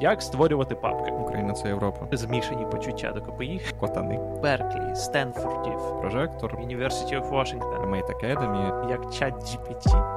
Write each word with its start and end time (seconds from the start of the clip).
Як 0.00 0.22
створювати 0.22 0.74
папки? 0.74 1.10
Україна 1.10 1.52
це 1.52 1.68
Європа. 1.68 2.16
Змішані 2.16 2.66
почуття 2.66 3.12
до 3.12 3.22
КПІ. 3.22 3.60
Котани. 3.80 4.18
Берклі, 4.42 4.94
Стенфордів, 4.94 6.00
Прожектор. 6.00 6.54
University 6.54 7.20
of 7.20 7.30
Washington. 7.30 7.90
Mate 7.90 8.10
Academy. 8.10 8.90
Як 8.90 9.14
чат 9.14 9.34
GPT. 9.34 10.14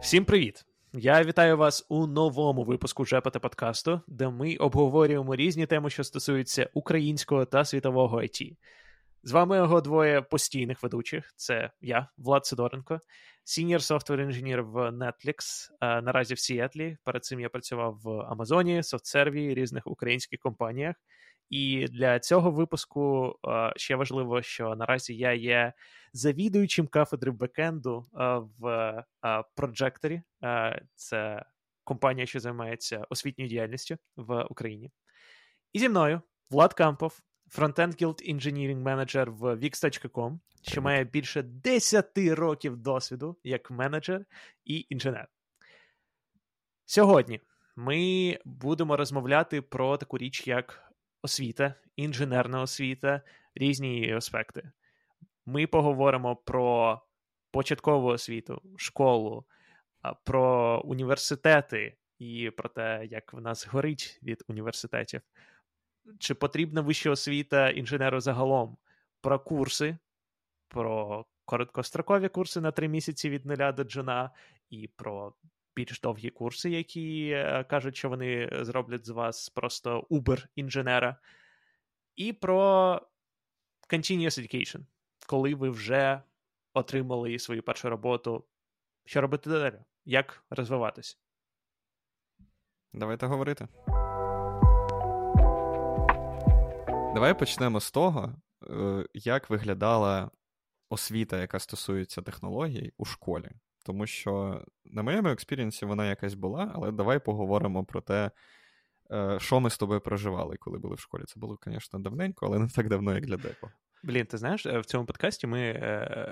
Всім 0.00 0.24
привіт! 0.24 0.64
Я 0.92 1.22
вітаю 1.22 1.56
вас 1.56 1.86
у 1.88 2.06
новому 2.06 2.64
випуску 2.64 3.04
Жепата 3.04 3.40
подкасту, 3.40 4.00
де 4.08 4.28
ми 4.28 4.56
обговорюємо 4.56 5.36
різні 5.36 5.66
теми, 5.66 5.90
що 5.90 6.04
стосуються 6.04 6.70
українського 6.74 7.44
та 7.44 7.64
світового 7.64 8.20
IT. 8.20 8.56
З 9.26 9.32
вами 9.32 9.56
його 9.56 9.80
двоє 9.80 10.22
постійних 10.22 10.82
ведучих: 10.82 11.32
це 11.36 11.70
я, 11.80 12.08
Влад 12.16 12.46
Сидоренко, 12.46 13.00
senior 13.44 13.82
software 13.82 14.20
engineer 14.20 14.62
в 14.62 14.76
Netflix, 14.90 15.68
наразі 15.80 16.34
в 16.34 16.38
Сіетлі. 16.38 16.96
Перед 17.04 17.24
цим 17.24 17.40
я 17.40 17.48
працював 17.48 18.00
в 18.02 18.20
Амазоні, 18.20 18.82
SoftServe, 18.82 19.54
різних 19.54 19.86
українських 19.86 20.40
компаніях. 20.40 20.96
І 21.50 21.86
для 21.88 22.18
цього 22.18 22.50
випуску 22.50 23.34
ще 23.76 23.96
важливо, 23.96 24.42
що 24.42 24.74
наразі 24.74 25.16
я 25.16 25.32
є 25.32 25.72
завідуючим 26.12 26.86
кафедри 26.86 27.30
бекенду 27.30 28.06
в 28.60 29.04
Проджекторі. 29.56 30.22
Це 30.94 31.44
компанія, 31.84 32.26
що 32.26 32.40
займається 32.40 33.06
освітньою 33.10 33.48
діяльністю 33.48 33.96
в 34.16 34.42
Україні. 34.42 34.90
І 35.72 35.78
зі 35.78 35.88
мною 35.88 36.20
Влад 36.50 36.74
Кампов, 36.74 37.20
frontend 37.54 37.94
Guild 37.94 38.20
Engineering 38.34 38.82
Manager 38.82 39.30
в 39.30 39.56
Wix.com, 39.56 40.38
що 40.62 40.82
має 40.82 41.04
більше 41.04 41.42
10 41.42 42.18
років 42.18 42.76
досвіду 42.76 43.36
як 43.44 43.70
менеджер 43.70 44.24
і 44.64 44.86
інженер. 44.90 45.28
Сьогодні 46.84 47.40
ми 47.76 48.38
будемо 48.44 48.96
розмовляти 48.96 49.62
про 49.62 49.96
таку 49.96 50.18
річ, 50.18 50.46
як 50.46 50.92
освіта, 51.22 51.74
інженерна 51.96 52.60
освіта, 52.60 53.22
різні 53.54 53.88
її 53.88 54.12
аспекти. 54.12 54.70
Ми 55.46 55.66
поговоримо 55.66 56.36
про 56.36 57.00
початкову 57.50 58.08
освіту, 58.08 58.62
школу, 58.76 59.44
про 60.24 60.80
університети 60.84 61.96
і 62.18 62.50
про 62.56 62.68
те, 62.68 63.06
як 63.10 63.32
в 63.32 63.40
нас 63.40 63.66
горить 63.66 64.20
від 64.22 64.44
університетів. 64.48 65.20
Чи 66.18 66.34
потрібна 66.34 66.80
вища 66.80 67.10
освіта 67.10 67.70
інженеру 67.70 68.20
загалом? 68.20 68.76
Про 69.20 69.40
курси, 69.40 69.98
про 70.68 71.26
короткострокові 71.44 72.28
курси 72.28 72.60
на 72.60 72.70
три 72.70 72.88
місяці 72.88 73.30
від 73.30 73.46
нуля 73.46 73.72
до 73.72 73.84
джуна, 73.84 74.30
і 74.70 74.88
про 74.88 75.34
більш 75.76 76.00
довгі 76.00 76.30
курси, 76.30 76.70
які 76.70 77.30
кажуть, 77.68 77.96
що 77.96 78.08
вони 78.08 78.48
зроблять 78.52 79.06
з 79.06 79.08
вас 79.08 79.48
просто 79.48 80.06
убер-інженера, 80.10 81.16
і 82.16 82.32
про 82.32 83.00
continuous 83.90 84.40
education, 84.40 84.80
коли 85.26 85.54
ви 85.54 85.70
вже 85.70 86.22
отримали 86.74 87.38
свою 87.38 87.62
першу 87.62 87.90
роботу. 87.90 88.44
Що 89.04 89.20
робити 89.20 89.50
далі? 89.50 89.78
Як 90.04 90.44
розвиватися? 90.50 91.16
Давайте 92.92 93.26
говорити. 93.26 93.68
Давай 97.14 97.38
почнемо 97.38 97.80
з 97.80 97.90
того, 97.90 98.34
як 99.14 99.50
виглядала 99.50 100.30
освіта, 100.90 101.40
яка 101.40 101.58
стосується 101.58 102.22
технологій 102.22 102.92
у 102.96 103.04
школі. 103.04 103.50
Тому 103.84 104.06
що, 104.06 104.62
на 104.84 105.02
моєму 105.02 105.28
experience 105.28 105.73
-і, 105.73 105.86
вона 105.86 106.06
якась 106.06 106.34
була, 106.34 106.72
але 106.74 106.92
давай 106.92 107.18
поговоримо 107.18 107.84
про 107.84 108.00
те, 108.00 108.30
що 109.38 109.60
ми 109.60 109.70
з 109.70 109.78
тобою 109.78 110.00
проживали, 110.00 110.56
коли 110.56 110.78
були 110.78 110.94
в 110.94 111.00
школі. 111.00 111.22
Це 111.26 111.40
було, 111.40 111.58
звісно, 111.66 111.98
давненько, 111.98 112.46
але 112.46 112.58
не 112.58 112.68
так 112.68 112.88
давно, 112.88 113.14
як 113.14 113.26
для 113.26 113.36
декого. 113.36 113.72
Блін, 114.02 114.26
ти 114.26 114.38
знаєш, 114.38 114.66
в 114.66 114.84
цьому 114.84 115.06
подкасті 115.06 115.46
ми 115.46 115.72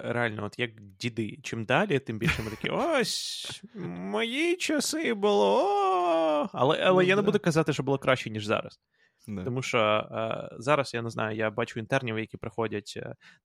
реально, 0.04 0.44
от 0.44 0.58
як 0.58 0.80
діди, 0.80 1.38
чим 1.42 1.64
далі, 1.64 1.98
тим 1.98 2.18
більше 2.18 2.42
ми 2.42 2.50
такі: 2.50 2.68
ось 2.68 3.62
мої 3.74 4.56
часи 4.56 5.14
було. 5.14 6.11
Але 6.52 6.78
але 6.82 7.02
ну, 7.02 7.08
я 7.08 7.16
да. 7.16 7.22
не 7.22 7.26
буду 7.26 7.38
казати, 7.38 7.72
що 7.72 7.82
було 7.82 7.98
краще, 7.98 8.30
ніж 8.30 8.46
зараз. 8.46 8.80
Не. 9.26 9.44
Тому 9.44 9.62
що 9.62 9.78
е, 9.78 10.48
зараз 10.58 10.94
я 10.94 11.02
не 11.02 11.10
знаю, 11.10 11.36
я 11.36 11.50
бачу 11.50 11.80
інтернів, 11.80 12.18
які 12.18 12.36
приходять 12.36 12.98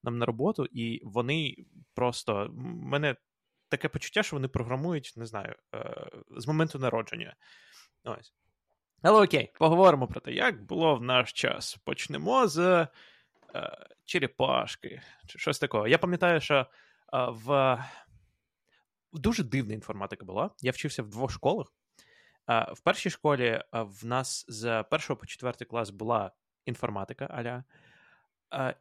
нам 0.03 0.17
на 0.17 0.25
роботу, 0.25 0.65
і 0.71 1.01
вони 1.03 1.55
просто 1.93 2.49
мене 2.53 3.15
таке 3.69 3.89
почуття, 3.89 4.23
що 4.23 4.35
вони 4.35 4.47
програмують, 4.47 5.13
не 5.15 5.25
знаю, 5.25 5.55
е, 5.75 6.07
з 6.37 6.47
моменту 6.47 6.79
народження. 6.79 7.35
Ось. 8.03 8.33
Але 9.01 9.23
окей, 9.23 9.51
поговоримо 9.59 10.07
про 10.07 10.21
те, 10.21 10.31
як 10.31 10.65
було 10.65 10.95
в 10.95 11.03
наш 11.03 11.33
час. 11.33 11.77
Почнемо 11.85 12.47
з 12.47 12.87
е, 13.55 13.87
черепашки 14.05 15.01
чи 15.27 15.39
щось 15.39 15.59
такого. 15.59 15.87
Я 15.87 15.97
пам'ятаю, 15.97 16.41
що 16.41 16.55
е, 16.55 16.65
в 17.29 17.77
дуже 19.13 19.43
дивна 19.43 19.73
інформатика 19.73 20.25
була. 20.25 20.49
Я 20.61 20.71
вчився 20.71 21.03
в 21.03 21.09
двох 21.09 21.31
школах. 21.31 21.73
Е, 22.49 22.67
в 22.73 22.79
першій 22.79 23.09
школі 23.09 23.63
в 23.73 24.05
нас 24.05 24.45
з 24.47 24.83
першого 24.83 25.17
по 25.17 25.25
четвертий 25.25 25.67
клас 25.67 25.89
була 25.89 26.31
інформатика 26.65 27.25
аля. 27.25 27.63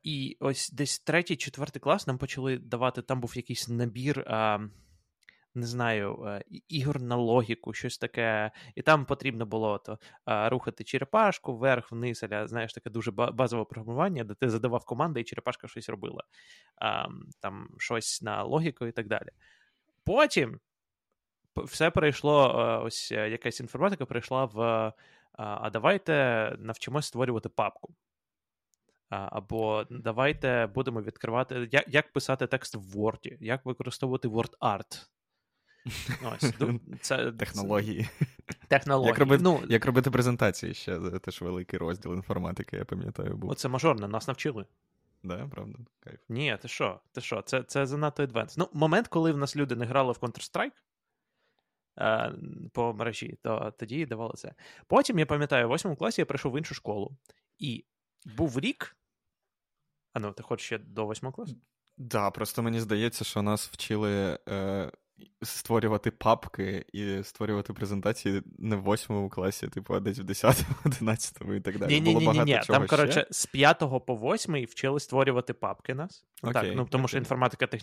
І 0.02 0.36
ось 0.40 0.70
десь 0.70 0.98
третій, 0.98 1.36
четвертий 1.36 1.80
клас 1.80 2.06
нам 2.06 2.18
почали 2.18 2.58
давати. 2.58 3.02
Там 3.02 3.20
був 3.20 3.36
якийсь 3.36 3.68
набір, 3.68 4.24
не 5.54 5.66
знаю, 5.66 6.40
ігор 6.68 7.02
на 7.02 7.16
логіку, 7.16 7.72
щось 7.72 7.98
таке. 7.98 8.50
І 8.74 8.82
там 8.82 9.04
потрібно 9.06 9.46
було 9.46 9.78
то 9.78 9.98
рухати 10.26 10.84
черепашку 10.84 11.56
вверх, 11.56 11.92
вниз, 11.92 12.22
аля, 12.22 12.48
знаєш, 12.48 12.72
таке 12.72 12.90
дуже 12.90 13.10
базове 13.10 13.64
програмування, 13.64 14.24
де 14.24 14.34
ти 14.34 14.50
задавав 14.50 14.84
команди, 14.84 15.20
і 15.20 15.24
черепашка 15.24 15.68
щось 15.68 15.88
робила. 15.88 16.22
Там 17.40 17.68
щось 17.78 18.22
на 18.22 18.42
логіку 18.42 18.86
і 18.86 18.92
так 18.92 19.08
далі. 19.08 19.28
Потім 20.04 20.60
все 21.56 21.90
перейшло, 21.90 22.54
ось 22.84 23.12
якась 23.12 23.60
інформатика 23.60 24.06
прийшла 24.06 24.44
в. 24.44 24.92
А 25.32 25.70
давайте 25.70 26.12
навчимось 26.58 27.06
створювати 27.06 27.48
папку. 27.48 27.94
Або 29.08 29.86
давайте 29.90 30.66
будемо 30.66 31.02
відкривати, 31.02 31.68
як 31.72 31.84
як 31.88 32.12
писати 32.12 32.46
текст 32.46 32.74
в 32.74 32.96
Word, 32.96 33.36
як 33.40 33.66
використовувати 33.66 34.28
WordArt. 34.28 35.06
Ось, 36.32 36.52
це, 37.00 37.32
Технології. 37.32 38.08
Технології. 38.68 39.08
Як 39.08 39.18
робити 39.18 39.42
ну, 39.42 39.62
як 39.68 39.86
робити 39.86 40.10
презентації 40.10 40.74
ще, 40.74 41.00
теж 41.00 41.42
великий 41.42 41.78
розділ 41.78 42.14
інформатики, 42.14 42.76
я 42.76 42.84
пам'ятаю. 42.84 43.36
був. 43.36 43.50
Оце 43.50 43.68
мажорне, 43.68 44.08
нас 44.08 44.28
навчили. 44.28 44.66
Да, 45.22 45.48
правда, 45.50 45.78
кайф. 46.00 46.20
Ні, 46.28 46.58
ти 46.62 46.68
що? 46.68 47.00
Ти 47.12 47.20
що? 47.20 47.42
Це 47.42 47.62
це 47.62 47.86
занадто 47.86 48.22
адвенс. 48.22 48.56
Ну, 48.56 48.68
момент, 48.72 49.08
коли 49.08 49.32
в 49.32 49.36
нас 49.36 49.56
люди 49.56 49.76
не 49.76 49.84
грали 49.84 50.12
в 50.12 50.16
Counter-Strike 50.16 50.72
е, 51.98 52.32
по 52.72 52.94
мережі, 52.94 53.38
то 53.42 53.74
тоді 53.78 54.06
давали 54.06 54.34
це. 54.36 54.54
Потім, 54.86 55.18
я 55.18 55.26
пам'ятаю, 55.26 55.66
в 55.66 55.68
восьмому 55.68 55.96
класі 55.96 56.20
я 56.20 56.26
прийшов 56.26 56.52
в 56.52 56.58
іншу 56.58 56.74
школу, 56.74 57.16
і 57.58 57.84
був 58.24 58.60
рік. 58.60 58.96
А 60.12 60.18
ну, 60.18 60.32
ти 60.32 60.42
хочеш 60.42 60.66
ще 60.66 60.78
до 60.78 61.06
восьмого 61.06 61.32
класу? 61.32 61.52
Так, 61.52 61.60
да, 61.96 62.30
просто 62.30 62.62
мені 62.62 62.80
здається, 62.80 63.24
що 63.24 63.42
нас 63.42 63.68
вчили 63.68 64.38
е, 64.48 64.90
створювати 65.42 66.10
папки 66.10 66.84
і 66.92 67.22
створювати 67.22 67.72
презентації 67.72 68.42
не 68.58 68.76
в 68.76 68.82
восьмому 68.82 69.28
класі, 69.28 69.68
типу, 69.68 69.94
а 69.94 70.00
десь 70.00 70.18
в 70.18 70.22
10-му, 70.22 70.74
11-му 70.84 71.54
і 71.54 71.60
так 71.60 71.78
далі. 71.78 72.00
Ні, 72.00 72.14
ні, 72.14 72.26
ні, 72.26 72.40
ні, 72.44 72.60
Там, 72.66 72.86
коротше, 72.86 73.26
з 73.30 73.46
5 73.46 73.78
по 74.06 74.16
8 74.16 74.64
вчили 74.64 75.00
створювати 75.00 75.52
папки 75.52 75.94
нас. 75.94 76.24
Okay, 76.42 76.52
так, 76.52 76.66
ну, 76.74 76.86
Тому 76.90 77.04
okay. 77.04 77.08
що 77.08 77.18
інформатика 77.18 77.66
тех... 77.66 77.82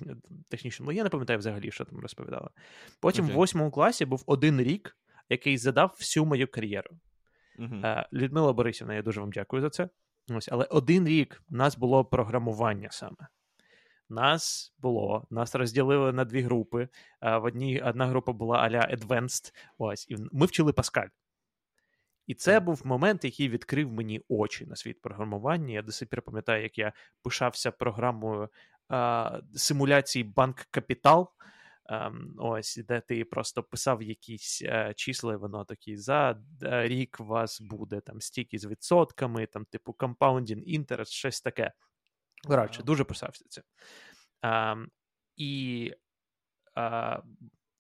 технічна. 0.50 0.86
Ну, 0.86 0.92
я 0.92 1.04
не 1.04 1.10
пам'ятаю 1.10 1.40
взагалі, 1.40 1.72
що 1.72 1.86
там 1.86 2.00
розповідали. 2.00 2.50
Потім 3.00 3.26
okay. 3.26 3.32
в 3.32 3.34
восьмому 3.34 3.72
класі 3.72 4.06
був 4.06 4.24
один 4.26 4.62
рік, 4.62 4.98
який 5.30 5.58
задав 5.58 5.96
всю 6.00 6.26
мою 6.26 6.48
кар'єру. 6.48 6.92
Uh-huh. 7.60 8.06
Людмила 8.14 8.54
Борисівна, 8.54 8.94
я 8.94 9.02
дуже 9.02 9.20
вам 9.20 9.32
дякую 9.32 9.62
за 9.62 9.70
це. 9.70 9.90
Ось, 10.30 10.50
Але 10.52 10.66
один 10.66 11.08
рік 11.08 11.44
у 11.52 11.56
нас 11.56 11.78
було 11.78 12.06
програмування 12.06 12.88
саме. 12.92 13.28
Нас 14.14 14.74
було, 14.78 15.28
нас 15.30 15.56
розділили 15.56 16.14
на 16.14 16.26
дві 16.26 16.42
групи. 16.42 16.88
В 17.22 17.40
одній 17.44 17.82
одна 17.82 18.08
група 18.08 18.32
була 18.32 18.58
а-ля 18.58 18.90
Advanced, 18.94 19.54
ось, 19.78 20.08
і 20.10 20.16
ми 20.32 20.46
вчили 20.46 20.74
Паскаль. 20.74 21.08
І 22.28 22.34
це 22.34 22.60
був 22.60 22.82
момент, 22.86 23.26
який 23.26 23.50
відкрив 23.50 23.92
мені 23.92 24.22
очі 24.28 24.66
на 24.66 24.76
світ 24.76 25.02
програмування. 25.02 25.74
Я 25.74 25.82
до 25.82 25.92
сих 25.92 26.10
пір 26.10 26.22
пам'ятаю, 26.22 26.64
як 26.64 26.78
я 26.78 26.94
пишався 27.24 27.72
програмою 27.72 28.50
а, 28.90 29.40
симуляції 29.56 30.24
банк 30.24 30.68
Капітал. 30.72 31.30
Um, 31.90 32.34
ось, 32.38 32.80
де 32.88 33.02
ти 33.02 33.26
просто 33.26 33.64
писав 33.64 34.04
якісь 34.04 34.64
uh, 34.64 34.94
числа, 34.94 35.34
і 35.34 35.38
воно 35.38 35.66
такі 35.66 35.98
за 35.98 36.38
рік 36.62 37.18
у 37.20 37.26
вас 37.26 37.62
буде 37.62 38.00
там 38.00 38.22
стільки 38.22 38.60
з 38.60 38.66
відсотками, 38.66 39.46
там, 39.46 39.66
типу, 39.66 39.96
compounding 40.00 40.80
interest, 40.80 41.12
щось 41.12 41.42
таке. 41.42 41.72
Коротше, 42.48 42.84
дуже 42.84 43.04
писався 43.04 43.46
це. 43.50 43.62
Um, 44.44 44.86
і 45.36 45.94
uh, 46.76 47.22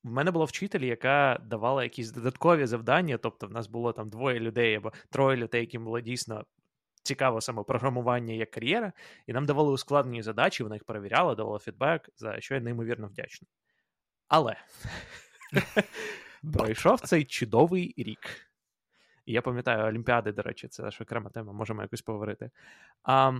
в 0.03 0.09
мене 0.11 0.31
була 0.31 0.45
вчитель, 0.45 0.81
яка 0.81 1.39
давала 1.45 1.83
якісь 1.83 2.11
додаткові 2.11 2.65
завдання. 2.65 3.17
Тобто, 3.17 3.47
в 3.47 3.51
нас 3.51 3.67
було 3.67 3.93
там 3.93 4.09
двоє 4.09 4.39
людей 4.39 4.75
або 4.75 4.93
троє 5.09 5.37
людей, 5.37 5.61
яким 5.61 5.83
було 5.83 5.99
дійсно 5.99 6.43
цікаво 7.03 7.41
саме 7.41 7.63
програмування 7.63 8.33
як 8.33 8.51
кар'єра, 8.51 8.93
і 9.27 9.33
нам 9.33 9.45
давали 9.45 9.71
ускладнені 9.71 10.21
задачі, 10.21 10.63
вона 10.63 10.75
їх 10.75 10.83
перевіряла, 10.83 11.35
давала 11.35 11.59
фідбек, 11.59 12.09
за 12.15 12.41
що 12.41 12.55
я 12.55 12.61
неймовірно 12.61 13.07
вдячний. 13.07 13.49
Але 14.27 14.55
пройшов 16.53 17.01
цей 17.01 17.25
чудовий 17.25 17.93
рік. 17.97 18.49
І 19.25 19.33
я 19.33 19.41
пам'ятаю 19.41 19.85
Олімпіади, 19.85 20.31
до 20.31 20.41
речі, 20.41 20.67
це 20.67 20.91
ж 20.91 21.03
окрема 21.03 21.29
тема, 21.29 21.53
можемо 21.53 21.81
якось 21.81 22.01
поговорити. 22.01 22.51
А, 23.03 23.33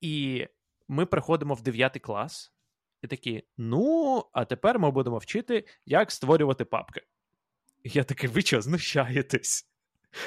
І 0.00 0.46
ми 0.88 1.06
приходимо 1.06 1.54
в 1.54 1.62
9 1.62 1.98
клас, 2.00 2.52
і 3.02 3.06
такі: 3.06 3.42
ну, 3.58 4.24
а 4.32 4.44
тепер 4.44 4.78
ми 4.78 4.90
будемо 4.90 5.18
вчити, 5.18 5.64
як 5.86 6.12
створювати 6.12 6.64
папки. 6.64 7.02
І 7.82 7.90
я 7.92 8.04
такий, 8.04 8.30
ви 8.30 8.42
що, 8.42 8.60
знущаєтесь? 8.60 9.70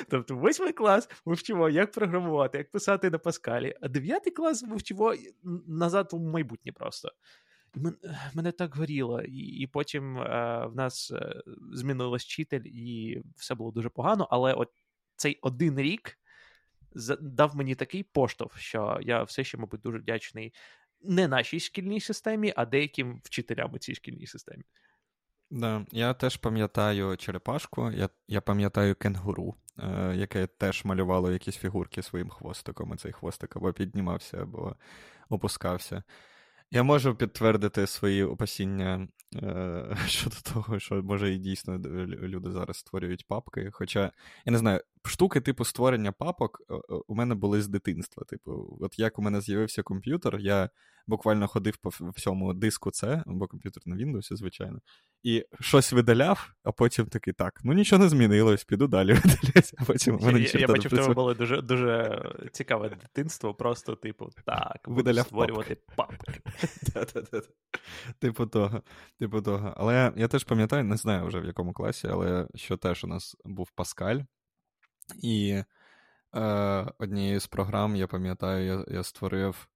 Тобто, 0.10 0.36
восьмий 0.36 0.74
клас 0.74 1.10
ми 1.26 1.34
вчимо, 1.34 1.70
як 1.70 1.92
програмувати, 1.92 2.58
як 2.58 2.72
писати 2.72 3.10
на 3.10 3.18
Паскалі, 3.18 3.76
а 3.82 3.88
дев'ятий 3.88 4.34
клас 4.34 4.64
ми 4.64 4.76
вчимо 4.76 5.14
назад 5.68 6.10
у 6.14 6.20
майбутнє 6.20 6.72
просто. 6.72 7.12
Мене 8.34 8.52
так 8.52 8.76
горіло, 8.76 9.22
і 9.22 9.38
і 9.38 9.68
потім 9.68 10.18
е, 10.18 10.66
в 10.66 10.76
нас 10.76 11.12
е, 11.12 11.42
змінилась 11.74 12.24
вчитель, 12.24 12.62
і 12.66 13.22
все 13.36 13.56
було 13.56 13.72
дуже 13.72 13.90
погано. 13.90 14.28
Але 14.32 14.54
от 14.54 14.70
цей 15.16 15.40
один 15.42 15.80
рік 15.80 16.18
дав 17.22 17.56
мені 17.56 17.76
такий 17.76 18.04
поштовх, 18.04 18.58
що 18.58 19.00
я 19.02 19.24
все 19.24 19.44
ще, 19.44 19.58
мабуть, 19.58 19.82
дуже 19.82 19.98
вдячний 19.98 20.54
не 21.02 21.28
нашій 21.28 21.60
шкільній 21.60 22.00
системі, 22.02 22.54
а 22.56 22.66
деяким 22.66 23.22
вчителям 23.24 23.74
у 23.74 23.78
цій 23.78 23.96
шкільній 23.96 24.28
системі. 24.28 24.64
Да, 25.52 25.86
Я 25.92 26.14
теж 26.14 26.38
пам'ятаю 26.38 27.18
черепашку, 27.18 27.92
я 27.92 28.10
я 28.28 28.42
пам'ятаю 28.42 28.96
кенгуру, 28.96 29.56
е, 29.80 30.14
яке 30.16 30.48
теж 30.48 30.86
малювало 30.86 31.32
якісь 31.32 31.58
фігурки 31.58 32.02
своїм 32.02 32.30
хвостиком, 32.30 32.94
і 32.94 32.98
цей 32.98 33.12
хвостик 33.12 33.56
або 33.56 33.74
піднімався, 33.74 34.42
або 34.42 34.76
опускався. 35.30 36.04
Я 36.72 36.84
можу 36.84 37.16
підтвердити 37.16 37.88
свої 37.88 38.24
опасіння 38.24 39.08
е, 39.36 39.98
щодо 40.08 40.36
того, 40.54 40.80
що 40.80 41.04
може 41.04 41.34
і 41.34 41.38
дійсно 41.38 41.80
люди 42.08 42.52
зараз 42.52 42.78
створюють 42.78 43.28
папки. 43.28 43.70
Хоча, 43.74 44.12
я 44.46 44.52
не 44.52 44.58
знаю, 44.58 44.82
штуки 45.08 45.42
типу 45.42 45.66
створення 45.66 46.12
папок 46.12 46.62
е, 46.70 46.74
у 47.08 47.16
мене 47.16 47.36
були 47.36 47.62
з 47.62 47.68
дитинства. 47.68 48.24
Типу, 48.24 48.78
от 48.82 49.00
як 49.00 49.20
у 49.20 49.22
мене 49.22 49.42
з'явився 49.42 49.84
комп'ютер, 49.84 50.38
я 50.40 50.70
буквально 51.08 51.48
ходив 51.48 51.78
по 51.78 51.90
всьому 51.90 52.54
диску 52.54 52.90
C, 52.90 53.24
бо 53.26 53.48
комп'ютер 53.48 53.84
на 53.86 53.96
Windows, 53.96 54.36
звичайно, 54.36 54.80
і 55.24 55.46
щось 55.60 55.94
видаляв, 55.94 56.54
а 56.64 56.72
потім 56.72 57.06
такий 57.06 57.34
так, 57.34 57.60
ну 57.64 57.74
нічого 57.74 58.04
не 58.04 58.10
змінилось, 58.10 58.64
піду 58.64 58.88
далі 58.88 59.14
видаляти, 59.14 59.72
а 59.78 59.84
потім 59.84 60.20
мене 60.22 60.40
Я, 60.40 60.60
я 60.60 60.68
бачу, 60.68 60.90
в 60.90 60.92
тебе 60.92 61.14
було 61.14 61.34
дуже 61.34 61.62
дуже 61.62 62.22
цікаве 62.52 62.90
дитинство, 62.90 63.54
просто, 63.54 63.96
типу, 63.96 64.30
так, 64.46 64.88
видаляв 64.88 65.26
створювати 65.26 65.78
папки. 65.96 66.42
Типу 68.20 68.46
того. 68.46 68.82
Типу 69.20 69.42
того. 69.42 69.74
Але 69.78 70.14
я 70.16 70.28
теж 70.28 70.44
пам'ятаю, 70.44 70.84
не 70.84 70.98
знаю 70.98 71.28
вже 71.28 71.40
в 71.40 71.46
якому 71.46 71.74
класі, 71.74 72.08
але 72.08 72.48
що 72.56 72.78
теж 72.78 73.04
у 73.04 73.08
нас 73.08 73.36
був 73.46 73.72
Паскаль. 73.76 74.20
І 75.22 75.64
е, 76.36 76.42
однією 76.98 77.40
з 77.40 77.48
програм, 77.48 77.96
я 77.96 78.08
пам'ятаю, 78.08 78.66
я 78.66 78.96
я 78.96 79.04
створив 79.04 79.68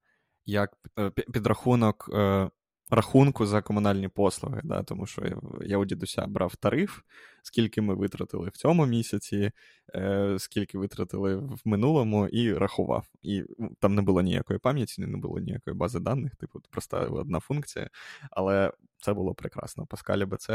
як 0.46 0.78
е, 1.00 1.10
підрахунок 1.10 2.10
е, 2.14 2.50
рахунку 2.90 3.46
за 3.46 3.62
комунальні 3.62 4.08
послуги, 4.08 4.62
да, 4.64 4.84
тому 4.84 5.06
що 5.06 5.26
я, 5.26 5.38
я 5.62 5.78
у 5.78 5.86
дідуся 5.86 6.28
брав 6.28 6.56
тариф, 6.56 7.00
скільки 7.44 7.82
ми 7.82 7.96
витратили 7.96 8.50
в 8.50 8.58
цьому 8.58 8.86
місяці, 8.86 9.52
е, 9.96 10.36
скільки 10.40 10.78
витратили 10.78 11.36
в 11.36 11.62
минулому, 11.66 12.28
і 12.28 12.54
рахував. 12.54 13.08
І 13.22 13.44
там 13.80 13.96
не 13.96 14.02
було 14.02 14.22
ніякої 14.22 14.60
пам'яті, 14.60 15.02
не 15.02 15.18
було 15.18 15.40
ніякої 15.40 15.76
бази 15.76 16.00
даних, 16.00 16.36
типу, 16.36 16.62
проста 16.72 16.98
одна 17.00 17.40
функція. 17.40 17.90
Але 18.32 18.72
це 18.98 19.14
було 19.14 19.34
прекрасно. 19.34 19.86
Паскаль 19.86 20.26
БЦ 20.26 20.50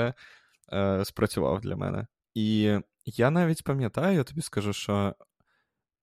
е, 0.72 1.04
спрацював 1.04 1.60
для 1.60 1.76
мене. 1.76 2.06
І 2.34 2.79
я 3.05 3.31
навіть 3.31 3.64
пам'ятаю, 3.64 4.17
я 4.17 4.25
тобі 4.25 4.43
скажу, 4.43 4.73
що. 4.73 5.14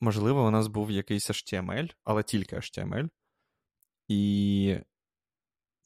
Можливо, 0.02 0.48
у 0.48 0.52
нас 0.52 0.68
був 0.68 0.92
якийсь 0.92 1.30
HTML, 1.30 1.94
але 2.04 2.24
тільки 2.24 2.56
HTML. 2.56 3.10
І 4.08 4.78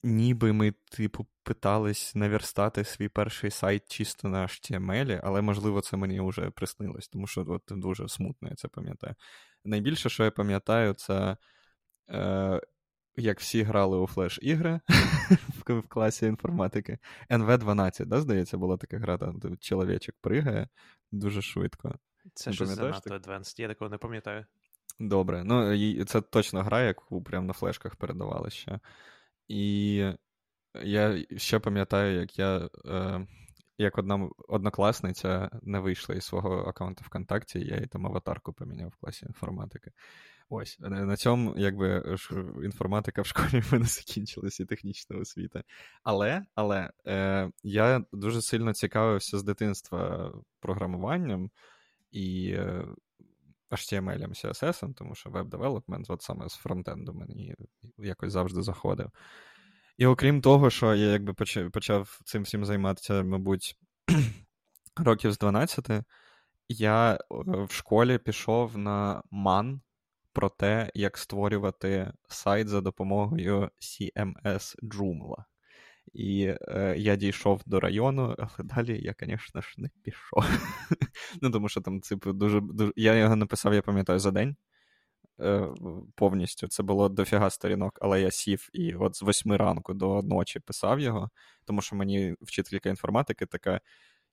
ніби 0.04 0.54
ми, 0.54 0.72
типу, 0.72 1.28
питались 1.44 2.16
наверстати 2.16 2.84
свій 2.84 3.10
перший 3.10 3.52
сайт 3.52 3.92
чисто 3.92 4.28
на 4.28 4.44
HTML, 4.44 5.22
але, 5.24 5.42
можливо, 5.42 5.82
це 5.82 5.98
мені 5.98 6.22
вже 6.22 6.50
приснилось, 6.50 7.08
тому 7.08 7.28
що 7.28 7.46
от, 7.48 7.64
дуже 7.70 8.10
смутно 8.10 8.50
я 8.50 8.56
це 8.56 8.68
пам'ятаю. 8.68 9.16
Найбільше, 9.66 10.10
що 10.10 10.24
я 10.24 10.32
пам'ятаю, 10.32 10.94
це 10.94 11.38
е, 12.10 12.62
як 13.16 13.40
всі 13.40 13.64
грали 13.64 13.98
у 13.98 14.08
флеш-ігри 14.08 14.80
в 15.68 15.82
класі 15.82 16.26
інформатики. 16.26 16.98
NV12, 17.30 18.06
да, 18.06 18.22
здається, 18.22 18.58
була 18.58 18.78
така 18.78 18.98
гра, 18.98 19.18
там 19.18 19.42
чоловічок 19.60 20.16
пригає 20.22 20.68
дуже 21.12 21.42
швидко. 21.42 21.96
Це 22.34 22.54
щось 22.54 22.70
занадто 22.70 23.18
advanced, 23.18 23.62
я 23.62 23.68
такого 23.68 23.90
не 23.90 23.98
пам'ятаю. 23.98 24.46
Добре, 25.00 25.44
ну 25.44 26.06
це 26.06 26.22
точно 26.22 26.64
гра, 26.64 26.82
яку 26.82 27.24
прямо 27.24 27.48
на 27.48 27.54
флешках 27.54 27.96
передавали 27.96 28.50
ще. 28.50 28.80
І 29.48 29.96
я 30.84 31.26
ще 31.38 31.60
пам'ятаю, 31.60 32.20
як 32.20 32.40
я. 32.40 32.70
Е, 32.86 33.28
як 33.78 33.98
одна 33.98 34.30
однокласниця 34.48 35.50
не 35.62 35.80
вийшла 35.80 36.16
із 36.16 36.24
свого 36.24 36.58
аккаунту 36.58 37.04
ВКонтакті, 37.06 37.60
я 37.60 37.78
їй 37.78 37.88
там 37.88 38.08
аватарку 38.08 38.54
поміняв 38.54 38.90
в 38.90 38.96
класі 38.96 39.26
інформатики. 39.26 39.92
Ось, 40.56 40.78
на 40.80 41.18
цьому, 41.18 41.54
якби 41.58 42.18
інформатика 42.64 43.22
в 43.22 43.26
школі 43.26 43.60
в 43.60 43.74
мене 43.74 43.86
закінчилася 43.86 44.64
і 44.64 44.66
технічна 44.66 45.18
освіта. 45.18 45.64
Але 46.04 46.46
але 46.56 46.92
е, 47.08 47.52
я 47.64 48.06
дуже 48.12 48.42
сильно 48.42 48.74
цікавився 48.74 49.38
з 49.38 49.44
дитинства 49.44 50.34
програмуванням 50.60 51.52
і 52.12 52.50
е, 52.58 52.86
HTML, 53.72 54.30
CSS, 54.30 54.94
тому 54.94 55.16
що 55.16 55.30
веб-девелопмент, 55.30 56.10
от 56.10 56.22
саме 56.22 56.50
з 56.50 56.56
фронтенду 56.56 57.14
мені 57.14 57.56
якось 57.98 58.32
завжди 58.32 58.62
заходив. 58.62 59.10
І 59.98 60.06
окрім 60.06 60.42
того, 60.42 60.70
що 60.70 60.96
я 60.96 61.12
якби 61.12 61.34
почав 61.74 62.20
цим 62.26 62.44
всім 62.44 62.66
займатися, 62.66 63.24
мабуть, 63.24 63.78
років 64.96 65.32
з 65.32 65.38
12, 65.38 65.90
я 66.68 67.20
в 67.30 67.72
школі 67.72 68.18
пішов 68.18 68.78
на 68.78 69.24
MAN 69.32 69.80
про 70.34 70.50
те, 70.50 70.92
як 70.96 71.18
створювати 71.18 72.14
сайт 72.28 72.68
за 72.68 72.82
допомогою 72.82 73.70
CMS 73.80 74.76
Joomla. 74.84 75.44
І 76.14 76.56
е, 76.62 76.96
я 76.98 77.16
дійшов 77.16 77.62
до 77.66 77.80
району, 77.80 78.36
але 78.38 78.68
далі 78.68 79.02
я, 79.04 79.16
звісно 79.20 79.62
ж, 79.62 79.76
не 79.78 79.90
пішов. 80.04 80.46
ну, 81.42 81.52
Тому 81.52 81.70
що 81.70 81.82
там, 81.82 82.00
типу, 82.00 82.34
дуже, 82.34 82.62
дуже. 82.62 82.94
Я 82.96 83.14
його 83.16 83.36
написав, 83.36 83.74
я 83.74 83.82
пам'ятаю, 83.82 84.20
за 84.20 84.32
день 84.32 84.56
е, 85.40 85.68
повністю. 86.16 86.68
Це 86.68 86.84
було 86.84 87.10
дофіга 87.10 87.50
сторінок, 87.50 88.00
але 88.02 88.22
я 88.22 88.32
сів 88.32 88.70
і 88.74 88.96
от 88.96 89.16
з 89.16 89.22
восьми 89.22 89.58
ранку 89.58 89.94
до 89.94 90.22
ночі 90.22 90.60
писав 90.60 91.00
його, 91.00 91.30
тому 91.66 91.82
що 91.82 91.96
мені 91.96 92.36
вчителька 92.42 92.90
інформатики 92.90 93.46
така: 93.46 93.82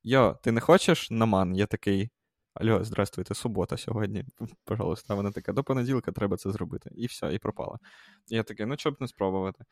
Йо, 0.03 0.39
ти 0.43 0.51
не 0.51 0.61
хочеш 0.61 1.11
наман? 1.11 1.55
Я 1.55 1.65
такий. 1.65 2.09
Алло, 2.53 2.83
здравствуйте, 2.83 3.33
субота 3.35 3.77
сьогодні. 3.77 4.25
Пожалуйста, 4.65 5.15
вона 5.15 5.31
така, 5.31 5.53
до 5.53 5.63
понеділка 5.63 6.11
треба 6.11 6.37
це 6.37 6.51
зробити. 6.51 6.89
І 6.95 7.05
все, 7.05 7.33
і 7.33 7.39
пропала. 7.39 7.79
І 8.27 8.35
я 8.35 8.43
такий, 8.43 8.65
ну 8.65 8.77
чоб 8.77 8.97
не 8.99 9.07
спробувати. 9.07 9.65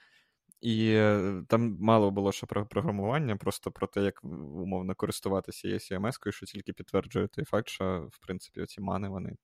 І 0.61 0.91
е, 0.91 1.43
там 1.47 1.77
мало 1.79 2.11
було 2.11 2.31
що 2.31 2.47
про 2.47 2.65
програмування, 2.65 3.37
просто 3.37 3.71
про 3.71 3.87
те, 3.87 4.01
як 4.01 4.23
умовно 4.23 4.95
користуватися 4.95 5.67
CMS-кою, 5.67 6.31
що 6.31 6.45
тільки 6.45 6.73
підтверджує 6.73 7.27
той 7.27 7.45
факт, 7.45 7.69
що 7.69 8.09
в 8.11 8.19
принципі 8.19 8.61
оці 8.61 8.81
мани 8.81 9.09
вони, 9.09 9.35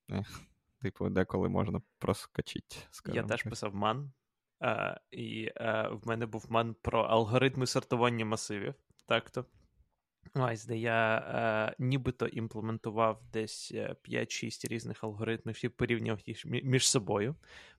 типу, 0.82 1.10
деколи 1.10 1.50
можна 1.50 1.82
проскочити. 2.00 2.76
Я 3.14 3.24
теж 3.24 3.44
писав 3.44 3.76
ман, 3.76 4.12
а, 4.60 4.98
і 5.12 5.52
а, 5.56 5.90
в 5.90 6.08
мене 6.08 6.26
був 6.26 6.46
ман 6.50 6.76
про 6.82 7.02
алгоритми 7.02 7.68
сортування 7.68 8.26
масивів. 8.26 8.74
Так-то. 9.08 9.46
Ось, 10.34 10.66
де 10.66 10.78
я 10.78 11.18
е, 11.18 11.76
нібито 11.80 12.28
імплементував 12.28 13.22
десь 13.34 13.74
5-6 13.74 14.66
е, 14.66 14.74
різних 14.74 15.04
алгоритмів 15.04 15.66
і 15.66 15.70
порівняв 15.70 16.20
їх 16.26 16.46
між 16.46 16.90
собою. 16.90 17.36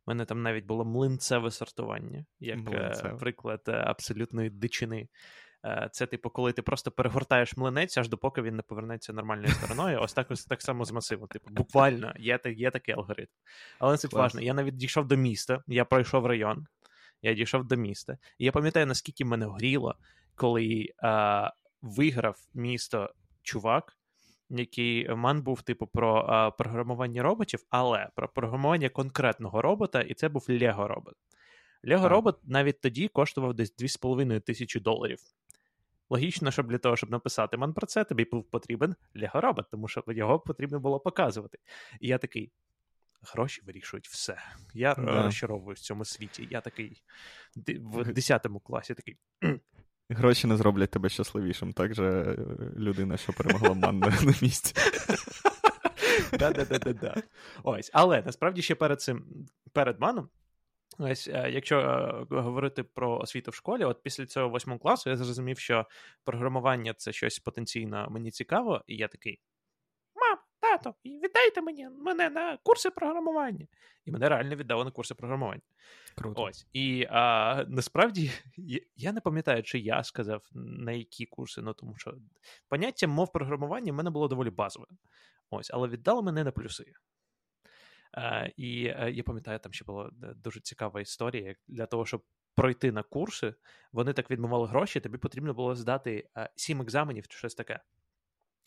У 0.07 0.11
мене 0.11 0.25
там 0.25 0.43
навіть 0.43 0.65
було 0.65 0.85
млинцеве 0.85 1.51
сортування, 1.51 2.25
як 2.41 2.59
е, 2.73 3.15
приклад 3.21 3.61
е, 3.69 3.73
абсолютної 3.73 4.51
дичини. 4.51 5.09
Е, 5.65 5.89
це, 5.93 6.07
типу, 6.07 6.31
коли 6.31 6.53
ти 6.53 6.63
просто 6.63 6.91
перегортаєш 6.91 7.57
млинець, 7.57 7.99
аж 7.99 8.09
допоки 8.09 8.43
він 8.43 8.57
не 8.57 8.63
повернеться 8.63 9.13
нормальною 9.13 9.49
стороною. 9.49 10.01
Ось 10.01 10.13
так 10.13 10.31
ось 10.31 10.45
так 10.45 10.63
само 10.63 10.85
з 10.85 10.93
масивом. 10.93 11.29
Типу, 11.29 11.51
буквально 11.51 12.15
є 12.19 12.41
є 12.45 12.71
такий 12.71 12.95
алгоритм. 12.95 13.29
Але 13.79 13.97
це 13.97 14.09
важливо. 14.09 14.47
Я 14.47 14.55
навіть 14.55 14.77
дійшов 14.77 15.07
до 15.07 15.17
міста, 15.17 15.63
я 15.67 15.85
пройшов 15.85 16.27
район, 16.27 16.67
я 17.23 17.35
дійшов 17.35 17.65
до 17.65 17.77
міста. 17.77 18.19
І 18.39 18.45
я 18.45 18.53
пам'ятаю, 18.53 18.87
наскільки 18.87 19.25
мене 19.25 19.47
горіло, 19.47 19.95
коли 20.35 20.89
виграв 21.87 22.37
місто 22.55 23.15
чувак, 23.43 23.97
який 24.51 25.09
ман 25.09 25.43
був, 25.43 25.63
типу, 25.63 25.87
про 25.87 26.15
а, 26.17 26.51
програмування 26.51 27.23
роботів, 27.23 27.61
але 27.71 28.09
про 28.15 28.29
програмування 28.29 28.89
конкретного 28.89 29.63
робота, 29.63 30.01
і 30.01 30.15
це 30.15 30.29
був 30.29 30.47
Лего 30.49 30.89
робот. 30.89 31.15
Лего 31.85 32.09
робот 32.09 32.39
навіть 32.45 32.81
тоді 32.81 33.09
коштував 33.09 33.55
десь 33.55 33.77
2,5 33.77 34.41
тисячі 34.41 34.81
доларів. 34.81 35.19
Логічно, 36.11 36.51
щоб 36.51 36.69
для 36.69 36.79
того, 36.79 36.97
щоб 36.97 37.11
написати 37.11 37.57
ман 37.57 37.75
про 37.75 37.87
це, 37.87 38.05
тобі 38.05 38.25
був 38.25 38.45
потрібен 38.45 38.95
Лего 39.15 39.41
робот, 39.41 39.67
тому 39.71 39.89
що 39.89 40.05
його 40.09 40.41
потрібно 40.41 40.81
було 40.81 41.01
показувати. 41.01 41.59
І 42.01 42.09
я 42.09 42.19
такий. 42.19 42.53
Гроші 43.33 43.63
вирішують 43.67 44.09
все. 44.09 44.39
Я 44.75 44.95
Да. 44.95 45.23
розчаровуюсь 45.23 45.81
в 45.81 45.83
цьому 45.83 46.05
світі. 46.05 46.49
Я 46.51 46.61
такий 46.61 47.03
в 47.79 48.13
10 48.13 48.47
класі 48.65 48.95
такий. 48.95 49.17
Гроші 50.09 50.47
не 50.47 50.57
зроблять 50.57 50.91
тебе 50.91 51.09
щасливішим, 51.09 51.73
так 51.73 51.95
же 51.95 52.05
е, 52.05 52.37
людина, 52.77 53.17
що 53.17 53.33
перемогла 53.33 53.75
манну 53.75 54.07
на 54.23 54.35
місці. 54.43 54.75
Да-да-да-да-да. 56.39 57.15
Ось, 57.63 57.91
але 57.93 58.23
насправді 58.23 58.63
ще 58.63 58.75
перед 58.75 59.01
цим, 59.01 59.47
перед 59.73 60.01
маном, 60.01 60.29
ось, 60.99 61.29
е, 61.29 61.51
якщо 61.51 61.79
е, 62.31 62.41
говорити 62.41 62.83
про 62.83 63.19
освіту 63.19 63.51
в 63.51 63.55
школі, 63.55 63.85
от 63.85 64.03
після 64.03 64.27
цього 64.27 64.49
восьмого 64.49 64.79
класу 64.79 65.11
я 65.11 65.17
зрозумів, 65.17 65.59
що 65.59 65.87
програмування 66.25 66.95
це 66.97 67.13
щось 67.13 67.39
потенційно 67.39 68.09
мені 68.11 68.31
цікаво, 68.31 68.85
і 68.87 68.97
я 68.97 69.09
такий: 69.09 69.41
тато, 70.67 70.95
віддайте 71.05 71.63
мені 71.63 71.89
мене 71.89 72.31
на 72.31 72.57
курси 72.63 72.91
програмування. 72.91 73.67
І 74.05 74.11
мене 74.11 74.29
реально 74.29 74.57
віддали 74.57 74.85
на 74.85 74.91
курси 74.91 75.15
програмування. 75.15 75.63
Круто. 76.15 76.43
Ось. 76.43 76.67
І 76.73 77.07
а, 77.11 77.65
насправді 77.69 78.31
я- 78.97 79.13
не 79.13 79.21
пам'ятаю, 79.21 79.63
чи 79.63 79.79
я 79.79 80.03
сказав 80.05 80.43
на 80.55 80.93
які 80.93 81.27
курси, 81.27 81.63
ну 81.63 81.75
тому 81.75 81.97
що 81.97 82.15
поняття 82.69 83.07
мов 83.07 83.33
програмування 83.33 83.93
в 83.93 83.97
мене 83.97 84.11
було 84.11 84.29
доволі 84.29 84.51
базове. 84.51 84.87
Ось, 85.51 85.71
але 85.71 85.89
віддали 85.89 86.23
мене 86.23 86.45
на 86.45 86.53
плюси. 86.53 86.93
А, 88.13 88.47
і 88.57 88.89
а, 88.89 89.09
я 89.09 89.23
пам'ятаю, 89.23 89.59
там 89.59 89.73
ще 89.73 89.85
була 89.85 90.11
е, 90.23 90.35
дуже 90.35 90.61
цікава 90.61 91.01
історія. 91.01 91.55
Для 91.69 91.87
того, 91.87 92.07
щоб 92.07 92.25
пройти 92.55 92.93
на 92.93 93.03
курси, 93.03 93.55
вони 93.93 94.13
так 94.13 94.31
відмивали 94.31 94.69
гроші, 94.69 95.01
тобі 95.01 95.19
потрібно 95.19 95.55
було 95.55 95.75
здати 95.75 96.29
а, 96.35 96.49
сім 96.57 96.83
екзаменів 96.83 97.29
чи 97.29 97.39
щось 97.39 97.55
таке. 97.55 97.81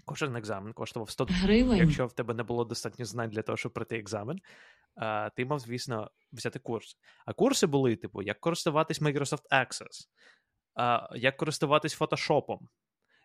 Кожен 0.10 0.36
екзамен 0.36 0.74
коштував 0.74 1.10
100 1.10 1.28
Гривень. 1.30 1.78
Якщо 1.78 2.06
в 2.06 2.14
тебе 2.14 2.34
не 2.34 2.44
було 2.44 2.66
достатньо 2.66 3.06
знань 3.06 3.30
для 3.30 3.42
того, 3.42 3.58
щоб 3.58 3.74
пройти 3.74 3.98
екзамен, 3.98 4.40
а, 4.96 5.30
ти 5.30 5.46
мав, 5.46 5.60
звісно, 5.60 6.12
взяти 6.32 6.60
курс. 6.60 6.98
А 7.26 7.34
курси 7.34 7.68
були, 7.68 7.96
типу, 7.96 8.22
як 8.22 8.40
користуватись 8.40 9.02
Microsoft 9.02 9.44
Access, 9.52 10.08
а, 10.76 11.10
як 11.16 11.38
користуватись 11.38 12.02
Photoshop, 12.02 12.60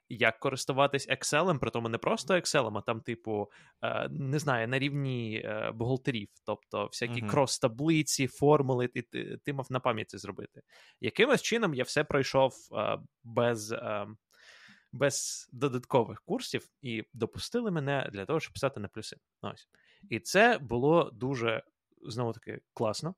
як 0.09 0.39
користуватись 0.39 1.09
Excel, 1.09 1.59
при 1.59 1.71
тому 1.71 1.89
не 1.89 1.99
просто 1.99 2.35
Excel, 2.35 2.79
а 2.79 2.81
там, 2.81 3.01
типу, 3.01 3.51
е, 3.83 4.09
не 4.11 4.39
знаю, 4.39 4.69
на 4.69 4.79
рівні 4.79 5.43
е, 5.45 5.73
бухгалтерів, 5.75 6.29
тобто 6.47 6.87
всякі 6.87 7.23
Мгм. 7.23 7.31
крос-таблиці, 7.31 8.27
формули, 8.27 8.89
ти, 8.89 9.03
ти, 9.03 9.39
ти 9.45 9.53
мав 9.53 9.67
на 9.71 9.81
пам'ять 9.81 10.11
це 10.11 10.19
зробити. 10.19 10.61
Якимось 11.01 11.43
чином 11.43 11.75
я 11.75 11.85
все 11.85 12.05
пройшов 12.05 12.55
е, 12.73 12.99
без. 13.25 13.75
Без 14.95 15.49
додаткових 15.53 16.23
курсів 16.23 16.69
і 16.83 17.05
допустили 17.13 17.71
мене 17.71 18.11
для 18.13 18.27
того, 18.27 18.41
щоб 18.41 18.53
писати 18.53 18.81
на 18.81 18.89
плюси. 18.89 19.17
Ось. 19.43 19.69
І 20.11 20.21
це 20.21 20.59
було 20.59 21.11
дуже 21.11 21.63
знову 22.03 22.33
таки 22.33 22.61
класно. 22.75 23.15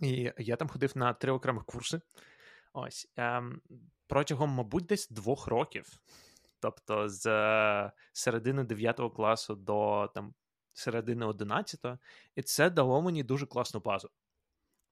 І 0.00 0.32
я 0.38 0.56
там 0.56 0.68
ходив 0.68 0.92
на 0.94 1.12
три 1.12 1.32
окремих 1.32 1.64
курси. 1.64 2.00
Ось. 2.72 3.08
Ем, 3.16 3.60
протягом, 4.06 4.50
мабуть, 4.50 4.86
десь 4.86 5.08
двох 5.08 5.46
років. 5.46 5.98
Тобто 6.60 7.08
з 7.08 7.26
е, 7.26 7.92
середини 8.12 8.64
9 8.64 9.00
класу 9.16 9.54
до 9.54 10.10
там, 10.14 10.34
середини 10.72 11.26
11, 11.26 11.80
і 12.34 12.42
це 12.42 12.70
дало 12.70 13.02
мені 13.02 13.22
дуже 13.22 13.46
класну 13.46 13.80
базу. 13.80 14.10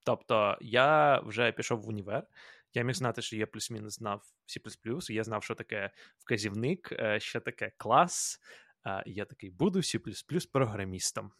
Тобто, 0.05 0.59
я 0.61 1.21
вже 1.21 1.53
пішов 1.53 1.81
в 1.81 1.89
універ, 1.89 2.27
я 2.75 2.83
міг 2.83 2.95
знати, 2.95 3.23
що 3.23 3.37
я 3.37 3.47
плюс-мінус 3.47 3.95
знав 3.95 4.23
C++, 4.47 5.13
я 5.13 5.25
знав, 5.25 5.45
що 5.45 5.55
таке 5.55 5.91
вказівник, 6.19 6.93
е, 6.93 7.21
що 7.21 7.41
таке 7.41 7.73
клас. 7.77 8.41
е, 8.87 9.03
Я 9.07 9.25
такий 9.25 9.51
буду 9.51 9.79
C++ 9.79 10.47
програмістом. 10.53 11.33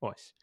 Ось. 0.00 0.36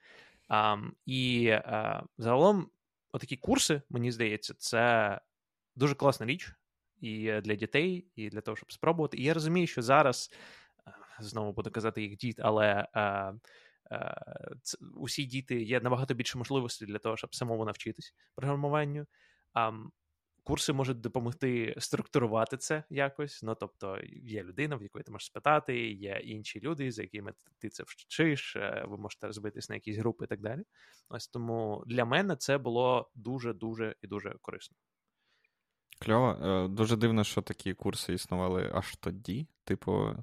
Ам, 0.48 0.96
і 1.06 1.46
е, 1.48 2.04
загалом, 2.18 2.70
отакі 3.12 3.38
курси, 3.38 3.82
мені 3.90 4.12
здається, 4.12 4.54
це 4.54 5.20
дуже 5.76 5.96
класна 5.96 6.26
річ 6.26 6.52
і 7.02 7.42
для 7.42 7.56
дітей, 7.56 8.08
і 8.16 8.30
для 8.30 8.42
того, 8.42 8.58
щоб 8.58 8.72
спробувати. 8.72 9.18
І 9.18 9.24
я 9.24 9.34
розумію, 9.34 9.68
що 9.68 9.82
зараз 9.82 10.32
знову 11.20 11.54
буду 11.54 11.72
казати 11.72 12.02
їх 12.02 12.18
діт, 12.18 12.40
але 12.40 12.88
е, 12.96 13.34
ц- 14.62 14.78
усі 14.96 15.26
діти 15.26 15.62
є 15.62 15.80
набагато 15.80 16.14
більше 16.14 16.38
можливостей 16.38 16.88
для 16.88 16.98
того, 16.98 17.18
щоб 17.18 17.36
самому 17.36 17.66
навчитись 17.66 18.14
програмуванню. 18.36 19.06
Ам, 19.54 19.92
Курси 20.44 20.74
можуть 20.74 21.02
допомогти 21.02 21.76
структурувати 21.78 22.58
це 22.58 22.84
якось. 22.90 23.44
Ну, 23.44 23.56
тобто, 23.56 23.98
є 24.24 24.44
людина, 24.44 24.76
в 24.76 24.84
якої 24.84 25.04
ти 25.04 25.12
можеш 25.12 25.26
спитати, 25.26 25.92
є 25.92 26.22
інші 26.24 26.60
люди, 26.60 26.92
з 26.92 26.98
якими 27.00 27.34
ти 27.60 27.70
це 27.70 27.84
вчиш, 27.88 28.56
е, 28.56 28.86
ви 28.88 28.98
можете 28.98 29.28
розбитись 29.28 29.70
на 29.70 29.76
якісь 29.76 29.98
групи 29.98 30.26
і 30.26 30.28
так 30.28 30.42
далі. 30.42 30.62
Ось 31.10 31.28
тому 31.28 31.84
для 31.86 32.06
мене 32.06 32.36
це 32.36 32.58
було 32.58 33.12
дуже, 33.16 33.54
дуже 33.54 33.96
і 34.02 34.08
дуже 34.08 34.36
корисно. 34.42 34.78
Кльово. 36.00 36.32
Е, 36.32 36.68
Дуже 36.68 36.96
дивно, 36.96 37.24
що 37.24 37.42
такі 37.42 37.74
курси 37.74 38.14
існували 38.14 38.72
аж 38.74 38.96
тоді. 38.96 39.48
Типу, 39.64 40.16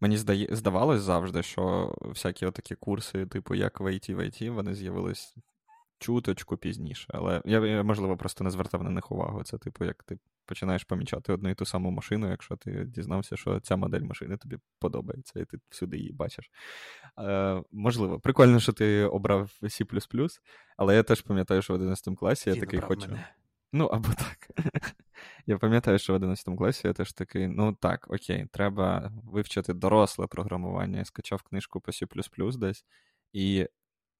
мені 0.00 0.16
здає... 0.16 0.48
здавалось 0.50 1.00
завжди, 1.00 1.42
що 1.42 1.94
всякі 2.00 2.46
отакі 2.46 2.74
курси, 2.74 3.26
типу, 3.26 3.54
як 3.54 3.80
в 3.80 3.86
IT, 3.86 4.14
в 4.14 4.20
IT, 4.20 4.50
вони 4.50 4.74
з'явились 4.74 5.34
чуточку 5.98 6.56
пізніше. 6.56 7.06
Але 7.08 7.42
я, 7.44 7.66
я, 7.66 7.82
можливо, 7.82 8.16
просто 8.16 8.44
не 8.44 8.50
звертав 8.50 8.82
на 8.82 8.90
них 8.90 9.12
увагу. 9.12 9.44
Це, 9.44 9.58
типу, 9.58 9.84
як 9.84 10.02
ти 10.02 10.18
починаєш 10.46 10.84
помічати 10.84 11.32
одну 11.32 11.50
і 11.50 11.54
ту 11.54 11.64
саму 11.64 11.90
машину, 11.90 12.30
якщо 12.30 12.56
ти 12.56 12.84
дізнався, 12.84 13.36
що 13.36 13.60
ця 13.60 13.76
модель 13.76 14.00
машини 14.00 14.36
тобі 14.36 14.58
подобається, 14.78 15.40
і 15.40 15.44
ти 15.44 15.58
всюди 15.68 15.96
її 15.96 16.12
бачиш. 16.12 16.50
Е, 17.18 17.62
можливо, 17.72 18.20
прикольно, 18.20 18.60
що 18.60 18.72
ти 18.72 19.04
обрав 19.04 19.50
C, 19.62 20.38
але 20.76 20.96
я 20.96 21.02
теж 21.02 21.20
пам'ятаю, 21.20 21.62
що 21.62 21.72
в 21.72 21.76
11 21.76 22.16
класі 22.18 22.50
я 22.50 22.54
Він 22.54 22.60
такий 22.60 22.80
хочу. 22.80 23.08
мене. 23.08 23.28
Ну, 23.72 23.86
або 23.86 24.08
так. 24.08 24.50
Я 25.46 25.58
пам'ятаю, 25.58 25.98
що 25.98 26.12
в 26.12 26.16
11 26.16 26.58
класі 26.58 26.86
я 26.86 26.92
теж 26.92 27.12
такий, 27.12 27.48
ну 27.48 27.72
так, 27.80 28.06
окей, 28.10 28.46
треба 28.52 29.12
вивчити 29.24 29.74
доросле 29.74 30.26
програмування. 30.26 30.98
Я 30.98 31.04
скачав 31.04 31.42
книжку 31.42 31.80
по 31.80 31.92
C 31.92 32.56
десь, 32.56 32.84
і 33.32 33.68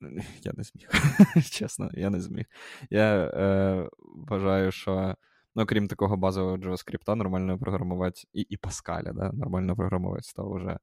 я 0.42 0.52
не 0.56 0.62
зміг. 0.64 0.88
Чесно, 1.50 1.90
я 1.94 2.10
не 2.10 2.20
зміг. 2.20 2.44
Я 2.90 3.24
е, 3.24 3.88
вважаю, 4.00 4.72
що, 4.72 5.16
ну, 5.54 5.66
крім 5.66 5.88
такого 5.88 6.16
базового 6.16 6.56
JavaScript, 6.56 7.14
нормально 7.14 7.58
програмувати, 7.58 8.20
і 8.32 8.40
і 8.40 8.56
Паскаля, 8.56 9.12
да, 9.12 9.32
нормально 9.32 9.76
програмувати 9.76 10.22
став 10.22 10.50
уже 10.50 10.70
е, 10.70 10.78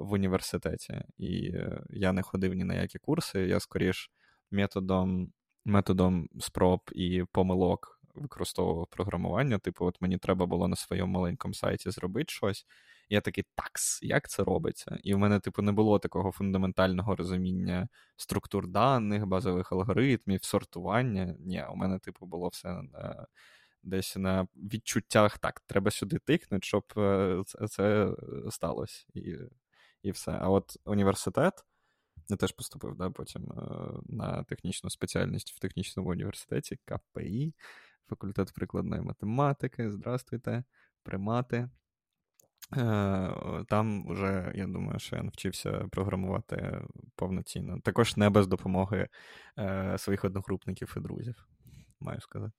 в 0.00 0.12
університеті. 0.12 1.02
І 1.18 1.50
е, 1.54 1.82
я 1.90 2.12
не 2.12 2.22
ходив 2.22 2.54
ні 2.54 2.64
на 2.64 2.74
які 2.74 2.98
курси, 2.98 3.40
я 3.40 3.60
скоріш 3.60 4.10
методом 4.50 5.32
методом 5.64 6.28
спроб 6.40 6.80
і 6.92 7.24
помилок 7.32 8.00
використовував 8.14 8.86
програмування. 8.90 9.58
Типу, 9.58 9.86
от 9.86 10.00
мені 10.00 10.18
треба 10.18 10.46
було 10.46 10.68
на 10.68 10.76
своєму 10.76 11.12
маленькому 11.12 11.54
сайті 11.54 11.90
зробити 11.90 12.32
щось. 12.32 12.66
Я 13.08 13.20
такий, 13.20 13.44
такс, 13.54 14.02
як 14.02 14.28
це 14.28 14.44
робиться? 14.44 14.98
І 15.02 15.14
в 15.14 15.18
мене, 15.18 15.40
типу, 15.40 15.62
не 15.62 15.72
було 15.72 15.98
такого 15.98 16.32
фундаментального 16.32 17.16
розуміння 17.16 17.88
структур 18.16 18.68
даних, 18.68 19.26
базових 19.26 19.72
алгоритмів, 19.72 20.44
сортування. 20.44 21.36
Ні, 21.38 21.64
у 21.72 21.76
мене, 21.76 21.98
типу, 21.98 22.26
було 22.26 22.48
все 22.48 22.68
на, 22.68 23.26
десь 23.82 24.16
на 24.16 24.46
відчуттях. 24.56 25.38
Так, 25.38 25.60
треба 25.60 25.90
сюди 25.90 26.18
тикнути, 26.18 26.66
щоб 26.66 26.84
е, 26.96 27.42
це, 27.46 27.68
це 27.68 28.14
сталося. 28.50 29.06
І, 29.14 29.36
і 30.02 30.10
все. 30.10 30.32
А 30.40 30.48
от 30.48 30.76
університет. 30.84 31.64
Я 32.28 32.36
теж 32.36 32.52
поступив 32.52 32.96
да, 32.96 33.10
потім 33.10 33.52
е, 33.52 33.56
на 34.08 34.44
технічну 34.44 34.90
спеціальність 34.90 35.52
в 35.52 35.58
технічному 35.58 36.10
університеті 36.10 36.78
КПІ, 36.84 37.54
факультет 38.08 38.52
прикладної 38.54 39.02
математики. 39.02 39.90
Здравствуйте, 39.90 40.64
примати. 41.02 41.68
Е, 42.76 43.64
Там 43.68 44.06
вже, 44.08 44.52
я 44.54 44.66
думаю, 44.66 44.98
що 44.98 45.16
я 45.16 45.22
навчився 45.22 45.70
програмувати 45.72 46.80
повноцінно. 47.16 47.80
Також 47.80 48.16
не 48.16 48.30
без 48.30 48.46
допомоги 48.46 49.08
е, 49.58 49.98
своїх 49.98 50.24
одногрупників 50.24 50.94
і 50.96 51.00
друзів, 51.00 51.46
маю 52.00 52.20
сказати. 52.20 52.52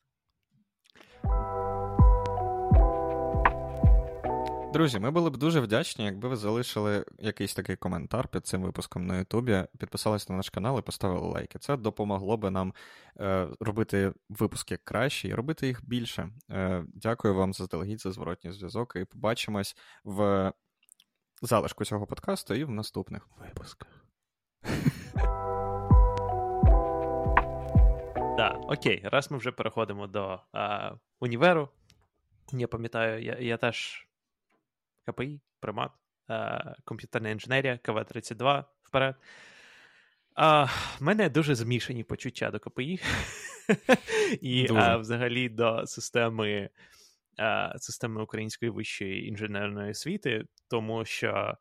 Друзі, 4.74 5.00
ми 5.00 5.12
були 5.12 5.30
б 5.30 5.38
дуже 5.38 5.60
вдячні, 5.60 6.06
якби 6.06 6.30
ви 6.30 6.36
залишили 6.36 7.06
якийсь 7.20 7.54
такий 7.54 7.76
коментар 7.76 8.28
під 8.28 8.48
цим 8.48 8.62
випуском 8.62 9.08
на 9.08 9.18
Ютубі, 9.18 9.64
підписалися 9.80 10.26
на 10.30 10.38
наш 10.38 10.50
канал 10.50 10.80
і 10.80 10.82
поставили 10.82 11.28
лайки. 11.28 11.60
Це 11.60 11.78
допомогло 11.78 12.38
би 12.38 12.50
нам 12.50 12.74
е, 13.20 13.48
робити 13.60 14.14
випуски 14.30 14.78
краще 14.78 15.28
і 15.28 15.34
робити 15.34 15.68
їх 15.68 15.86
більше. 15.86 16.30
Е, 16.52 16.86
Дякую 16.88 17.36
вам 17.36 17.54
заздалегідь 17.54 18.02
за 18.02 18.12
зворотній 18.12 18.52
зв'язок. 18.52 18.96
І 18.96 19.06
побачимось 19.06 19.76
в 20.04 20.52
залишку 21.42 21.86
цього 21.86 22.08
подкасту 22.08 22.54
і 22.54 22.64
в 22.64 22.70
наступних 22.70 23.28
випусках. 23.38 24.06
Так, 28.38 28.58
окей, 28.62 29.02
раз 29.04 29.32
ми 29.32 29.38
вже 29.38 29.52
переходимо 29.52 30.08
до 30.08 30.40
а, 30.52 30.92
універу. 31.20 31.70
Я 32.54 32.68
пам'ятаю, 32.68 33.24
я 33.24 33.38
я 33.40 33.58
теж 33.58 34.08
КПІ, 35.06 35.42
примат, 35.60 35.92
а, 36.28 36.76
комп'ютерна 36.86 37.30
інженерія, 37.30 37.80
КВ-32 37.84 38.64
вперед. 38.84 39.16
А, 40.36 40.64
В 40.64 40.98
мене 41.00 41.30
дуже 41.30 41.56
змішані 41.56 42.04
почуття 42.04 42.52
до 42.52 42.60
КПІ 42.60 43.00
і 44.42 44.68
а, 44.76 44.98
взагалі 44.98 45.50
до 45.50 45.88
системи 45.88 46.70
а, 47.38 47.74
системи 47.80 48.24
української 48.24 48.72
вищої 48.72 49.28
інженерної 49.28 49.92
освіти, 49.92 50.46
тому 50.68 51.06
що 51.06 51.58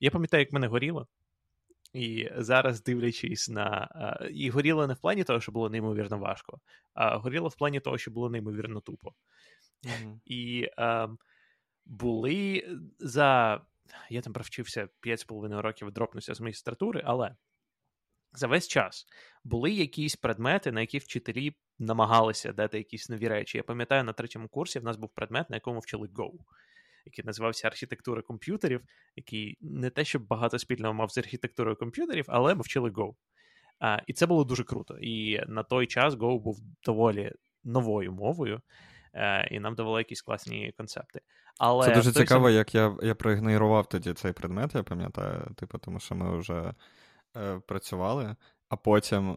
я 0.00 0.10
пам'ятаю, 0.10 0.40
як 0.40 0.52
мене 0.52 0.66
горіло. 0.66 1.08
І 1.92 2.30
зараз, 2.36 2.82
дивлячись 2.82 3.48
на. 3.48 3.88
І 4.32 4.50
горіло 4.50 4.86
не 4.86 4.94
в 4.94 4.98
плані 4.98 5.24
того, 5.24 5.40
що 5.40 5.52
було 5.52 5.70
неймовірно 5.70 6.18
важко, 6.18 6.60
а 6.94 7.16
горіло 7.16 7.48
в 7.48 7.56
плані 7.56 7.80
того, 7.80 7.98
що 7.98 8.10
було 8.10 8.30
неймовірно 8.30 8.80
тупо. 8.80 9.14
Mm-hmm. 9.84 10.18
І 10.24 10.70
а, 10.76 11.08
були 11.86 12.64
за. 12.98 13.60
Я 14.10 14.20
там 14.20 14.32
провчився 14.32 14.88
5,5 15.02 15.60
років, 15.60 15.92
дропнувся 15.92 16.34
з 16.34 16.40
магістратури, 16.40 17.02
але 17.04 17.36
за 18.32 18.46
весь 18.46 18.68
час 18.68 19.06
були 19.44 19.70
якісь 19.70 20.16
предмети, 20.16 20.72
на 20.72 20.80
які 20.80 20.98
вчителі 20.98 21.56
намагалися 21.78 22.52
дати 22.52 22.78
якісь 22.78 23.08
нові 23.08 23.28
речі. 23.28 23.58
Я 23.58 23.64
пам'ятаю, 23.64 24.04
на 24.04 24.12
третьому 24.12 24.48
курсі 24.48 24.78
в 24.78 24.84
нас 24.84 24.96
був 24.96 25.10
предмет, 25.14 25.50
на 25.50 25.56
якому 25.56 25.80
вчили 25.80 26.08
Go 26.08 26.30
який 27.06 27.24
називався 27.24 27.68
Архітектура 27.68 28.22
комп'ютерів, 28.22 28.80
який 29.16 29.58
не 29.60 29.90
те, 29.90 30.04
щоб 30.04 30.26
багато 30.26 30.58
спільного 30.58 30.94
мав 30.94 31.10
з 31.10 31.18
архітектурою 31.18 31.76
комп'ютерів, 31.76 32.24
але 32.28 32.54
ми 32.54 32.62
вчили 32.62 32.90
Go. 32.90 33.14
А, 33.78 33.98
І 34.06 34.12
це 34.12 34.26
було 34.26 34.44
дуже 34.44 34.64
круто. 34.64 34.98
І 34.98 35.40
на 35.46 35.62
той 35.62 35.86
час 35.86 36.14
Go 36.14 36.38
був 36.38 36.60
доволі 36.84 37.32
новою 37.64 38.12
мовою, 38.12 38.60
а, 39.12 39.18
е, 39.18 39.48
і 39.50 39.60
нам 39.60 39.74
давали 39.74 40.00
якісь 40.00 40.22
класні 40.22 40.72
концепти. 40.76 41.20
Але 41.58 41.86
Це 41.86 41.94
дуже 41.94 42.12
цікаво, 42.12 42.46
сам... 42.48 42.54
як 42.54 42.74
я 42.74 42.96
я 43.02 43.14
проігнорував 43.14 43.86
тоді 43.88 44.12
цей 44.12 44.32
предмет, 44.32 44.74
я 44.74 44.82
пам'ятаю, 44.82 45.54
типу, 45.56 45.78
тому 45.78 46.00
що 46.00 46.14
ми 46.14 46.38
вже 46.38 46.74
е, 47.36 47.60
працювали, 47.66 48.36
а 48.68 48.76
потім 48.76 49.36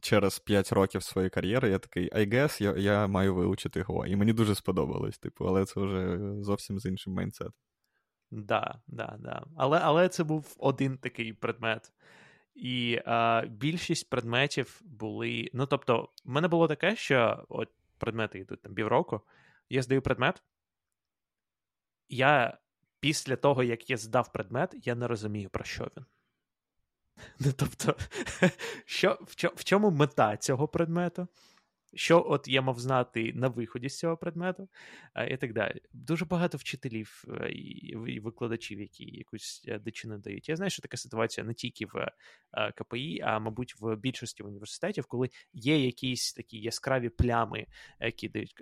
через 0.00 0.38
5 0.38 0.72
років 0.72 1.02
своєї 1.02 1.30
кар'єри 1.30 1.68
я 1.68 1.78
такий, 1.78 2.10
I 2.10 2.32
guess, 2.32 2.62
я 2.62 2.76
я 2.76 3.06
маю 3.06 3.34
вивчити 3.34 3.78
його. 3.78 4.06
І 4.06 4.16
мені 4.16 4.32
дуже 4.32 4.54
сподобалось, 4.54 5.18
типу, 5.18 5.44
але 5.44 5.64
це 5.64 5.80
вже 5.80 6.18
зовсім 6.42 6.78
з 6.78 6.86
іншим 6.86 7.12
майнсетом. 7.12 7.52
Да, 8.30 8.80
да, 8.86 9.16
да. 9.18 9.44
Але 9.56 9.78
але 9.82 10.08
це 10.08 10.24
був 10.24 10.56
один 10.58 10.98
такий 10.98 11.32
предмет. 11.32 11.92
І 12.54 13.00
а, 13.06 13.44
більшість 13.50 14.10
предметів 14.10 14.80
були. 14.84 15.50
Ну, 15.52 15.66
тобто, 15.66 16.08
в 16.24 16.30
мене 16.30 16.48
було 16.48 16.68
таке, 16.68 16.96
що 16.96 17.44
от 17.48 17.68
предмети 17.98 18.38
йдуть 18.38 18.62
там 18.62 18.74
півроку. 18.74 19.20
Я 19.68 19.82
здаю 19.82 20.02
предмет. 20.02 20.42
Я 22.08 22.58
після 23.00 23.36
того, 23.36 23.62
як 23.62 23.90
я 23.90 23.96
здав 23.96 24.32
предмет, 24.32 24.74
я 24.86 24.94
не 24.94 25.08
розумію, 25.08 25.50
про 25.50 25.64
що 25.64 25.90
він. 25.96 26.04
Ну, 27.38 27.52
Тобто, 27.56 27.96
що, 28.84 29.18
в 29.56 29.64
чому 29.64 29.90
мета 29.90 30.36
цього 30.36 30.68
предмету? 30.68 31.28
Що 31.94 32.26
от 32.28 32.48
я 32.48 32.62
мав 32.62 32.78
знати 32.78 33.32
на 33.34 33.48
виході 33.48 33.88
з 33.88 33.98
цього 33.98 34.16
предмету, 34.16 34.68
і 35.30 35.36
так 35.36 35.52
далі. 35.52 35.80
Дуже 35.92 36.24
багато 36.24 36.58
вчителів 36.58 37.24
е, 37.28 37.50
і 37.52 38.20
викладачів, 38.20 38.80
які 38.80 39.04
якусь 39.04 39.64
е, 39.68 39.78
дичину 39.78 40.18
дають. 40.18 40.48
Я 40.48 40.56
знаю, 40.56 40.70
що 40.70 40.82
така 40.82 40.96
ситуація 40.96 41.46
не 41.46 41.54
тільки 41.54 41.86
в 41.86 41.96
е, 42.52 42.72
КПІ, 42.72 43.20
а 43.24 43.38
мабуть, 43.38 43.74
в 43.80 43.96
більшості 43.96 44.42
університетів, 44.42 45.06
коли 45.06 45.30
є 45.52 45.84
якісь 45.86 46.32
такі 46.32 46.58
яскраві 46.58 47.08
плями, 47.08 47.66
які 48.00 48.28
дають 48.28 48.54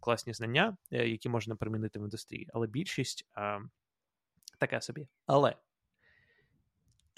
класні 0.00 0.32
знання, 0.32 0.76
які 0.90 1.28
можна 1.28 1.56
примінити 1.56 1.98
в 1.98 2.02
індустрії. 2.02 2.48
Але 2.54 2.66
більшість 2.66 3.26
така 4.58 4.80
собі. 4.80 5.08
Але 5.26 5.56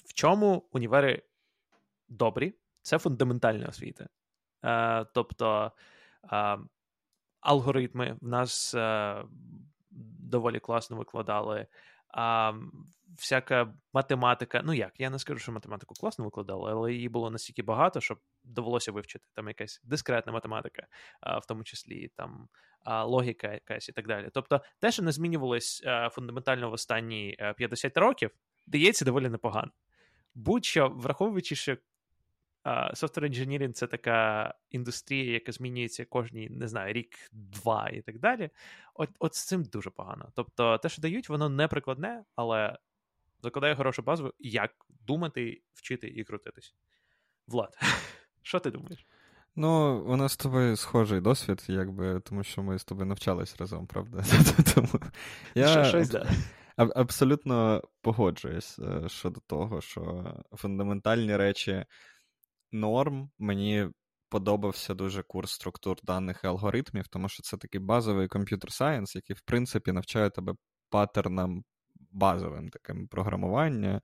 в 0.05 0.13
чому 0.15 0.69
універи 0.73 1.23
добрі? 2.09 2.55
Це 2.83 2.99
фундаментальна 2.99 3.67
освіта. 3.67 4.09
Е, 4.65 5.05
Тобто 5.15 5.73
е, 6.33 6.59
алгоритми 7.41 8.17
в 8.21 8.29
нас 8.29 8.75
е, 8.75 9.25
доволі 10.21 10.61
класно 10.61 10.97
викладали. 10.97 11.67
Всяка 13.19 13.75
математика, 13.93 14.63
ну 14.65 14.73
як, 14.73 14.93
я 14.99 15.11
не 15.11 15.19
скажу, 15.19 15.39
що 15.39 15.53
математику 15.53 15.95
класно 15.95 16.25
викладали, 16.25 16.71
але 16.71 16.93
її 16.93 17.09
було 17.09 17.31
настільки 17.31 17.63
багато, 17.63 18.01
що 18.01 18.17
довелося 18.45 18.93
вивчити 18.93 19.25
там 19.35 19.49
якась 19.49 19.81
дискретна 19.85 20.33
математика, 20.33 20.87
в 21.43 21.47
тому 21.47 21.65
числі 21.65 22.11
там 22.17 22.49
логіка 23.05 23.53
якась 23.53 23.89
і 23.89 23.93
так 23.93 24.07
далі. 24.07 24.31
Тобто, 24.33 24.61
те, 24.79 24.93
що 24.93 25.03
не 25.03 25.13
змінювалось 25.13 25.83
фундаментально 26.11 26.71
в 26.71 26.73
останні 26.73 27.37
50 27.57 27.97
років, 27.97 28.31
дається 28.67 29.05
доволі 29.05 29.29
непогано 29.29 29.71
будь-що, 30.35 30.89
враховуючи, 30.89 31.55
що 31.55 31.77
software 32.71 33.31
engineering— 33.31 33.73
це 33.73 33.87
така 33.87 34.55
індустрія, 34.71 35.33
яка 35.33 35.53
змінюється 35.53 36.05
кожні, 36.05 36.49
не 36.51 36.69
знаю, 36.69 36.93
рік-два 36.93 37.89
і 37.89 38.03
так 38.03 38.19
далі. 38.19 38.51
От 38.95 39.11
от 39.19 39.35
з 39.35 39.47
цим 39.47 39.65
дуже 39.65 39.91
погано. 39.91 40.33
Тобто, 40.35 40.79
те, 40.79 40.89
що 40.89 41.03
дають, 41.03 41.29
воно 41.29 41.49
не 41.49 41.69
прикладне, 41.69 42.25
але 42.37 42.79
закладає 43.43 43.77
хорошу 43.77 44.03
базу, 44.03 44.35
як 44.39 44.71
думати, 44.89 45.63
вчити 45.75 46.09
і 46.09 46.25
крутитись. 46.25 46.75
Влад, 47.47 47.79
що 48.43 48.61
ти 48.61 48.71
думаєш? 48.71 49.07
Ну, 49.57 49.99
у 50.07 50.17
нас 50.17 50.33
з 50.33 50.37
тобою 50.37 50.77
схожий 50.77 51.21
досвід, 51.21 51.65
якби, 51.69 52.21
тому 52.21 52.45
що 52.45 52.63
ми 52.63 52.79
з 52.79 52.85
тобою 52.85 53.07
навчались 53.07 53.57
разом, 53.57 53.87
правда? 53.87 54.25
Тому 54.75 54.89
я... 55.55 55.85
Щось, 55.85 56.09
да. 56.09 56.31
Абсолютно 56.77 57.83
погоджуюсь 58.01 58.79
е, 58.79 59.09
щодо 59.09 59.41
того, 59.41 59.81
що 59.81 60.35
фундаментальні 60.53 61.37
речі 61.37 61.85
норм. 62.73 63.31
Мені 63.39 63.89
подобався 64.29 64.95
дуже 64.95 65.23
курс 65.23 65.53
структур 65.53 65.97
даних 66.03 66.41
і 66.45 66.47
алгоритмів, 66.47 67.09
тому 67.09 67.29
що 67.29 67.43
це 67.43 67.57
такий 67.57 67.81
базовий 67.81 68.29
computer 68.29 68.73
science, 68.73 69.17
який, 69.17 69.37
в 69.37 69.41
принципі, 69.41 69.93
навчає 69.93 70.31
тебе 70.31 70.55
паттернам 70.91 71.65
базовим 72.11 72.69
таким 72.69 73.09
програмування, 73.09 74.01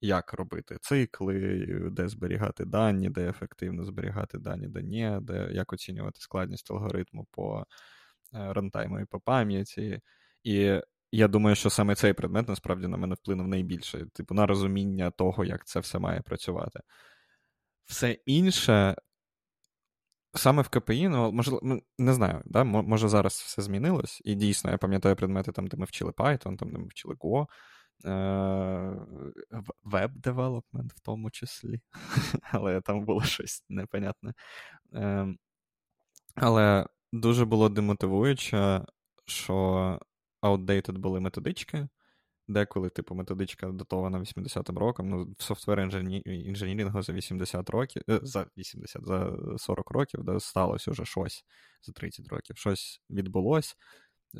як 0.00 0.32
робити 0.32 0.76
цикли, 0.80 1.66
де 1.92 2.08
зберігати 2.08 2.64
дані, 2.64 3.10
де 3.10 3.28
ефективно 3.28 3.84
зберігати 3.84 4.38
дані, 4.38 4.68
де 4.68 4.82
ні, 4.82 5.18
де 5.22 5.48
як 5.52 5.72
оцінювати 5.72 6.20
складність 6.20 6.70
алгоритму 6.70 7.26
по 7.30 7.60
е, 7.60 8.52
рантайму 8.52 9.00
і 9.00 9.04
по 9.04 9.20
пам'яті. 9.20 10.00
І 10.44 10.80
я 11.12 11.28
думаю, 11.28 11.56
що 11.56 11.70
саме 11.70 11.94
цей 11.94 12.12
предмет 12.12 12.48
насправді 12.48 12.86
на 12.86 12.96
мене 12.96 13.14
вплинув 13.14 13.48
найбільше, 13.48 14.06
типу, 14.12 14.34
на 14.34 14.46
розуміння 14.46 15.10
того, 15.10 15.44
як 15.44 15.66
це 15.66 15.80
все 15.80 15.98
має 15.98 16.20
працювати. 16.20 16.80
Все 17.84 18.12
інше, 18.26 18.96
саме 20.34 20.62
в 20.62 20.68
КПІ, 20.68 21.08
ну, 21.08 21.32
можливо, 21.32 21.80
не 21.98 22.12
знаю, 22.12 22.42
да, 22.44 22.64
може 22.64 23.08
зараз 23.08 23.32
все 23.32 23.62
змінилось, 23.62 24.22
і 24.24 24.34
дійсно, 24.34 24.70
я 24.70 24.78
пам'ятаю 24.78 25.16
предмети, 25.16 25.52
там, 25.52 25.66
де 25.66 25.76
ми 25.76 25.84
вчили 25.84 26.10
Python, 26.10 26.56
там, 26.56 26.70
де 26.70 26.78
ми 26.78 26.86
вчили 26.86 27.14
Go, 27.14 27.46
веб-девелопмент 29.82 30.92
в 30.92 31.00
тому 31.00 31.30
числі, 31.30 31.80
але 32.42 32.80
там 32.80 33.04
було 33.04 33.22
щось 33.22 33.64
непонятне. 33.68 34.34
Ем, 34.92 35.38
але 36.34 36.86
дуже 37.12 37.44
було 37.44 37.68
демотивуюче, 37.68 38.84
що 39.26 40.00
outdated 40.42 40.98
були 40.98 41.20
методички. 41.20 41.88
Деколи, 42.52 42.90
типу, 42.90 43.14
методичка 43.14 43.66
датована 43.66 44.18
80-м 44.18 44.78
роком. 44.78 45.08
Ну, 45.08 45.34
в 45.38 45.42
софтвер 45.42 45.80
інженірінгу 46.24 47.02
за 47.02 47.12
80 47.12 47.70
років, 47.70 48.02
е, 48.08 48.20
за 48.22 48.46
80, 48.58 49.06
за 49.06 49.36
40 49.58 49.90
років 49.90 50.24
да, 50.24 50.40
сталося 50.40 50.90
вже 50.90 51.04
щось 51.04 51.44
за 51.82 51.92
30 51.92 52.28
років. 52.28 52.56
Щось 52.56 53.00
відбулось, 53.10 53.76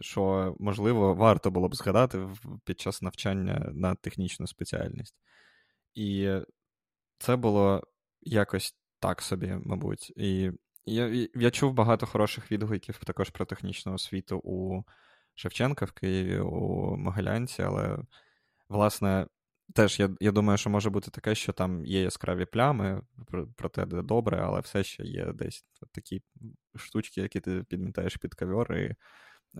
що, 0.00 0.54
можливо, 0.58 1.14
варто 1.14 1.50
було 1.50 1.68
б 1.68 1.74
згадати 1.74 2.28
під 2.64 2.80
час 2.80 3.02
навчання 3.02 3.70
на 3.74 3.94
технічну 3.94 4.46
спеціальність. 4.46 5.14
І 5.94 6.30
це 7.18 7.36
було 7.36 7.82
якось 8.20 8.76
так 9.00 9.22
собі, 9.22 9.58
мабуть. 9.64 10.12
І 10.16 10.50
я 10.86 11.28
я 11.34 11.50
чув 11.50 11.72
багато 11.72 12.06
хороших 12.06 12.52
відгуків 12.52 12.98
також 13.04 13.30
про 13.30 13.44
технічну 13.44 13.94
освіту 13.94 14.40
у 14.44 14.82
Шевченка 15.34 15.84
в 15.84 15.92
Києві 15.92 16.38
у 16.38 16.96
Могилянці, 16.96 17.62
але, 17.62 17.98
власне, 18.68 19.26
теж 19.74 20.00
я 20.00 20.10
я 20.20 20.32
думаю, 20.32 20.58
що 20.58 20.70
може 20.70 20.90
бути 20.90 21.10
таке, 21.10 21.34
що 21.34 21.52
там 21.52 21.84
є 21.84 22.02
яскраві 22.02 22.44
плями, 22.44 23.02
проте 23.56 23.86
де 23.86 24.02
добре, 24.02 24.40
але 24.42 24.60
все 24.60 24.84
ще 24.84 25.02
є 25.02 25.32
десь 25.32 25.64
такі 25.92 26.22
штучки, 26.76 27.20
які 27.20 27.40
ти 27.40 27.62
підмітаєш 27.68 28.16
під 28.16 28.34
ковер 28.34 28.76
і 28.76 28.94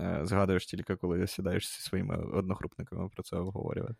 е, 0.00 0.20
згадуєш 0.22 0.66
тільки, 0.66 0.96
коли 0.96 1.26
сідаєш 1.26 1.76
зі 1.76 1.82
своїми 1.82 2.16
одногрупниками 2.16 3.08
про 3.08 3.22
це 3.22 3.37
обговорювати. 3.37 3.94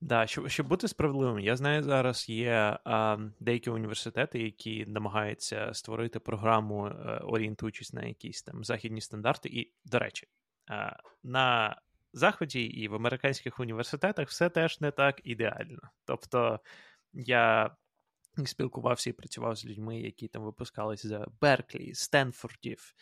Да, 0.00 0.26
щоб 0.26 0.48
щоб 0.48 0.68
бути 0.68 0.88
справедливим, 0.88 1.38
я 1.38 1.56
знаю, 1.56 1.82
зараз 1.82 2.28
є 2.28 2.78
а, 2.84 3.18
деякі 3.40 3.70
університети, 3.70 4.42
які 4.42 4.84
намагаються 4.86 5.74
створити 5.74 6.18
програму, 6.20 6.84
а, 6.84 6.88
е, 6.88 7.18
орієнтуючись 7.18 7.92
на 7.92 8.02
якісь 8.02 8.42
там 8.42 8.64
західні 8.64 9.00
стандарти. 9.00 9.48
І, 9.48 9.72
до 9.84 9.98
речі, 9.98 10.26
на 11.22 11.76
Заході 12.12 12.62
і 12.62 12.88
в 12.88 12.94
американських 12.94 13.60
університетах 13.60 14.28
все 14.28 14.50
теж 14.50 14.80
не 14.80 14.90
так 14.90 15.20
ідеально. 15.24 15.80
Тобто 16.04 16.60
я 17.12 17.76
спілкувався 18.46 19.10
і 19.10 19.12
працював 19.12 19.56
з 19.56 19.64
людьми, 19.64 20.00
які 20.00 20.28
там 20.28 20.42
випускались 20.42 21.06
з 21.06 21.26
Берклі, 21.40 21.94
Стенфордів, 21.94 22.94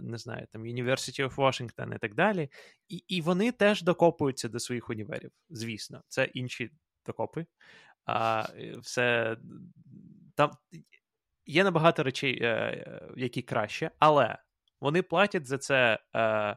не 0.00 0.18
знаю, 0.18 0.46
там 0.52 0.62
University 0.62 1.28
of 1.28 1.34
Washington 1.34 1.96
і 1.96 1.98
так 1.98 2.14
далі. 2.14 2.48
І 2.88 2.96
і 2.96 3.20
вони 3.20 3.52
теж 3.52 3.82
докопуються 3.82 4.48
до 4.48 4.60
своїх 4.60 4.90
універів. 4.90 5.30
Звісно, 5.50 6.02
це 6.08 6.24
інші 6.24 6.70
докопи. 7.06 7.46
А, 8.04 8.46
все 8.80 9.36
там 10.34 10.50
Є 11.46 11.64
набагато 11.64 12.02
речей, 12.02 12.38
е, 12.42 13.10
які 13.16 13.42
краще, 13.42 13.90
але 13.98 14.38
вони 14.80 15.02
платять 15.02 15.46
за 15.46 15.58
це 15.58 15.98
е, 16.16 16.56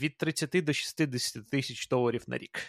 від 0.00 0.16
30 0.16 0.64
до 0.64 0.72
60 0.72 1.50
тисяч 1.50 1.88
доларів 1.88 2.24
на 2.26 2.38
рік. 2.38 2.60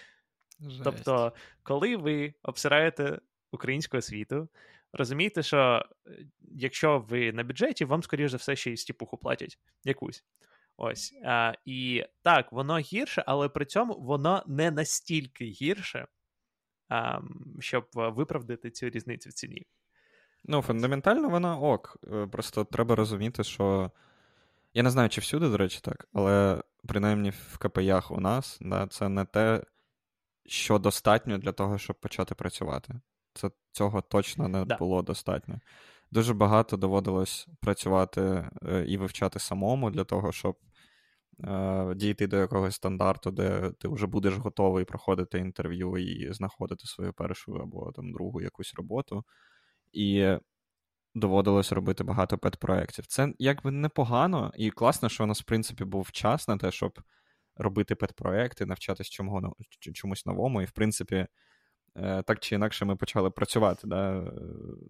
Жесть. 0.60 0.82
Тобто, 0.84 1.34
коли 1.64 1.96
ви 1.96 2.34
обсираєте 2.44 3.20
українську 3.52 3.98
освіту, 3.98 4.50
розумієте, 4.94 5.44
що 5.44 5.86
е, 6.08 6.26
якщо 6.42 7.00
ви 7.00 7.32
на 7.32 7.44
бюджеті, 7.44 7.86
вам, 7.86 8.04
скоріш 8.04 8.32
за 8.32 8.38
все, 8.38 8.56
ще 8.56 8.72
й 8.72 8.78
стіпуху 8.78 9.18
платять 9.18 9.60
якусь. 9.84 10.24
Ось. 10.78 11.14
А, 11.26 11.54
І 11.66 12.06
так, 12.22 12.52
воно 12.52 12.78
гірше, 12.78 13.24
але 13.28 13.50
при 13.50 13.66
цьому 13.66 13.94
воно 13.94 14.44
не 14.48 14.72
настільки 14.72 15.46
гірше, 15.46 16.08
а, 16.90 17.20
щоб 17.60 17.88
виправдати 17.94 18.72
цю 18.72 18.90
різницю 18.90 19.30
в 19.30 19.34
ціні. 19.34 19.66
Ну, 20.44 20.62
фундаментально 20.62 21.30
вона 21.30 21.58
ок. 21.58 21.98
Е, 22.14 22.28
просто 22.28 22.64
треба 22.66 22.96
розуміти, 22.96 23.44
що. 23.44 23.92
Я 24.74 24.84
не 24.84 24.90
знаю, 24.90 25.10
чи 25.10 25.22
всюди, 25.22 25.50
до 25.50 25.58
речі, 25.58 25.80
так, 25.84 26.08
але 26.14 26.62
принаймні 26.88 27.30
в 27.30 27.58
КПЯх 27.58 28.12
у 28.12 28.20
нас 28.20 28.58
да, 28.62 28.88
це 28.88 29.10
не 29.10 29.26
те, 29.26 29.64
що 30.46 30.80
достатньо 30.80 31.38
для 31.38 31.52
того, 31.52 31.78
щоб 31.78 32.00
почати 32.00 32.36
працювати. 32.36 32.94
Це 33.34 33.52
Цього 33.72 34.02
точно 34.02 34.48
не 34.48 34.66
да. 34.66 34.78
було 34.78 35.02
достатньо. 35.02 35.60
Дуже 36.12 36.34
багато 36.34 36.78
доводилось 36.78 37.48
працювати 37.60 38.50
е, 38.66 38.86
і 38.88 38.98
вивчати 38.98 39.40
самому 39.40 39.92
для 39.92 40.04
того, 40.04 40.32
щоб 40.32 40.58
е, 41.44 41.94
дійти 41.96 42.28
до 42.28 42.38
якогось 42.38 42.76
стандарту, 42.76 43.32
де 43.32 43.72
ти 43.72 43.88
вже 43.88 44.08
будеш 44.08 44.36
готовий 44.36 44.86
проходити 44.86 45.40
інтерв'ю 45.40 45.98
і 45.98 46.34
знаходити 46.34 46.88
свою 46.88 47.14
першу 47.14 47.56
або 47.56 47.92
там 47.92 48.12
другу 48.12 48.42
якусь 48.42 48.74
роботу. 48.74 49.24
І 49.92 50.38
доводилось 51.16 51.72
робити 51.72 52.04
багато 52.04 52.38
педпроєктів. 52.38 53.06
Це 53.06 53.34
якби 53.40 53.72
непогано, 53.72 54.52
і 54.56 54.72
класно, 54.72 55.10
що 55.10 55.24
у 55.24 55.28
нас, 55.28 55.42
в 55.42 55.46
принципі, 55.46 55.84
був 55.84 56.12
час 56.12 56.48
на 56.48 56.58
те, 56.58 56.72
щоб 56.72 57.00
робити 57.56 57.96
педпроєкти, 57.96 58.66
навчатись 58.66 59.10
чому, 59.10 59.56
чомусь 59.94 60.26
новому. 60.26 60.62
І, 60.62 60.66
в 60.66 60.72
принципі, 60.72 61.28
е, 61.96 62.24
так 62.24 62.40
чи 62.40 62.56
інакше 62.56 62.86
ми 62.86 62.96
почали 62.96 63.32
працювати 63.32 63.88
да, 63.88 64.32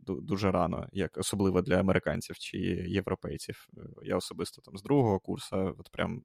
дуже 0.06 0.52
рано, 0.52 0.90
як 0.92 1.18
особливо 1.18 1.62
для 1.62 1.80
американців 1.80 2.38
чи 2.38 2.58
європейців. 2.88 3.68
Я 4.04 4.16
особисто 4.16 4.62
там 4.62 4.78
з 4.78 4.84
другого 4.84 5.20
курсу 5.20 5.76
от 5.80 5.90
прям 5.92 6.24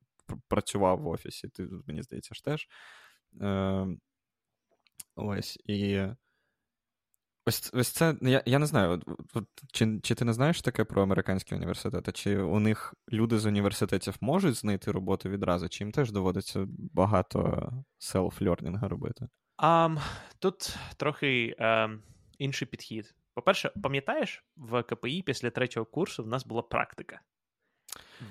працював 0.49 1.01
в 1.01 1.09
офісі, 1.09 1.49
ти, 1.49 1.69
мені 1.87 2.03
здається, 2.03 2.35
ж 2.35 2.45
теж. 2.45 2.69
Е, 3.43 3.87
ось, 5.17 5.59
і 5.65 6.07
Ось 7.49 7.71
ось 7.75 7.89
це 7.89 8.15
я 8.23 8.43
я 8.47 8.59
не 8.59 8.67
знаю, 8.67 9.03
чи 9.73 10.01
чи 10.03 10.15
ти 10.15 10.25
не 10.25 10.33
знаєш 10.33 10.63
таке 10.63 10.85
про 10.85 11.03
американські 11.03 11.55
університети? 11.55 12.13
Чи 12.13 12.39
у 12.39 12.61
них 12.61 12.95
люди 13.13 13.39
з 13.39 13.47
університетів 13.47 14.17
можуть 14.21 14.55
знайти 14.55 14.93
роботу 14.93 15.29
відразу, 15.29 15.69
чи 15.69 15.85
їм 15.85 15.93
теж 15.93 16.13
доводиться 16.13 16.67
багато 16.69 17.71
селф-льорнінга 17.99 18.89
робити? 18.89 19.29
Um, 19.59 20.01
тут 20.39 20.77
трохи 20.97 21.57
um, 21.61 21.99
інший 22.39 22.69
підхід. 22.69 23.15
По-перше, 23.35 23.73
пам'ятаєш, 23.83 24.45
в 24.57 24.83
КПІ 24.83 25.23
після 25.27 25.51
третього 25.51 25.87
курсу 25.87 26.25
в 26.25 26.27
нас 26.27 26.47
була 26.47 26.63
практика. 26.63 27.21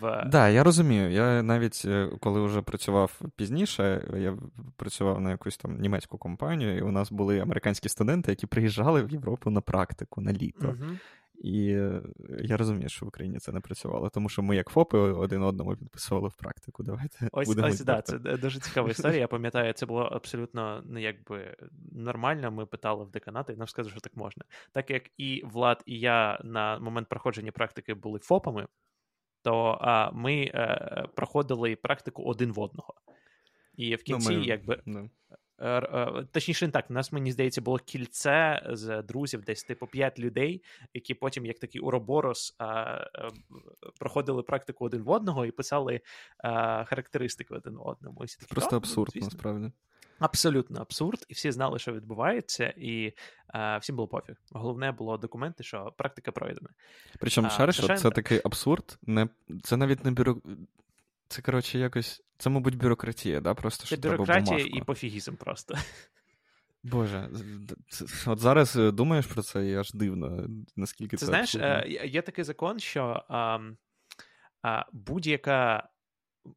Так, 0.02 0.30
да, 0.30 0.50
я 0.50 0.63
розумію. 0.63 1.12
Я 1.12 1.43
навіть 1.43 1.82
е, 1.86 2.10
коли 2.19 2.41
вже 2.41 2.62
працював 2.62 3.21
пізніше, 3.36 4.12
я 4.17 4.38
працював 4.76 5.21
на 5.21 5.32
якусь 5.32 5.58
там 5.58 5.80
німецьку 5.80 6.17
компанію, 6.17 6.78
і 6.78 6.82
у 6.82 6.91
нас 6.91 7.12
були 7.12 7.39
американські 7.39 7.89
студенти, 7.89 8.32
які 8.32 8.47
приїжджали 8.47 9.04
в 9.04 9.12
Європу 9.12 9.50
на 9.50 9.62
практику 9.62 10.21
на 10.21 10.34
літо. 10.34 10.67
Угу. 10.67 10.97
І 11.38 11.69
е, 11.69 12.02
я 12.39 12.58
розумію, 12.58 12.89
що 12.89 13.06
в 13.06 13.08
Україні 13.08 13.39
це 13.39 13.52
не 13.52 13.60
працювало, 13.60 14.10
тому 14.10 14.30
що 14.30 14.43
ми, 14.43 14.56
як 14.56 14.69
ФОПи, 14.69 14.97
один 14.97 15.43
одному 15.43 15.76
підписували 15.76 16.28
в 16.28 16.36
практику. 16.36 16.84
Давайте 16.84 17.30
ось 17.32 17.47
будемо 17.47 17.67
ось 17.67 17.82
да, 17.82 18.02
це 18.02 18.17
дуже 18.17 18.60
цікава 18.60 18.89
історія. 18.89 19.19
Я 19.19 19.28
пам'ятаю, 19.28 19.73
це 19.73 19.86
було 19.86 20.02
абсолютно 20.02 20.84
ну, 20.86 21.00
якби 21.00 21.56
нормально. 21.91 22.52
Ми 22.52 22.65
питали 22.65 23.06
в 23.06 23.12
деканати, 23.12 23.54
і 23.54 23.56
нам 23.56 23.67
сказали, 23.67 23.91
що 23.91 24.00
так 24.00 24.15
можна. 24.15 24.43
Так 24.71 24.89
як 24.89 25.04
і 25.17 25.43
Влад, 25.45 25.84
і 25.86 26.00
я 26.00 26.39
на 26.43 26.80
момент 26.80 27.10
проходження 27.10 27.52
практики 27.52 27.93
були 27.93 28.19
ФОПами 28.19 28.67
то 29.41 29.78
а, 29.82 30.12
ми 30.12 30.52
а, 30.54 30.58
е, 30.58 31.08
проходили 31.15 31.76
практику 31.76 32.23
один 32.23 32.52
в 32.52 32.60
одного. 32.60 32.93
І 33.76 33.95
в 33.95 34.04
кінці, 34.04 34.34
ну, 34.34 34.39
ми... 34.39 34.45
якби. 34.45 34.82
No. 34.88 35.10
Е, 35.60 36.26
точніше, 36.32 36.65
не 36.65 36.71
так, 36.71 36.86
у 36.89 36.93
нас, 36.93 37.12
мені 37.12 37.32
здається, 37.32 37.62
було 37.62 37.78
кільце 37.78 38.67
з 38.69 39.02
друзів, 39.02 39.41
десь 39.41 39.63
типу 39.63 39.88
п'ять 39.88 40.19
людей, 40.19 40.63
які 40.93 41.13
потім, 41.13 41.45
як 41.45 41.60
такий 41.60 41.82
уроборос, 41.82 42.56
а, 42.60 43.00
проходили 44.00 44.43
практику 44.43 44.86
один 44.86 45.02
в 45.02 45.10
одного 45.10 45.45
і 45.45 45.52
писали 45.52 46.02
а, 46.38 46.84
характеристики 46.84 47.54
один 47.54 47.76
в 47.76 47.88
одному. 47.88 48.19
Такі, 48.19 48.45
Просто 48.50 48.78
абсурд, 48.78 49.15
насправді. 49.15 49.71
Абсолютно 50.19 50.82
абсурд, 50.82 51.25
і 51.30 51.34
всі 51.34 51.51
знали, 51.51 51.80
що 51.80 51.93
відбувається, 51.93 52.73
і 52.77 53.13
е, 53.56 53.77
всім 53.77 53.95
було 53.95 54.08
пофіг. 54.08 54.36
Головне 54.51 54.91
було 54.91 55.17
документи, 55.17 55.63
що 55.63 55.93
практика 55.97 56.32
пройдена. 56.32 56.69
Причому 57.19 57.49
шариш, 57.49 57.77
що 57.77 57.95
це 57.95 58.10
такий 58.10 58.41
абсурд, 58.43 58.97
не 59.01 59.27
це 59.63 59.77
навіть 59.77 60.06
не 60.06 60.12
бюро. 60.12 60.41
Це 61.27 61.41
коротше 61.41 61.80
якось. 61.80 62.23
Це, 62.38 62.49
мабуть, 62.49 62.75
бюрократія, 62.75 63.41
да? 63.41 63.53
Просто 63.53 63.95
Це 63.95 64.10
бюрократія 64.10 64.60
і 64.60 64.82
пофігізм 64.82 65.36
просто. 65.36 65.75
Боже, 66.84 67.30
от 68.27 68.39
зараз 68.39 68.77
е, 68.77 68.91
думаєш 68.91 69.25
про 69.25 69.41
це, 69.41 69.67
і 69.67 69.75
аж 69.75 69.91
дивно, 69.93 70.47
наскільки 70.75 71.17
це. 71.17 71.19
Ти 71.19 71.25
знаєш, 71.25 71.56
абсурдно. 71.56 72.06
є 72.06 72.21
такий 72.21 72.43
закон, 72.43 72.80
що 72.80 73.23
а, 73.30 73.60
а, 74.62 74.86
будь-яка 74.91 75.89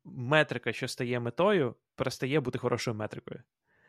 метрика, 0.04 0.72
що 0.72 0.88
стає 0.88 1.20
метою, 1.20 1.74
перестає 2.00 2.40
бути 2.40 2.58
хорошою 2.58 2.94
метрикою. 2.94 3.42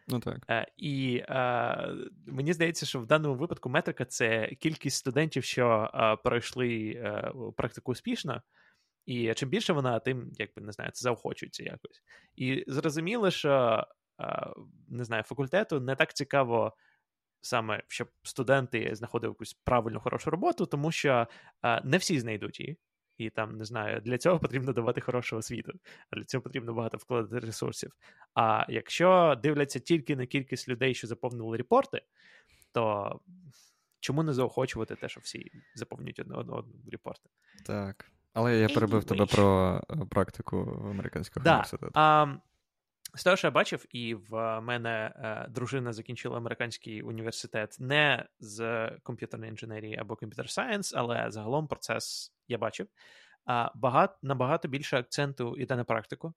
Ну 0.07 0.19
так. 0.19 0.37
Е, 0.49 0.67
І 0.77 1.23
е, 1.29 1.95
мені 2.27 2.53
здається, 2.53 2.85
що 2.85 2.99
в 2.99 3.05
даному 3.05 3.35
випадку 3.35 3.69
метрика 3.69 4.05
це 4.05 4.47
кількість 4.47 4.97
студентів, 4.97 5.43
що 5.43 5.91
е, 5.93 6.15
пройшли 6.23 6.93
е, 6.95 7.31
практику 7.57 7.91
успішно. 7.91 8.41
І 9.05 9.33
чим 9.33 9.49
більше 9.49 9.73
вона, 9.73 9.99
тим, 9.99 10.31
якби 10.33 10.61
не 10.61 10.71
знаю, 10.71 10.91
це 10.91 11.03
заохочується 11.03 11.63
якось. 11.63 12.03
І 12.35 12.63
зрозуміло, 12.67 13.31
що 13.31 13.85
е, 14.21 14.47
не 14.89 15.03
знаю, 15.03 15.23
факультету 15.23 15.79
не 15.79 15.95
так 15.95 16.13
цікаво 16.13 16.73
саме, 17.41 17.83
щоб 17.87 18.09
студенти 18.23 18.89
знаходили 18.95 19.31
якусь 19.31 19.53
правильну 19.53 19.99
хорошу 19.99 20.29
роботу, 20.29 20.65
тому 20.65 20.91
що 20.91 21.27
е, 21.63 21.81
не 21.83 21.97
всі 21.97 22.19
знайдуть 22.19 22.59
її 22.59 22.77
і 23.17 23.29
там 23.29 23.57
не 23.57 23.65
знаю, 23.65 24.01
для 24.01 24.17
цього 24.17 24.39
потрібно 24.39 24.73
давати 24.73 25.01
хорошу 25.01 25.37
освіту, 25.37 25.73
а 26.09 26.15
для 26.15 26.23
цього 26.23 26.41
потрібно 26.41 26.73
багато 26.73 26.97
вкладати 26.97 27.45
ресурсів. 27.45 27.91
А 28.33 28.65
якщо 28.69 29.39
дивляться 29.43 29.79
тільки 29.79 30.15
на 30.15 30.25
кількість 30.25 30.69
людей, 30.69 30.95
що 30.95 31.07
заповнили 31.07 31.57
репорти, 31.57 32.01
то 32.71 33.19
чому 33.99 34.23
не 34.23 34.33
заохочувати 34.33 34.95
те, 34.95 35.09
що 35.09 35.19
всі 35.19 35.51
заповнюють 35.75 36.19
одне 36.19 36.35
одного 36.35 36.65
репорти? 36.91 37.29
Так. 37.65 38.11
Але 38.33 38.57
я 38.57 38.69
перебив 38.69 39.03
тебе 39.03 39.25
про 39.25 39.81
практику 40.09 40.63
в 40.63 40.87
американського 40.87 41.43
да. 41.43 42.41
А, 43.13 43.17
з 43.17 43.23
того, 43.23 43.35
що 43.35 43.47
я 43.47 43.51
бачив, 43.51 43.85
і 43.89 44.15
в 44.15 44.61
мене 44.61 45.13
е, 45.15 45.47
дружина 45.49 45.93
закінчила 45.93 46.37
американський 46.37 47.01
університет 47.01 47.77
не 47.79 48.25
з 48.39 48.89
комп'ютерної 49.03 49.49
інженерії 49.49 49.97
або 49.97 50.15
комп'ютер 50.15 50.49
сайенс, 50.49 50.93
але 50.93 51.31
загалом 51.31 51.67
процес 51.67 52.33
я 52.47 52.57
бачив. 52.57 52.87
А 53.45 53.71
багато 53.75 54.17
набагато 54.21 54.67
більше 54.67 54.97
акценту 54.97 55.57
йде 55.57 55.75
на 55.75 55.83
практику. 55.83 56.33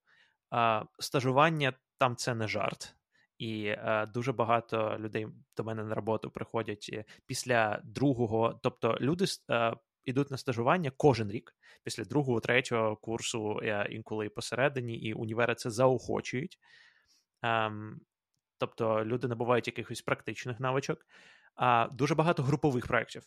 стажування 0.98 1.72
там 1.98 2.16
це 2.16 2.34
не 2.34 2.48
жарт. 2.48 2.96
І 3.38 3.64
е, 3.66 4.06
дуже 4.14 4.32
багато 4.32 4.96
людей 4.98 5.26
до 5.56 5.64
мене 5.64 5.84
на 5.84 5.94
роботу 5.94 6.30
приходять 6.30 6.90
е, 6.92 7.04
після 7.26 7.80
другого, 7.84 8.60
тобто 8.62 8.98
люди 9.00 9.24
е, 9.50 9.74
йдуть 10.04 10.30
на 10.30 10.36
стажування 10.36 10.92
кожен 10.96 11.30
рік, 11.30 11.56
після 11.82 12.04
другого, 12.04 12.40
третього 12.40 12.96
курсу, 12.96 13.60
е, 13.62 13.86
інколи 13.90 14.28
посередині, 14.28 14.96
і 14.96 15.12
універи 15.12 15.54
це 15.54 15.70
заохочують. 15.70 16.58
Ем, 17.42 18.00
тобто 18.58 19.04
люди 19.04 19.28
набувають 19.28 19.66
якихось 19.66 20.02
практичних 20.02 20.60
навичок, 20.60 21.06
а 21.54 21.88
дуже 21.92 22.14
багато 22.14 22.42
групових 22.42 22.86
проєктів. 22.86 23.22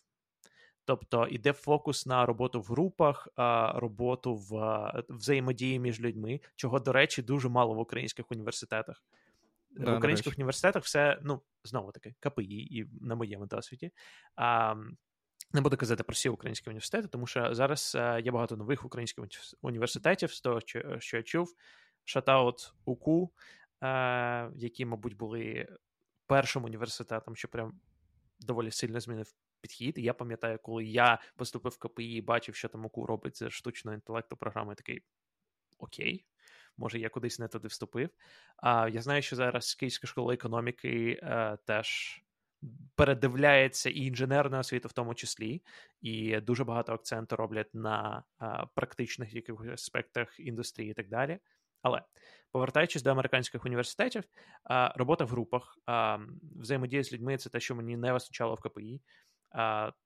Тобто 0.86 1.28
іде 1.28 1.54
фокус 1.54 2.06
на 2.06 2.26
роботу 2.26 2.62
в 2.62 2.66
групах, 2.66 3.28
роботу 3.76 4.36
в 4.36 5.04
взаємодії 5.10 5.80
між 5.80 6.00
людьми, 6.00 6.40
чого, 6.56 6.80
до 6.80 6.94
речі, 6.94 7.22
дуже 7.22 7.50
мало 7.50 7.74
в 7.74 7.80
українських 7.80 8.32
університетах. 8.32 9.04
Да, 9.70 9.94
в 9.94 9.98
українських 9.98 10.34
університетах 10.38 10.84
все, 10.84 11.20
ну, 11.24 11.42
знову 11.63 11.92
таки, 11.92 12.16
КПІ, 12.20 12.44
і 12.44 12.88
на 13.02 13.16
моєму 13.16 13.46
досвіді. 13.46 13.92
А, 14.36 14.76
Не 15.52 15.62
буду 15.62 15.78
казати 15.78 16.04
про 16.04 16.14
всі 16.14 16.30
українські 16.30 16.70
університети, 16.70 17.08
тому 17.08 17.28
що 17.28 17.56
зараз 17.56 17.96
е, 17.96 18.22
є 18.22 18.32
багато 18.32 18.58
нових 18.58 18.86
українських 18.86 19.26
університетів, 19.62 20.32
з 20.32 20.42
того, 20.42 20.60
що 21.00 21.18
я 21.18 21.24
чув. 21.24 21.56
Шатаут 22.06 22.74
УКУ, 22.86 23.34
е, 23.84 24.52
які, 24.56 24.86
мабуть, 24.86 25.18
були 25.18 25.68
першим 26.28 26.64
університетом, 26.64 27.36
що 27.36 27.48
прям 27.48 27.80
доволі 28.40 28.72
сильно 28.72 29.00
змінив 29.00 29.34
підхід. 29.62 29.98
Я 29.98 30.14
пам'ятаю, 30.14 30.60
коли 30.64 30.86
я 30.86 31.22
поступив 31.36 31.72
в 31.72 31.78
КПІ 31.78 32.04
і 32.04 32.22
бачив, 32.22 32.56
що 32.56 32.68
там 32.68 32.86
УКУ 32.86 33.06
робить 33.06 33.38
з 33.38 33.50
штучного 33.50 33.96
інтелекту 33.96 34.38
програми, 34.38 34.76
такий 34.76 35.04
окей, 35.78 36.26
може, 36.78 37.00
я 37.00 37.10
кудись 37.10 37.40
не 37.40 37.48
туди 37.48 37.68
вступив. 37.68 38.10
А 38.58 38.90
я 38.90 39.02
знаю, 39.02 39.22
що 39.22 39.36
зараз 39.36 39.76
Київська 39.76 40.08
школа 40.08 40.34
економіки 40.34 41.20
е, 41.24 41.58
теж. 41.66 42.22
Передивляється 42.96 43.89
і 43.89 44.00
інженерна 44.00 44.60
освіта 44.60 44.88
в 44.88 44.93
тому 44.93 45.15
числі, 45.15 45.62
і 46.02 46.39
дуже 46.39 46.63
багато 46.63 46.93
акценту 46.93 47.36
роблять 47.36 47.74
на 47.74 48.24
а, 48.38 48.65
практичних 48.65 49.34
якихось 49.34 49.67
аспектах 49.67 50.39
індустрії 50.39 50.91
і 50.91 50.93
так 50.93 51.10
далі. 51.10 51.39
Але 51.82 52.04
повертаючись 52.52 53.04
до 53.04 53.12
американських 53.12 53.65
університетів, 53.65 54.24
а, 54.63 54.93
робота 54.96 55.26
в 55.26 55.30
групах, 55.30 55.78
а, 55.86 56.20
взаємодія 56.60 57.04
з 57.04 57.13
людьми 57.13 57.38
це 57.38 57.50
те, 57.50 57.60
що 57.60 57.76
мені 57.76 57.98
не 57.98 58.13
вистачало 58.13 58.56
в 58.56 58.62
КПІ. 58.62 59.02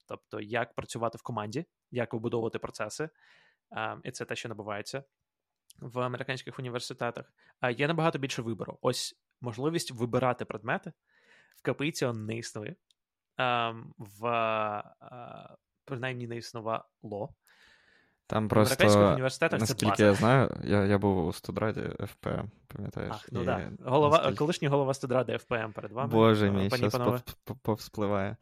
Тобто, 0.08 0.42
як 0.42 0.74
працювати 0.74 1.18
в 1.18 1.22
команді, 1.22 1.66
як 1.92 2.14
вибудовувати 2.14 2.60
процеси, 2.60 3.10
і 4.04 4.12
це 4.12 4.26
те, 4.26 4.36
що 4.36 4.50
набувається 4.50 5.04
в 5.80 6.00
американських 6.00 6.60
університетах. 6.60 7.34
Є 7.78 7.88
набагато 7.88 8.20
більше 8.20 8.42
вибору. 8.42 8.80
Ось 8.82 9.20
можливість 9.42 9.92
вибирати 9.92 10.46
предмети 10.46 10.94
в 11.56 11.62
КПІ 11.62 11.92
цього 11.92 12.14
не 12.14 12.38
існує. 12.38 12.76
В 13.98 14.84
принаймні 15.86 16.28
не 16.28 16.38
існувало. 16.38 17.30
Там 18.28 18.48
просто, 18.48 19.20
наскільки 19.52 20.04
я 20.04 20.14
знаю, 20.14 20.58
я 20.64 20.86
я 20.86 20.98
був 20.98 21.28
у 21.28 21.34
студраді 21.34 21.82
ФПМ, 21.82 22.48
пам'ятаєш? 22.68 23.12
Ах, 23.16 23.28
ну 23.32 23.42
і, 23.42 23.46
да. 23.46 23.72
Голова, 23.84 24.18
наскільки... 24.18 24.38
Колишній 24.38 24.68
голова 24.68 24.94
студради 24.94 25.38
ФПМ 25.38 25.72
перед 25.76 25.92
вами. 25.92 26.10
Боже 26.12 26.52
мій, 26.52 26.70
зараз 26.70 27.24
повспливає. 27.62 28.38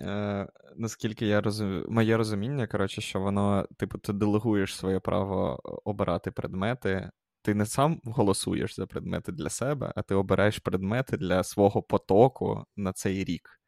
Е, 0.00 0.48
Наскільки 0.76 1.26
я 1.26 1.40
розумію, 1.40 1.86
моє 1.88 2.16
розуміння, 2.16 2.66
коротше, 2.66 3.00
що 3.00 3.20
воно, 3.20 3.66
типу, 3.76 3.98
ти 3.98 4.12
делегуєш 4.12 4.76
своє 4.76 5.00
право 5.00 5.60
обирати 5.84 6.30
предмети. 6.30 7.10
Ти 7.42 7.54
не 7.54 7.66
сам 7.66 8.00
голосуєш 8.04 8.76
за 8.76 8.86
предмети 8.86 9.32
для 9.32 9.48
себе, 9.48 9.92
а 9.96 10.02
ти 10.02 10.14
обираєш 10.14 10.58
предмети 10.58 11.16
для 11.16 11.42
свого 11.44 11.82
потоку 11.82 12.66
на 12.76 12.92
цей 12.92 13.24
рік. 13.24 13.60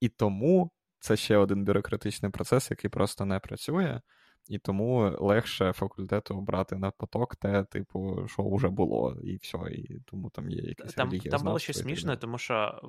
І 0.00 0.08
тому 0.08 0.70
це 1.00 1.16
ще 1.16 1.36
один 1.36 1.64
бюрократичний 1.64 2.30
процес, 2.30 2.70
який 2.70 2.90
просто 2.90 3.24
не 3.24 3.38
працює. 3.38 4.00
І 4.48 4.58
тому 4.58 5.16
легше 5.18 5.72
факультету 5.72 6.38
обрати 6.38 6.76
на 6.76 6.90
поток 6.90 7.36
те, 7.36 7.64
типу, 7.64 8.26
що 8.28 8.54
вже 8.54 8.68
було, 8.68 9.16
і 9.22 9.36
все. 9.36 9.58
І 9.70 10.00
тому 10.04 10.30
там 10.30 10.50
є 10.50 10.62
якісь 10.62 10.94
Там 10.94 11.18
там 11.18 11.42
було 11.42 11.58
ще 11.58 11.72
смішно, 11.72 12.16
тому 12.16 12.38
що 12.38 12.80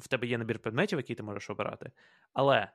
в 0.00 0.08
тебе 0.08 0.26
є 0.26 0.38
набір 0.38 0.58
предметів, 0.58 0.98
які 0.98 1.14
ти 1.14 1.22
можеш 1.22 1.50
обирати, 1.50 1.90
але 2.32 2.68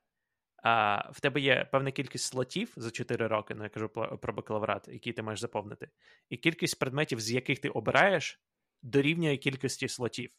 а, 0.63 1.09
в 1.11 1.19
тебе 1.19 1.39
є 1.39 1.67
певна 1.71 1.91
кількість 1.91 2.25
слотів 2.25 2.73
за 2.77 2.91
4 2.91 3.27
роки, 3.27 3.55
ну 3.55 3.63
я 3.63 3.69
кажу 3.69 3.89
про 4.21 4.33
бакалаврат, 4.33 4.87
які 4.87 5.13
ти 5.13 5.21
маєш 5.21 5.39
заповнити, 5.39 5.89
і 6.29 6.37
кількість 6.37 6.79
предметів, 6.79 7.19
з 7.19 7.31
яких 7.31 7.59
ти 7.59 7.69
обираєш, 7.69 8.39
дорівнює 8.81 9.37
кількості 9.37 9.87
слотів. 9.87 10.31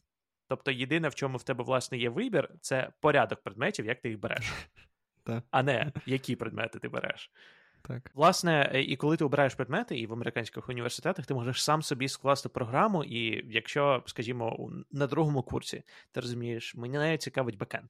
Тобто, 0.47 0.71
єдине, 0.71 1.09
в 1.09 1.15
чому 1.15 1.37
в 1.37 1.43
тебе, 1.43 1.63
власне, 1.63 1.97
є 1.97 2.09
вибір, 2.09 2.49
це 2.61 2.91
порядок 2.99 3.41
предметів, 3.41 3.85
як 3.85 4.01
ти 4.01 4.09
їх 4.09 4.19
береш, 4.19 4.51
а 5.51 5.63
не 5.63 5.91
які 6.05 6.35
предмети 6.35 6.79
ти 6.79 6.89
береш. 6.89 7.31
Так. 7.81 8.11
Власне, 8.13 8.71
е, 8.73 8.81
і 8.81 8.95
коли 8.95 9.17
ти 9.17 9.25
обираєш 9.25 9.55
предмети, 9.55 9.97
і 9.97 10.07
в 10.07 10.13
американських 10.13 10.69
університетах 10.69 11.25
ти 11.25 11.33
можеш 11.33 11.63
сам 11.63 11.81
собі 11.81 12.07
скласти 12.07 12.49
програму, 12.49 13.03
і 13.03 13.53
якщо, 13.53 14.03
скажімо, 14.05 14.71
на 14.91 15.07
другому 15.07 15.43
курсі 15.43 15.83
ти 16.11 16.19
розумієш, 16.19 16.75
мені 16.75 17.17
цікавить 17.17 17.57
бекенд, 17.57 17.89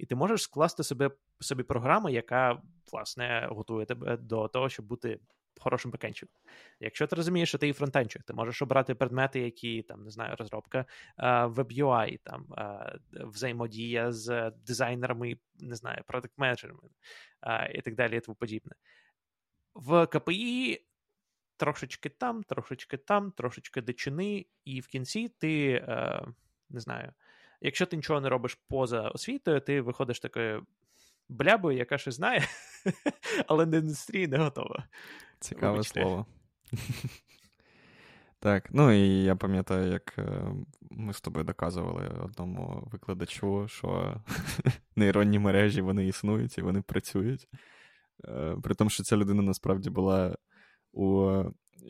і 0.00 0.06
ти 0.06 0.14
можеш 0.14 0.42
скласти 0.42 0.82
собі 0.82 1.10
собі 1.40 1.62
програму, 1.62 2.08
яка 2.08 2.62
власне 2.92 3.48
готує 3.50 3.86
тебе 3.86 4.16
до 4.16 4.48
того, 4.48 4.68
щоб 4.68 4.86
бути 4.86 5.20
хорошим 5.58 5.90
бекенчиком. 5.90 6.40
Якщо 6.80 7.06
ти 7.06 7.16
розумієш, 7.16 7.48
що 7.48 7.58
ти 7.58 7.68
і 7.68 7.72
фронтенчик, 7.72 8.22
ти 8.22 8.32
можеш 8.32 8.62
обрати 8.62 8.94
предмети, 8.94 9.40
які 9.40 9.82
там 9.82 10.04
не 10.04 10.10
знаю, 10.10 10.36
розробка 10.38 10.84
веб-UI, 11.46 12.18
там 12.22 12.46
взаємодія 13.12 14.12
з 14.12 14.52
дизайнерами, 14.66 15.36
не 15.58 15.76
знаю, 15.76 16.02
продакт 16.06 16.34
менеджерами 16.36 16.80
і 17.74 17.80
так 17.82 17.94
далі, 17.94 18.16
і 18.16 18.20
тому 18.20 18.34
подібне 18.34 18.72
в 19.74 20.06
КПІ 20.06 20.86
трошечки 21.56 22.08
там, 22.08 22.42
трошечки 22.42 22.96
там, 22.96 23.30
трошечки 23.32 23.82
дичини, 23.82 24.46
і 24.64 24.80
в 24.80 24.86
кінці 24.86 25.28
ти 25.28 25.70
е, 25.72 26.24
не 26.70 26.80
знаю, 26.80 27.12
якщо 27.60 27.86
ти 27.86 27.96
нічого 27.96 28.20
не 28.20 28.28
робиш 28.28 28.58
поза 28.68 29.08
освітою, 29.08 29.60
ти 29.60 29.80
виходиш 29.80 30.20
такою 30.20 30.66
блябою, 31.28 31.78
яка 31.78 31.98
ще 31.98 32.10
знає, 32.10 32.44
але 33.46 33.66
до 33.66 33.76
індустрії 33.76 34.26
не 34.28 34.36
готова. 34.38 34.84
Цікаве 35.40 35.72
Вибачте. 35.72 36.00
слово. 36.00 36.26
Так, 38.42 38.68
ну 38.72 38.92
і 38.92 39.22
я 39.24 39.36
пам'ятаю, 39.36 39.92
як 39.92 40.14
е, 40.18 40.54
ми 40.90 41.12
з 41.12 41.20
тобою 41.20 41.44
доказували 41.44 42.08
одному 42.08 42.88
викладачу, 42.92 43.68
що 43.68 44.20
нейронні 44.96 45.38
мережі 45.38 45.80
вони 45.80 46.06
існують 46.06 46.58
і 46.58 46.62
вони 46.62 46.82
працюють. 46.82 47.48
Е, 48.28 48.56
при 48.62 48.74
тому, 48.74 48.90
що 48.90 49.02
ця 49.02 49.16
людина 49.16 49.42
насправді 49.42 49.90
була 49.90 50.36
у 50.92 51.30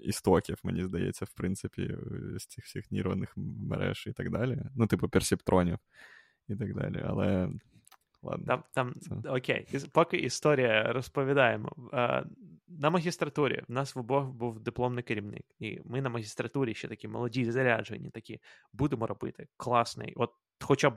істоків, 0.05 0.59
мені 0.63 0.85
здається, 0.85 1.25
в 1.25 1.31
принципі, 1.31 1.97
з 2.39 2.47
цих 2.47 2.65
всіх 2.65 2.93
нейронних 2.93 3.33
мереж 3.37 4.07
і 4.07 4.13
так 4.13 4.31
далі. 4.31 4.59
Ну, 4.77 4.87
типу, 4.87 5.09
персептронів 5.09 5.79
і 6.49 6.57
так 6.57 6.75
далі. 6.75 7.03
Але. 7.07 7.51
Ладно, 8.23 8.47
там, 8.47 8.65
там 8.75 8.95
це... 9.01 9.31
Окей, 9.31 9.67
поки 9.93 10.17
історія 10.17 10.93
розповідаємо. 10.93 11.73
На 12.69 12.91
магістратурі 12.91 13.63
в 13.69 13.73
нас 13.73 13.95
в 13.95 13.99
обох 13.99 14.31
був 14.31 14.61
дипломний 14.61 15.05
керівник, 15.05 15.45
і 15.59 15.81
ми 15.85 16.01
на 16.01 16.09
магістратурі 16.09 16.75
ще 16.75 16.89
такі 16.89 17.09
молоді, 17.09 17.51
заряджені, 17.51 18.11
такі 18.11 18.41
будемо 18.73 19.07
робити 19.07 19.47
класний. 19.57 20.13
От, 20.17 20.31
хоча 20.61 20.91
б 20.91 20.95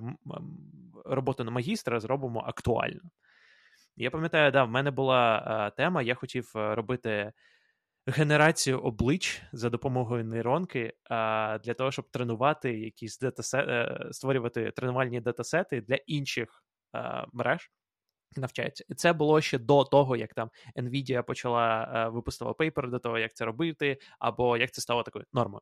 роботу 1.06 1.44
на 1.44 1.52
магістра 1.52 2.00
зробимо 2.00 2.40
актуально. 2.40 3.02
Я 3.96 4.12
пам'ятаю, 4.12 4.52
да, 4.52 4.64
в 4.64 4.70
мене 4.70 4.92
була 4.92 5.72
тема, 5.78 6.02
я 6.02 6.16
хотів 6.16 6.52
робити 6.54 7.32
генерацію 8.06 8.80
облич 8.80 9.42
за 9.52 9.70
допомогою 9.70 10.26
нейронки 10.26 10.94
а, 11.10 11.60
для 11.64 11.74
того, 11.74 11.92
щоб 11.92 12.10
тренувати 12.12 12.80
якісь 12.80 13.20
датасети, 13.20 13.72
е, 13.72 14.08
створювати 14.12 14.72
тренувальні 14.72 15.22
датасети 15.22 15.82
для 15.82 15.96
інших 15.96 16.64
а, 16.92 17.26
мереж. 17.34 17.72
Навчається. 18.36 18.86
І 18.90 18.94
це 18.96 19.14
було 19.14 19.42
ще 19.42 19.60
до 19.60 19.84
того, 19.84 20.16
як 20.16 20.34
там 20.34 20.50
Nvidia 20.76 21.24
почала 21.24 21.92
е, 21.96 22.10
випустила 22.10 22.54
paper 22.54 22.90
до 22.90 23.00
того, 23.00 23.20
як 23.20 23.34
це 23.34 23.46
робити, 23.46 23.98
або 24.20 24.58
як 24.58 24.72
це 24.72 24.82
стало 24.82 25.04
такою 25.04 25.26
нормою. 25.34 25.62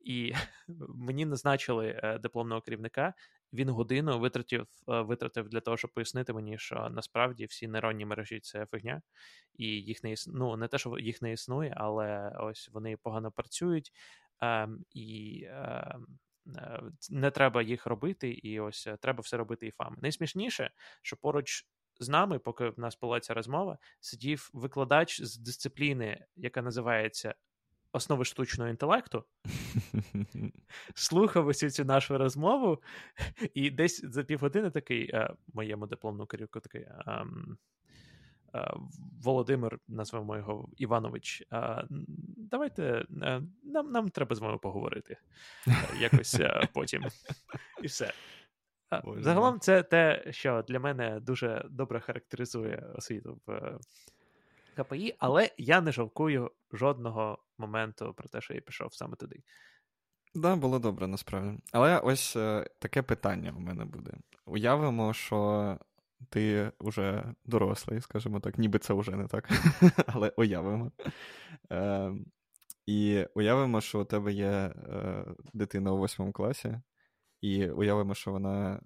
І 0.00 0.32
мені 0.88 1.24
назначили 1.24 2.00
е, 2.02 2.18
дипломного 2.18 2.60
керівника. 2.60 3.14
Він 3.52 3.68
годину 3.70 4.18
витратив 4.18 4.66
е, 4.88 5.00
витратив 5.00 5.48
для 5.48 5.60
того, 5.60 5.76
щоб 5.76 5.90
пояснити 5.92 6.32
мені, 6.32 6.58
що 6.58 6.88
насправді 6.90 7.44
всі 7.44 7.68
нейронні 7.68 8.06
мережі 8.06 8.40
це 8.40 8.66
фигня, 8.66 9.02
і 9.54 9.66
їх 9.66 10.04
не 10.04 10.12
існує. 10.12 10.38
Ну, 10.38 10.56
не 10.56 10.68
те, 10.68 10.78
що 10.78 10.98
їх 10.98 11.22
не 11.22 11.32
існує, 11.32 11.74
але 11.76 12.36
ось 12.40 12.68
вони 12.72 12.96
погано 12.96 13.32
працюють, 13.32 13.92
ем, 14.40 14.84
і 14.90 15.44
ем, 15.50 16.06
е, 16.56 16.82
не 17.10 17.30
треба 17.30 17.62
їх 17.62 17.86
робити, 17.86 18.30
і 18.30 18.60
ось 18.60 18.88
треба 19.00 19.20
все 19.20 19.36
робити 19.36 19.66
і 19.66 19.70
фами. 19.70 19.96
Найсмішніше, 20.00 20.70
що 21.02 21.16
поруч. 21.16 21.66
З 22.00 22.08
нами, 22.08 22.38
поки 22.38 22.68
в 22.68 22.78
нас 22.78 22.98
була 23.00 23.20
ця 23.20 23.34
розмова, 23.34 23.78
сидів 24.00 24.50
викладач 24.52 25.22
з 25.22 25.36
дисципліни, 25.36 26.26
яка 26.36 26.62
називається 26.62 27.34
основи 27.92 28.24
штучного 28.24 28.70
інтелекту, 28.70 29.24
слухав 30.94 31.46
усю 31.46 31.70
цю 31.70 31.84
нашу 31.84 32.18
розмову, 32.18 32.82
і 33.54 33.70
десь 33.70 34.04
за 34.04 34.24
півгодини 34.24 34.70
такий 34.70 35.10
е, 35.10 35.34
моєму 35.54 35.86
дипломному 35.86 36.26
керівнику 36.26 36.60
такий. 36.60 36.80
Е, 36.80 37.24
Володимир, 39.22 39.78
назвемо 39.88 40.36
його 40.36 40.68
Іванович, 40.76 41.42
давайте 42.36 43.04
нам 43.62 43.90
нам 43.90 44.10
треба 44.10 44.36
з 44.36 44.38
вами 44.38 44.58
поговорити 44.58 45.16
якось 46.00 46.40
потім. 46.72 47.04
І 47.82 47.86
все. 47.86 48.12
Боже 49.04 49.22
Загалом, 49.22 49.60
це 49.60 49.82
те, 49.82 50.24
що 50.30 50.64
для 50.68 50.80
мене 50.80 51.20
дуже 51.20 51.66
добре 51.70 52.00
характеризує 52.00 52.92
освіту 52.94 53.40
в 53.46 53.78
КПІ, 54.72 55.16
але 55.18 55.50
я 55.58 55.80
не 55.80 55.92
жалкую 55.92 56.50
жодного 56.72 57.38
моменту 57.58 58.14
про 58.14 58.28
те, 58.28 58.40
що 58.40 58.54
я 58.54 58.60
пішов 58.60 58.94
саме 58.94 59.16
туди. 59.16 59.42
Так, 60.34 60.42
да, 60.42 60.56
було 60.56 60.78
добре 60.78 61.06
насправді. 61.06 61.58
Але 61.72 61.98
ось 61.98 62.36
е, 62.36 62.70
таке 62.78 63.02
питання 63.02 63.54
у 63.56 63.60
мене 63.60 63.84
буде. 63.84 64.12
Уявимо, 64.46 65.14
що 65.14 65.78
ти 66.28 66.72
вже 66.80 67.34
дорослий, 67.44 68.00
скажімо 68.00 68.40
так, 68.40 68.58
ніби 68.58 68.78
це 68.78 68.94
вже 68.94 69.16
не 69.16 69.26
так, 69.26 69.48
але 70.06 70.32
уявимо. 70.36 70.92
Е, 71.72 72.12
І 72.86 73.26
уявимо, 73.34 73.80
що 73.80 74.00
у 74.00 74.04
тебе 74.04 74.32
є 74.32 74.50
е, 74.50 75.24
дитина 75.52 75.92
у 75.92 75.98
восьмому 75.98 76.32
класі, 76.32 76.80
і 77.40 77.70
уявимо, 77.70 78.14
що 78.14 78.30
вона 78.30 78.80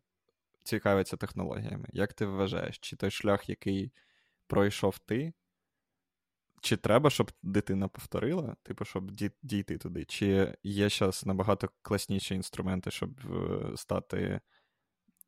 цікавиться 0.63 1.17
технологіями. 1.17 1.89
Як 1.93 2.13
ти 2.13 2.27
вважаєш, 2.27 2.79
чи 2.79 2.97
той 2.97 3.11
шлях, 3.11 3.49
який 3.49 3.93
пройшов 4.47 4.99
ти, 4.99 5.33
чи 6.61 6.77
треба, 6.77 7.11
щоб 7.11 7.33
дитина 7.43 7.89
повторила, 7.89 8.57
типу, 8.63 8.85
щоб 8.85 9.11
дійти 9.43 9.79
туди? 9.79 10.05
Чи 10.05 10.57
є 10.63 10.89
зараз 10.89 11.27
набагато 11.27 11.69
класніші 11.83 12.35
інструменти, 12.35 12.91
щоб 12.91 13.21
е, 13.21 13.77
стати, 13.77 14.41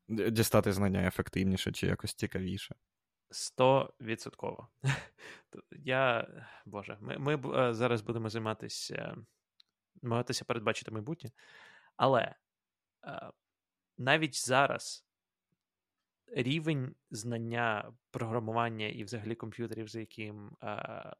дістати 0.08 0.72
знання 0.72 1.06
ефективніше 1.06 1.72
чи 1.72 1.86
якось 1.86 2.14
цікавіше? 2.14 2.74
Сто 3.30 3.94
відсотково. 4.00 4.68
Я, 5.70 6.28
Боже, 6.66 6.98
ми 7.00 7.18
ми 7.18 7.34
е, 7.54 7.74
зараз 7.74 8.02
будемо 8.02 8.28
займатися, 8.28 9.16
намагатися 10.02 10.44
передбачити 10.44 10.90
майбутнє, 10.90 11.30
але 11.96 12.34
е, 13.04 13.30
навіть 13.98 14.46
зараз 14.46 15.07
рівень 16.32 16.94
знання 17.10 17.92
програмування 18.10 18.86
і 18.88 19.04
взагалі 19.04 19.34
комп'ютерів, 19.34 19.88
за 19.88 20.00
яким 20.00 20.50
е, 20.62 21.12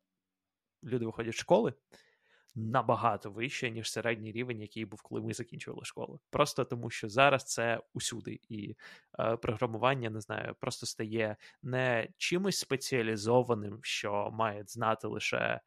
люди 0.85 1.07
виходять 1.07 1.35
з 1.35 1.39
школи, 1.39 1.75
набагато 2.55 3.31
вище, 3.31 3.71
ніж 3.71 3.91
середній 3.91 4.33
рівень, 4.33 4.61
який 4.61 4.85
був, 4.85 5.03
коли 5.03 5.21
ми 5.21 5.35
закінчували 5.35 5.85
школу. 5.85 6.21
Просто 6.31 6.65
тому, 6.65 6.91
що 6.91 7.09
зараз 7.09 7.45
це 7.45 7.81
усюди, 7.95 8.41
і 8.49 8.77
е, 9.19 9.37
програмування 9.37 10.11
не 10.11 10.21
знаю, 10.21 10.55
просто 10.61 10.87
стає 10.87 11.37
не 11.63 12.09
чимось 12.17 12.59
спеціалізованим, 12.59 13.79
що 13.83 14.31
мають 14.33 14.71
знати 14.71 15.09
лише 15.09 15.61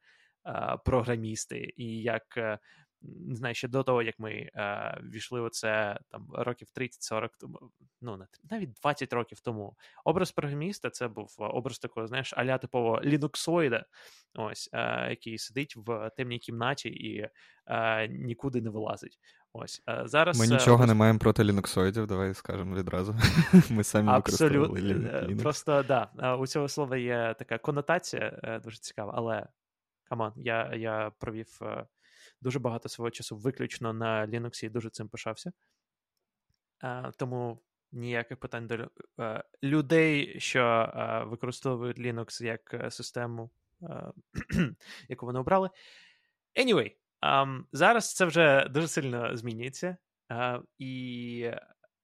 е, 0.46 0.78
програмісти, 0.84 1.72
і 1.76 2.02
як 2.02 2.36
е, 2.36 2.58
не 3.02 3.36
знаю, 3.36 3.54
ще 3.54 3.68
до 3.68 3.82
того, 3.82 4.02
як 4.02 4.18
ми 4.18 4.32
е, 4.32 5.00
війшли 5.02 5.40
у 5.40 5.48
це 5.48 5.98
там 6.08 6.28
років 6.32 6.68
30-40 6.76 7.28
тому, 7.40 7.58
ну 8.00 8.26
навіть 8.50 8.72
20 8.72 9.12
років 9.12 9.40
тому. 9.40 9.76
Образ 10.04 10.32
програміста 10.32 10.90
це 10.90 11.08
був 11.08 11.34
образ 11.38 11.78
такого, 11.78 12.06
знаєш, 12.06 12.34
аля 12.36 12.58
типового 12.58 13.00
лінуксоїда, 13.04 13.84
ось, 14.34 14.70
е, 14.72 15.10
який 15.10 15.38
сидить 15.38 15.76
в 15.76 16.10
темній 16.16 16.38
кімнаті 16.38 16.88
і 16.88 17.28
е, 17.66 18.08
нікуди 18.08 18.60
не 18.60 18.70
вилазить. 18.70 19.18
Ось 19.54 19.82
е, 19.88 20.02
зараз 20.04 20.38
ми 20.38 20.46
нічого 20.46 20.86
не 20.86 20.94
маємо 20.94 21.18
проти 21.18 21.44
лінуксоїдів, 21.44 22.06
давай 22.06 22.34
скажемо 22.34 22.76
відразу. 22.76 23.16
Ми 23.70 23.84
самі 23.84 24.08
Linux. 24.08 25.32
Е, 25.32 25.36
просто 25.36 25.82
да, 25.82 26.36
у 26.36 26.46
цього 26.46 26.68
слова 26.68 26.96
є 26.96 27.34
така 27.38 27.58
конотація 27.58 28.40
е, 28.42 28.58
дуже 28.58 28.78
цікава, 28.78 29.12
але 29.16 29.46
come 30.04 30.20
on, 30.20 30.32
я 30.36 30.74
я 30.74 31.12
провів 31.18 31.60
дуже 32.42 32.58
багато 32.58 32.88
свого 32.88 33.10
часу 33.10 33.36
виключно 33.36 33.92
на 33.92 34.26
Linux 34.26 34.64
і 34.64 34.68
дуже 34.68 34.90
цим 34.90 35.08
пишався. 35.08 35.52
А, 36.80 37.10
Тому 37.10 37.62
ніяких 37.92 38.38
питань 38.38 38.66
до 38.66 38.90
а, 39.16 39.44
людей, 39.62 40.40
що 40.40 40.62
а, 40.62 41.24
використовують 41.24 41.98
Linux 41.98 42.44
як 42.44 42.74
е, 42.74 42.90
систему, 42.90 43.50
яку 45.08 45.26
вони 45.26 45.38
обрали. 45.38 45.70
Anyway, 46.56 46.96
um, 47.22 47.64
зараз 47.72 48.14
це 48.14 48.24
вже 48.24 48.68
дуже 48.68 48.88
сильно 48.88 49.36
змінюється. 49.36 49.96
І 50.78 51.50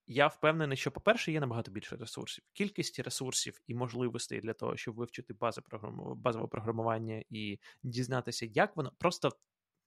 я 0.06 0.26
впевнений, 0.26 0.76
що, 0.76 0.90
по-перше, 0.90 1.32
є 1.32 1.40
набагато 1.40 1.70
більше 1.70 1.96
ресурсів. 1.96 2.44
Кількість 2.52 2.98
ресурсів 2.98 3.60
і 3.66 3.74
можливостей 3.74 4.40
для 4.40 4.52
того, 4.52 4.76
щоб 4.76 4.94
вивчити 4.94 5.34
бази 5.34 5.60
програм... 5.60 6.00
базове 6.16 6.46
програмування 6.46 7.22
і 7.30 7.58
дізнатися, 7.82 8.46
як 8.46 8.76
воно 8.76 8.92
просто 8.98 9.32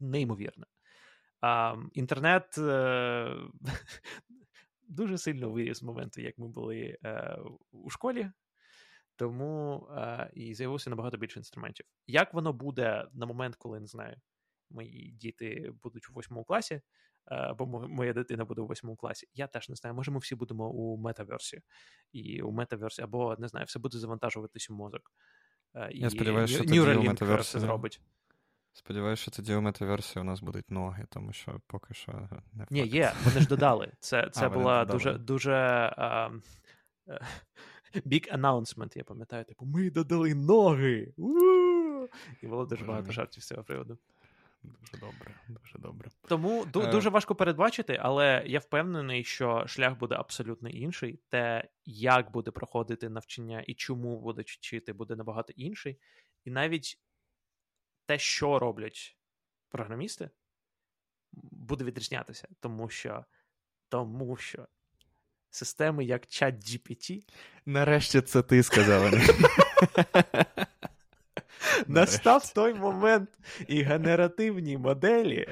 неймовірне. 0.01 0.65
А, 1.41 1.75
Інтернет 1.93 2.57
е, 2.57 3.35
дуже 4.87 5.17
сильно 5.17 5.49
виріс 5.49 5.77
з 5.77 5.83
моменту, 5.83 6.21
як 6.21 6.37
ми 6.37 6.47
були 6.47 6.97
е, 7.03 7.37
у 7.71 7.89
школі, 7.89 8.31
тому 9.15 9.87
е, 9.97 10.31
і 10.33 10.53
з'явилося 10.53 10.89
набагато 10.89 11.17
більше 11.17 11.39
інструментів. 11.39 11.85
Як 12.07 12.33
воно 12.33 12.53
буде 12.53 13.07
на 13.13 13.25
момент, 13.25 13.55
коли 13.55 13.79
не 13.79 13.87
знаю, 13.87 14.15
мої 14.69 15.11
діти 15.11 15.71
будуть 15.83 16.09
у 16.09 16.13
восьмому 16.13 16.43
класі, 16.43 16.81
або 17.25 17.65
моя 17.87 18.13
дитина 18.13 18.45
буде 18.45 18.61
у 18.61 18.67
восьмому 18.67 18.95
класі, 18.95 19.27
я 19.33 19.47
теж 19.47 19.69
не 19.69 19.75
знаю. 19.75 19.95
Може, 19.95 20.11
ми 20.11 20.19
всі 20.19 20.35
будемо 20.35 20.69
у 20.69 20.97
метаверсі, 20.97 21.61
і 22.11 22.41
у 22.41 22.51
метаверсі, 22.51 23.01
або 23.01 23.35
не 23.39 23.47
знаю, 23.47 23.65
все 23.65 23.79
буде 23.79 23.97
завантажуватись 23.97 24.69
у 24.69 24.73
мозок. 24.73 25.01
Я 25.91 26.07
і 26.07 26.09
сподіваюся, 26.09 26.53
що 26.53 26.63
тоді 26.63 26.79
у 26.79 26.85
зробить. 27.43 28.01
Сподіваюся, 28.73 29.21
що 29.21 29.31
тоді 29.31 29.55
у 29.55 29.62
метаверсії 29.62 30.21
у 30.21 30.23
нас 30.23 30.41
будуть 30.41 30.71
ноги, 30.71 31.05
тому 31.10 31.34
що 31.34 31.62
поки 31.67 31.93
що 31.93 32.29
не 32.53 32.65
Ні, 32.69 32.88
є, 32.88 33.13
вони 33.25 33.39
ж 33.39 33.47
додали. 33.47 33.91
Це 33.99 34.29
це 34.34 34.45
а, 34.45 34.49
була 34.49 34.86
дуже 34.86 35.13
дуже 35.13 35.51
uh, 35.97 36.41
big 38.05 38.38
announcement, 38.38 38.97
я 38.97 39.03
пам'ятаю, 39.03 39.45
типу, 39.45 39.65
ми 39.65 39.89
додали 39.89 40.36
ноги. 40.36 41.13
У-у-у! 41.17 42.07
І 42.41 42.47
було 42.47 42.65
дуже 42.65 42.86
багато 42.86 43.12
жартів 43.12 43.43
з 43.43 43.47
цього 43.47 43.63
приводу. 43.63 43.97
Дуже 44.63 44.97
добре, 44.99 45.36
дуже 45.47 45.77
добре. 45.77 46.10
Тому 46.27 46.65
ду- 46.65 46.91
дуже 46.91 47.10
важко 47.10 47.36
передбачити, 47.36 47.99
але 48.01 48.43
я 48.45 48.60
впевнений, 48.60 49.23
що 49.23 49.63
шлях 49.67 49.97
буде 49.97 50.15
абсолютно 50.15 50.69
інший. 50.69 51.19
Те, 51.29 51.69
як 51.86 52.31
буде 52.31 52.51
проходити 52.51 53.10
навчання 53.10 53.63
і 53.67 53.73
чому 53.73 54.19
буде 54.19 54.41
вчити, 54.41 54.93
буде 54.93 55.15
набагато 55.15 55.53
інший. 55.55 55.99
І 56.45 56.51
навіть 56.51 56.99
те, 58.12 58.19
що 58.19 58.60
роблять 58.60 59.17
програмісти, 59.69 60.30
буде 61.52 61.84
відрізнятися, 61.84 62.47
тому 62.60 62.89
що 62.89 63.26
тому 63.89 64.38
що 64.38 64.67
системи, 65.50 66.06
як 66.06 66.28
чат 66.28 66.56
GPT. 66.56 67.24
Нарешті 67.65 68.21
це 68.21 68.41
ти 68.41 68.63
сказав. 68.63 69.13
Настав 71.88 72.54
той 72.54 72.74
момент 72.74 73.30
і 73.67 73.82
генеративні 73.82 74.78
моделі. 74.78 75.47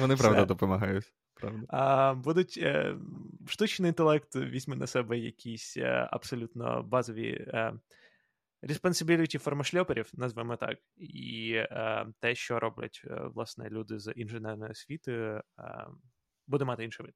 Вони 0.00 0.16
правда 0.16 0.44
допомагають. 0.44 1.12
Правда. 1.34 1.66
А, 1.68 2.14
Будуть 2.14 2.58
е, 2.62 2.96
штучний 3.46 3.88
інтелект 3.88 4.36
візьме 4.36 4.76
на 4.76 4.86
себе 4.86 5.18
якісь 5.18 5.76
е, 5.76 6.08
абсолютно 6.10 6.82
базові 6.82 7.30
е, 7.30 7.72
responsibility 8.62 9.38
формашльоперів, 9.38 10.10
назвемо 10.14 10.56
так, 10.56 10.78
і 10.96 11.52
е, 11.54 12.06
те, 12.20 12.34
що 12.34 12.60
роблять 12.60 13.02
е, 13.04 13.20
власне 13.34 13.68
люди 13.68 13.98
з 13.98 14.12
інженерної 14.16 14.70
освіти, 14.70 15.12
е, 15.12 15.42
буде 16.46 16.64
мати 16.64 16.84
інший 16.84 17.06
вид. 17.06 17.14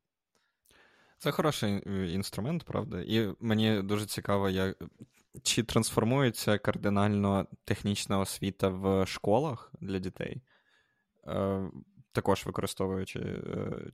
Це 1.19 1.31
хороший 1.31 1.83
інструмент, 2.15 2.65
правда. 2.65 3.03
І 3.07 3.35
мені 3.41 3.83
дуже 3.83 4.07
цікаво, 4.07 4.51
як 4.51 4.77
чи 5.43 5.63
трансформується 5.63 6.59
кардинально 6.59 7.47
технічна 7.65 8.19
освіта 8.19 8.69
в 8.69 9.07
школах 9.07 9.73
для 9.81 9.99
дітей, 9.99 10.43
е, 11.27 11.71
також 12.13 12.47
використовуючи 12.47 13.19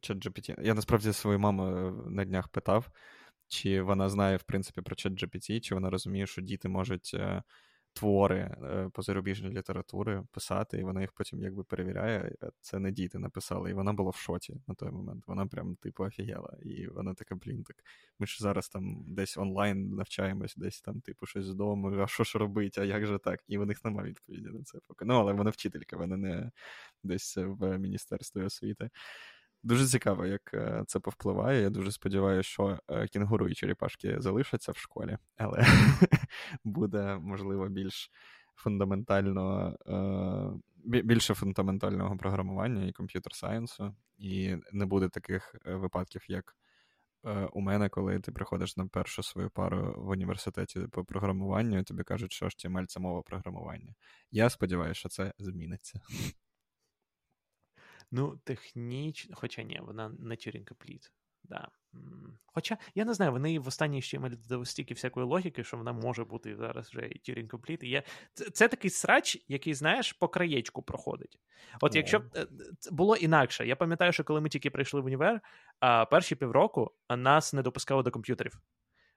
ChatGPT. 0.03 0.63
Я 0.63 0.75
насправді 0.75 1.13
свою 1.13 1.39
маму 1.39 1.65
на 2.07 2.25
днях 2.25 2.49
питав, 2.49 2.91
чи 3.49 3.83
вона 3.83 4.09
знає, 4.09 4.37
в 4.37 4.43
принципі, 4.43 4.81
про 4.81 4.95
ChatGPT, 4.95 5.61
чи 5.61 5.75
вона 5.75 5.91
розуміє, 5.91 6.27
що 6.27 6.43
діти 6.43 6.69
можуть 6.69 7.17
твори 7.99 8.39
е, 8.39 8.91
по 8.93 9.03
зарубіжній 9.03 9.51
літератури 9.51 10.23
писати, 10.33 10.79
і 10.79 10.83
вона 10.83 11.01
їх 11.01 11.13
потім 11.13 11.43
якби 11.43 11.65
перевіряє. 11.65 12.33
Це 12.61 12.79
не 12.79 12.93
діти 12.93 13.19
написали, 13.19 13.71
і 13.71 13.75
вона 13.75 13.93
була 13.93 14.11
в 14.11 14.17
шоті 14.17 14.61
на 14.67 14.75
той 14.75 14.91
момент. 14.91 15.25
Вона 15.27 15.47
прям 15.47 15.77
типу 15.77 16.05
офігела. 16.05 16.57
І 16.63 16.87
вона 16.87 17.15
така, 17.15 17.35
блін, 17.35 17.65
так 17.65 17.77
ми 18.19 18.27
ж 18.27 18.37
зараз 18.41 18.69
там 18.69 19.05
десь 19.07 19.39
онлайн 19.39 19.91
навчаємось, 19.91 20.57
десь 20.57 20.81
там, 20.81 21.01
типу, 21.01 21.27
щось 21.27 21.45
з 21.45 21.55
дому, 21.55 22.01
а 22.03 22.07
що 22.07 22.25
ж 22.25 22.39
робить, 22.39 22.79
а 22.79 22.85
як 22.85 23.07
же 23.07 23.19
так? 23.19 23.41
І 23.49 23.59
у 23.59 23.65
них 23.65 23.85
немає 23.85 24.09
відповіді 24.09 24.49
на 24.49 24.63
це 24.63 24.79
поки. 24.87 25.05
Ну, 25.05 25.15
але 25.15 25.33
вона 25.33 25.51
вчителька, 25.51 25.97
вона 25.97 26.17
не 26.17 26.51
десь 27.03 27.37
в 27.37 27.79
міністерстві 27.79 28.43
освіти. 28.43 28.91
Дуже 29.63 29.87
цікаво, 29.87 30.27
як 30.27 30.51
е, 30.55 30.85
це 30.87 31.01
повпливає. 31.01 31.63
Я 31.63 31.71
дуже 31.71 31.93
сподіваюся, 31.93 32.49
що 32.49 32.79
е, 32.89 33.07
кінгуру 33.07 33.49
і 33.49 33.55
черепашки 33.55 34.21
залишаться 34.21 34.73
в 34.73 34.77
школі, 34.77 35.19
але 35.37 35.67
буде, 36.65 37.19
можливо, 37.23 37.69
більш 37.69 38.11
фундаментально, 38.55 39.77
е, 39.87 41.03
більше 41.03 41.35
фундаментального 41.35 42.17
програмування 42.17 42.85
і 42.85 42.93
комп'ютер 42.93 43.35
сайенсу, 43.35 43.95
і 44.19 44.57
не 44.73 44.87
буде 44.87 45.09
таких 45.09 45.55
випадків, 45.65 46.25
як 46.29 46.57
у 47.53 47.61
мене, 47.61 47.89
коли 47.89 48.21
ти 48.21 48.33
приходиш 48.33 48.77
на 48.77 48.87
першу 48.87 49.23
свою 49.23 49.51
пару 49.51 49.95
в 49.97 50.09
університеті 50.09 50.81
по 50.81 51.05
програмуванню, 51.05 51.79
і 51.79 51.83
тобі 51.83 52.03
кажуть, 52.03 52.33
що 52.33 52.47
HTML— 52.47 52.87
це 52.87 53.01
мова 53.01 53.23
програмування. 53.23 53.95
Я 54.31 54.51
сподіваюся, 54.51 55.01
що 55.01 55.09
це 55.09 55.33
зміниться. 55.39 56.01
Ну, 58.11 58.41
технічно, 58.45 59.37
хоча 59.37 59.63
ні, 59.63 59.81
вона 59.83 60.09
не 60.09 60.35
Turing 60.35 60.65
Complete. 60.65 61.11
Да. 61.43 61.69
Хоча, 62.47 62.79
я 62.95 63.05
не 63.05 63.15
знаю, 63.15 63.33
вони 63.33 63.59
в 63.59 63.69
останній 63.69 64.03
ще 64.03 64.19
додали 64.19 64.67
стільки 64.67 64.95
всякої 64.95 65.27
логіки, 65.27 65.65
що 65.65 65.77
вона 65.77 65.93
може 65.93 66.25
бути 66.25 66.57
зараз 66.57 66.89
вже 66.89 67.07
і 67.07 67.19
Turing 67.19 67.49
Complete. 67.49 67.85
І. 67.85 68.03
Це, 68.33 68.51
це 68.51 68.69
такий 68.69 68.91
срач, 68.91 69.45
який, 69.49 69.75
знаєш, 69.75 70.13
по 70.13 70.29
краєчку 70.29 70.83
проходить. 70.83 71.39
От 71.81 71.95
якщо 71.95 72.19
б 72.19 72.23
е, 72.37 72.47
було 72.91 73.17
інакше, 73.17 73.67
я 73.67 73.77
пам'ятаю, 73.77 74.13
що 74.13 74.25
коли 74.25 74.41
ми 74.41 74.49
тільки 74.49 74.71
прийшли 74.71 75.01
в 75.01 75.05
універ, 75.05 75.41
а 75.81 76.05
перші 76.05 76.35
півроку 76.35 76.91
нас 77.11 77.53
не 77.53 77.63
допускали 77.63 78.03
до 78.03 78.11
комп'ютерів. 78.11 78.61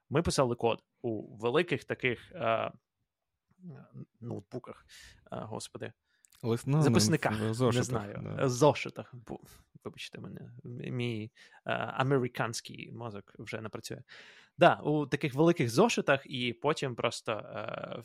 Ми 0.09 0.21
писали 0.21 0.55
код 0.55 0.83
у 1.01 1.37
великих 1.37 1.83
таких 1.83 2.31
а, 2.35 2.71
ноутбуках, 4.19 4.85
а, 5.29 5.45
господи. 5.45 5.93
Лист, 6.43 6.67
ну, 6.67 6.81
Записниках, 6.81 7.33
в 7.33 7.53
зошитах, 7.53 7.75
не 7.75 7.83
знаю, 7.83 8.35
да. 8.37 8.49
зошитах. 8.49 9.13
Вибачте 9.83 10.19
мене, 10.19 10.51
мій 10.63 11.31
а, 11.63 11.73
американський 11.73 12.91
мозок 12.91 13.33
вже 13.39 13.61
не 13.61 13.69
працює. 13.69 14.01
Да, 14.57 14.75
у 14.75 15.05
таких 15.05 15.33
великих 15.33 15.69
зошитах, 15.69 16.21
і 16.25 16.53
потім 16.53 16.95
просто 16.95 17.31
а, 17.31 18.01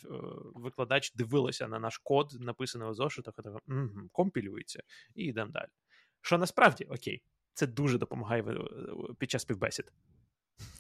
викладач 0.55 1.13
дивилася 1.15 1.69
на 1.69 1.79
наш 1.79 1.99
код, 1.99 2.37
написаний 2.41 2.89
у 2.89 2.95
зошитах, 2.95 3.35
і 3.39 3.43
так, 3.43 3.63
угу, 3.69 4.09
компілюється, 4.13 4.83
і 5.15 5.25
йдемо 5.25 5.51
далі. 5.51 5.69
Що 6.21 6.39
насправді 6.39 6.85
окей, 6.85 7.23
це 7.55 7.67
дуже 7.67 7.99
допомагає 7.99 8.45
під 9.19 9.31
час 9.31 9.43
співбесід. 9.43 9.93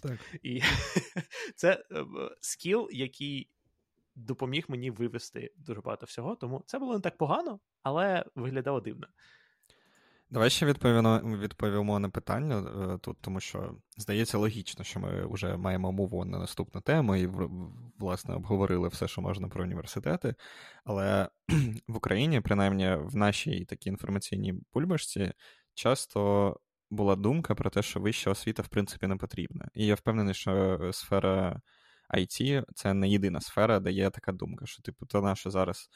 Так. 0.00 0.18
І 0.42 0.62
це 1.54 1.84
е, 1.92 2.04
скіл, 2.40 2.88
який 2.92 3.50
допоміг 4.16 4.64
мені 4.68 4.90
вивести 4.90 5.52
дуже 5.56 5.80
багато 5.80 6.06
всього. 6.06 6.36
Тому 6.36 6.62
це 6.66 6.78
було 6.78 6.94
не 6.94 7.00
так 7.00 7.16
погано, 7.18 7.60
але 7.82 8.24
виглядало 8.34 8.80
дивно. 8.80 9.06
Давай 10.30 10.50
ще 10.50 10.66
відповімо 10.66 11.18
відповімо 11.18 11.98
на 11.98 12.08
питання 12.08 12.58
е, 12.58 12.98
тут, 12.98 13.16
тому 13.20 13.40
що 13.40 13.74
здається 13.96 14.38
логічно, 14.38 14.84
що 14.84 15.00
ми 15.00 15.26
вже 15.26 15.56
маємо 15.56 15.92
мову 15.92 16.24
на 16.24 16.38
наступну 16.38 16.80
тему 16.80 17.16
і, 17.16 17.28
власне, 17.98 18.34
обговорили 18.34 18.88
все, 18.88 19.08
що 19.08 19.20
можна 19.20 19.48
про 19.48 19.64
університети. 19.64 20.34
Але 20.84 21.28
в 21.88 21.96
Україні, 21.96 22.40
принаймні 22.40 22.94
в 22.94 23.16
нашій 23.16 23.64
такій 23.64 23.88
інформаційній 23.88 24.54
бульбашці, 24.74 25.32
часто 25.74 26.60
була 26.90 27.16
думка 27.16 27.54
про 27.54 27.70
те, 27.70 27.82
що 27.82 28.00
вища 28.00 28.30
освіта, 28.30 28.62
в 28.62 28.68
принципі, 28.68 29.06
не 29.06 29.16
потрібна. 29.16 29.68
І 29.74 29.86
я 29.86 29.94
впевнений, 29.94 30.34
що 30.34 30.80
сфера 30.92 31.60
IT 32.14 32.64
це 32.74 32.94
не 32.94 33.08
єдина 33.08 33.40
сфера, 33.40 33.80
де 33.80 33.92
є 33.92 34.10
така 34.10 34.32
думка, 34.32 34.66
що, 34.66 34.82
типу, 34.82 35.06
то 35.06 35.22
наше 35.22 35.50
зараз 35.50 35.88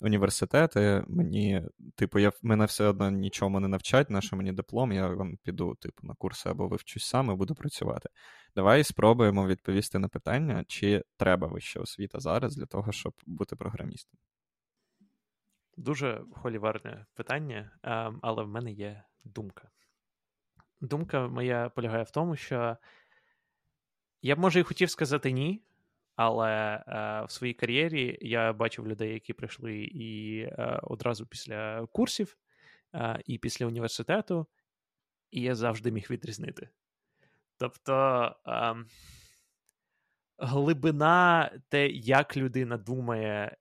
університети, 0.00 1.04
мені, 1.08 1.62
типу, 1.94 2.18
я, 2.18 2.32
мене 2.42 2.64
все 2.64 2.84
одно 2.84 3.10
нічому 3.10 3.60
не 3.60 3.68
навчать, 3.68 4.10
наше 4.10 4.36
мені 4.36 4.52
диплом, 4.52 4.92
я 4.92 5.08
вам 5.08 5.36
піду, 5.36 5.74
типу, 5.74 6.06
на 6.06 6.14
курси 6.14 6.48
або 6.48 6.68
вивчусь 6.68 7.04
сам 7.04 7.30
і 7.30 7.34
буду 7.34 7.54
працювати. 7.54 8.08
Давай 8.54 8.84
спробуємо 8.84 9.46
відповісти 9.46 9.98
на 9.98 10.08
питання, 10.08 10.64
чи 10.68 11.04
треба 11.16 11.46
вища 11.46 11.80
освіта 11.80 12.20
зараз 12.20 12.56
для 12.56 12.66
того, 12.66 12.92
щоб 12.92 13.12
бути 13.26 13.56
програмістом. 13.56 14.18
Дуже 15.76 16.24
холіварне 16.32 17.06
питання, 17.14 17.70
ем, 17.82 18.18
але 18.22 18.42
в 18.42 18.48
мене 18.48 18.72
є 18.72 19.04
думка. 19.24 19.68
Думка 20.80 21.28
моя 21.28 21.68
полягає 21.68 22.04
в 22.04 22.10
тому, 22.10 22.36
що 22.36 22.76
я 24.26 24.36
б 24.36 24.38
може 24.38 24.60
і 24.60 24.62
хотів 24.62 24.90
сказати 24.90 25.32
ні, 25.32 25.62
але 26.16 26.50
е, 26.52 27.24
в 27.24 27.30
своїй 27.30 27.54
кар'єрі 27.54 28.18
я 28.20 28.52
бачив 28.52 28.88
людей, 28.88 29.12
які 29.12 29.32
прийшли 29.32 29.76
і 29.94 30.38
е, 30.40 30.80
одразу 30.82 31.26
після 31.26 31.86
курсів, 31.86 32.36
е, 32.94 33.22
і 33.26 33.38
після 33.38 33.66
університету, 33.66 34.46
і 35.30 35.42
я 35.42 35.54
завжди 35.54 35.90
міг 35.90 36.06
відрізнити. 36.10 36.68
Тобто 37.58 38.36
ем, 38.46 38.86
глибина 40.38 41.50
те, 41.68 41.88
як 41.88 42.36
людина 42.36 42.76
думає, 42.76 43.56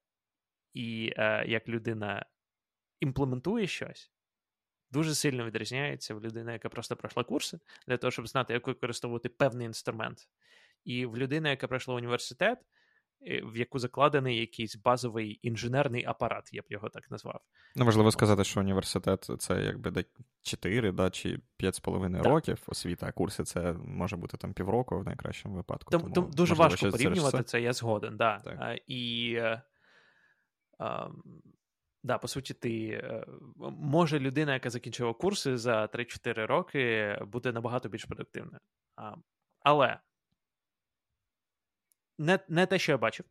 і 0.74 1.14
е, 1.18 1.46
як 1.48 1.70
людина 1.70 2.26
імплементує 3.00 3.68
щось, 3.68 4.12
дуже 4.96 5.16
сильно 5.16 5.46
відрізняється 5.46 6.16
в 6.16 6.22
людини, 6.22 6.54
яка 6.54 6.70
просто 6.70 6.96
пройшла 6.96 7.24
курси, 7.24 7.60
для 7.88 7.98
того, 7.98 8.12
щоб 8.12 8.28
знати, 8.28 8.54
як 8.54 8.68
використовувати 8.68 9.30
певний 9.30 9.66
інструмент. 9.66 10.28
І 10.86 11.06
в 11.06 11.18
людини, 11.18 11.50
яка 11.50 11.68
пройшла 11.68 11.96
університет, 11.96 12.60
е, 13.28 13.42
в 13.46 13.58
яку 13.58 13.80
закладений 13.80 14.40
якийсь 14.40 14.76
базовий 14.76 15.40
інженерний 15.42 16.06
апарат, 16.06 16.50
я 16.54 16.62
б 16.62 16.66
його 16.70 16.90
так 16.90 17.12
назвав. 17.12 17.42
Ну, 17.76 17.86
важливо 17.86 18.12
сказати, 18.12 18.44
що 18.44 18.60
університет 18.60 19.30
це 19.40 19.62
якби 19.62 20.06
4 20.42 20.92
да, 20.92 21.10
чи 21.10 21.40
5,5 21.60 22.24
років 22.24 22.64
освіта, 22.68 23.06
а 23.08 23.12
курси 23.12 23.44
це 23.44 23.74
може 23.74 24.18
бути 24.18 24.38
там 24.38 24.54
півроку 24.54 25.00
в 25.00 25.04
найкращому 25.06 25.56
випадку. 25.56 25.92
Тому, 25.92 26.10
тому 26.10 26.28
Дуже 26.28 26.54
важко 26.54 26.92
порівнювати 26.92 27.44
це, 27.44 27.62
я 27.62 27.74
згоден, 27.74 28.18
да. 28.18 28.42
А, 28.60 28.76
і 28.88 29.36
а, 30.78 31.10
Да, 32.06 32.18
по 32.18 32.28
суті, 32.28 32.54
ти 32.54 33.02
е, 33.04 33.26
може 33.80 34.20
людина, 34.20 34.54
яка 34.54 34.70
закінчила 34.70 35.14
курси 35.14 35.58
за 35.58 35.86
3-4 35.86 36.46
роки, 36.46 37.18
буде 37.22 37.52
набагато 37.52 37.90
більш 37.90 38.06
продуктивною. 38.06 38.60
Але 39.60 40.00
не 42.18 42.40
не 42.50 42.66
те, 42.66 42.80
що 42.80 42.92
я 42.92 42.98
бачив. 42.98 43.26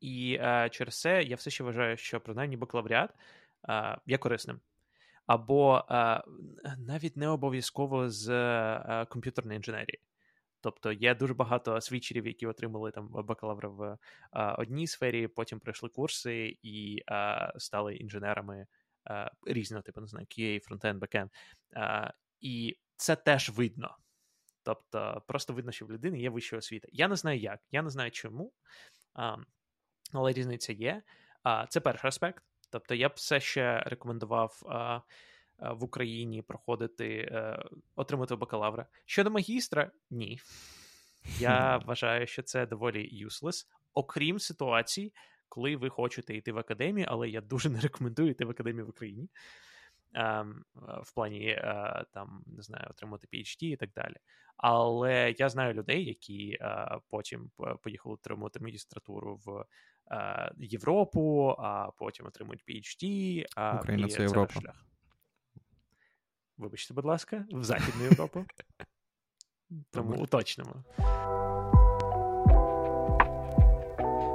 І 0.00 0.38
через 0.70 1.00
це 1.00 1.22
я 1.22 1.36
все 1.36 1.50
ще 1.50 1.64
вважаю, 1.64 1.96
що 1.96 2.20
принаймні 2.20 2.56
бакалавріат 2.56 3.10
є 4.06 4.18
корисним. 4.18 4.60
Або 5.26 5.84
навіть 6.78 7.16
не 7.16 7.28
обов'язково 7.28 8.10
з 8.10 8.26
комп'ютерної 9.08 9.56
інженерії. 9.56 10.00
Тобто 10.60 10.92
є 10.92 11.14
дуже 11.14 11.34
багато 11.34 11.80
свічерів, 11.80 12.26
які 12.26 12.46
отримали 12.46 12.90
там 12.90 13.08
бакалавра 13.08 13.68
в 13.68 13.98
а, 14.30 14.54
одній 14.54 14.86
сфері, 14.86 15.28
потім 15.28 15.60
пройшли 15.60 15.88
курси 15.88 16.58
і 16.62 17.02
а, 17.06 17.52
стали 17.58 17.96
інженерами 17.96 18.66
а, 19.04 19.30
різного 19.46 19.82
типу, 19.82 20.00
не 20.00 20.06
знаю, 20.06 20.26
QA, 20.26 20.60
фронтенд, 20.60 21.00
бекенд. 21.00 21.30
І 22.40 22.76
це 22.96 23.16
теж 23.16 23.50
видно. 23.50 23.96
Тобто, 24.62 25.22
просто 25.26 25.52
видно, 25.52 25.72
що 25.72 25.86
в 25.86 25.92
людини 25.92 26.20
є 26.20 26.30
вища 26.30 26.56
освіта. 26.56 26.88
Я 26.92 27.08
не 27.08 27.16
знаю 27.16 27.40
як, 27.40 27.60
я 27.70 27.82
не 27.82 27.90
знаю 27.90 28.10
чому, 28.10 28.52
але 30.12 30.32
різниця 30.32 30.72
є. 30.72 31.02
Це 31.68 31.80
перший 31.80 32.08
аспект. 32.08 32.44
Тобто, 32.70 32.94
я 32.94 33.08
б 33.08 33.12
все 33.14 33.40
ще 33.40 33.80
рекомендував 33.80 34.62
в 35.62 35.84
Україні 35.84 36.42
проходити, 36.42 37.28
е, 37.32 37.62
отримати 37.96 38.36
бакалавра. 38.36 38.86
Щодо 39.06 39.30
магістра, 39.30 39.90
ні. 40.10 40.38
Я 41.38 41.76
вважаю, 41.76 42.26
що 42.26 42.42
це 42.42 42.66
доволі 42.66 43.26
useless, 43.26 43.66
окрім 43.94 44.38
ситуацій, 44.38 45.12
коли 45.48 45.76
ви 45.76 45.88
хочете 45.88 46.36
йти 46.36 46.52
в 46.52 46.58
академію, 46.58 47.06
але 47.10 47.28
я 47.28 47.40
дуже 47.40 47.70
не 47.70 47.80
рекомендую 47.80 48.30
йти 48.30 48.44
в 48.44 48.50
академію 48.50 48.86
в 48.86 48.90
Україні. 48.90 49.28
Ем, 50.14 50.64
в 51.02 51.14
плані 51.14 51.46
е, 51.48 52.04
там 52.12 52.44
не 52.46 52.62
знаю, 52.62 52.86
отримати 52.90 53.26
PhD 53.32 53.64
і 53.64 53.76
так 53.76 53.90
далі. 53.92 54.16
Але 54.56 55.34
я 55.38 55.48
знаю 55.48 55.74
людей, 55.74 56.04
які 56.04 56.58
е, 56.60 56.98
потім 57.08 57.50
поїхали 57.82 58.14
отримувати 58.14 58.60
магістратуру 58.60 59.40
в 59.46 59.64
Європу, 60.58 61.54
а 61.58 61.90
потім 61.98 62.26
отримують 62.26 62.64
PhD. 62.68 63.44
Україна 63.78 64.06
і 64.06 64.10
це 64.10 64.22
Європа. 64.22 64.60
Шлях. 64.60 64.89
Вибачте, 66.60 66.94
будь 66.94 67.04
ласка, 67.04 67.44
в 67.50 67.64
Західну 67.64 68.04
Європу. 68.04 68.44
Тому 69.90 70.22
уточнимо. 70.22 70.84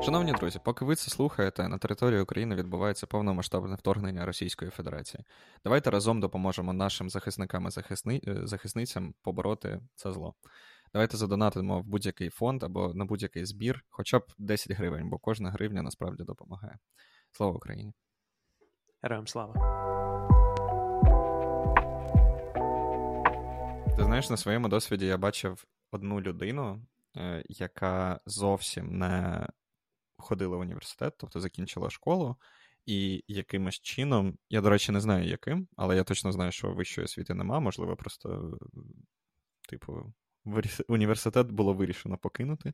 Шановні 0.06 0.34
друзі, 0.34 0.60
поки 0.64 0.86
ви 0.86 0.96
це 0.96 1.12
слухаєте, 1.12 1.68
на 1.68 1.78
території 1.78 2.22
України 2.22 2.56
відбувається 2.56 3.08
повномасштабне 3.08 3.76
вторгнення 3.76 4.26
Російської 4.26 4.72
Федерації. 4.72 5.24
Давайте 5.64 5.92
разом 5.92 6.20
допоможемо 6.20 6.74
нашим 6.74 7.10
захисникам 7.10 7.68
і 7.68 7.70
захисни... 7.70 8.22
Е, 8.28 8.48
захисницям 8.48 9.14
побороти 9.22 9.82
це 9.96 10.12
зло. 10.12 10.34
Давайте 10.94 11.18
задонатимо 11.18 11.82
в 11.82 11.86
будь-який 11.86 12.30
фонд 12.30 12.64
або 12.64 12.94
на 12.94 13.06
будь-який 13.06 13.46
збір, 13.46 13.86
хоча 13.90 14.20
б 14.20 14.24
10 14.38 14.72
гривень, 14.72 15.10
бо 15.10 15.18
кожна 15.18 15.52
гривня 15.52 15.82
насправді 15.82 16.24
допомагає. 16.24 16.78
Слава 17.32 17.54
Україні! 17.54 17.94
Героям 19.02 19.28
слава! 19.28 20.05
Знаєш, 24.16 24.30
на 24.30 24.38
своєму 24.38 24.68
досвіді 24.68 25.05
я 25.05 25.18
бачив 25.18 25.66
одну 25.91 26.22
людину, 26.22 26.86
е, 27.18 27.43
яка 27.49 28.20
зовсім 28.26 28.97
не 28.97 29.47
ходила 30.18 30.57
в 30.57 30.59
університет, 30.59 31.13
тобто 31.18 31.39
закінчила 31.39 31.89
школу, 31.89 32.36
і 32.86 33.24
якимось 33.28 33.76
чином, 33.80 34.38
я, 34.49 34.61
до 34.61 34.70
речі, 34.70 34.91
не 34.91 34.99
знаю 35.01 35.28
яким, 35.28 35.68
але 35.76 35.95
я 35.95 36.03
точно 36.03 36.32
знаю, 36.32 36.51
що 36.51 36.72
вищої 36.72 37.05
освіти 37.05 37.34
нема, 37.34 37.59
можливо, 37.59 37.95
просто, 37.95 38.57
типу, 39.70 40.13
університет 40.88 41.51
було 41.51 41.74
вирішено 41.74 42.18
покинути, 42.18 42.74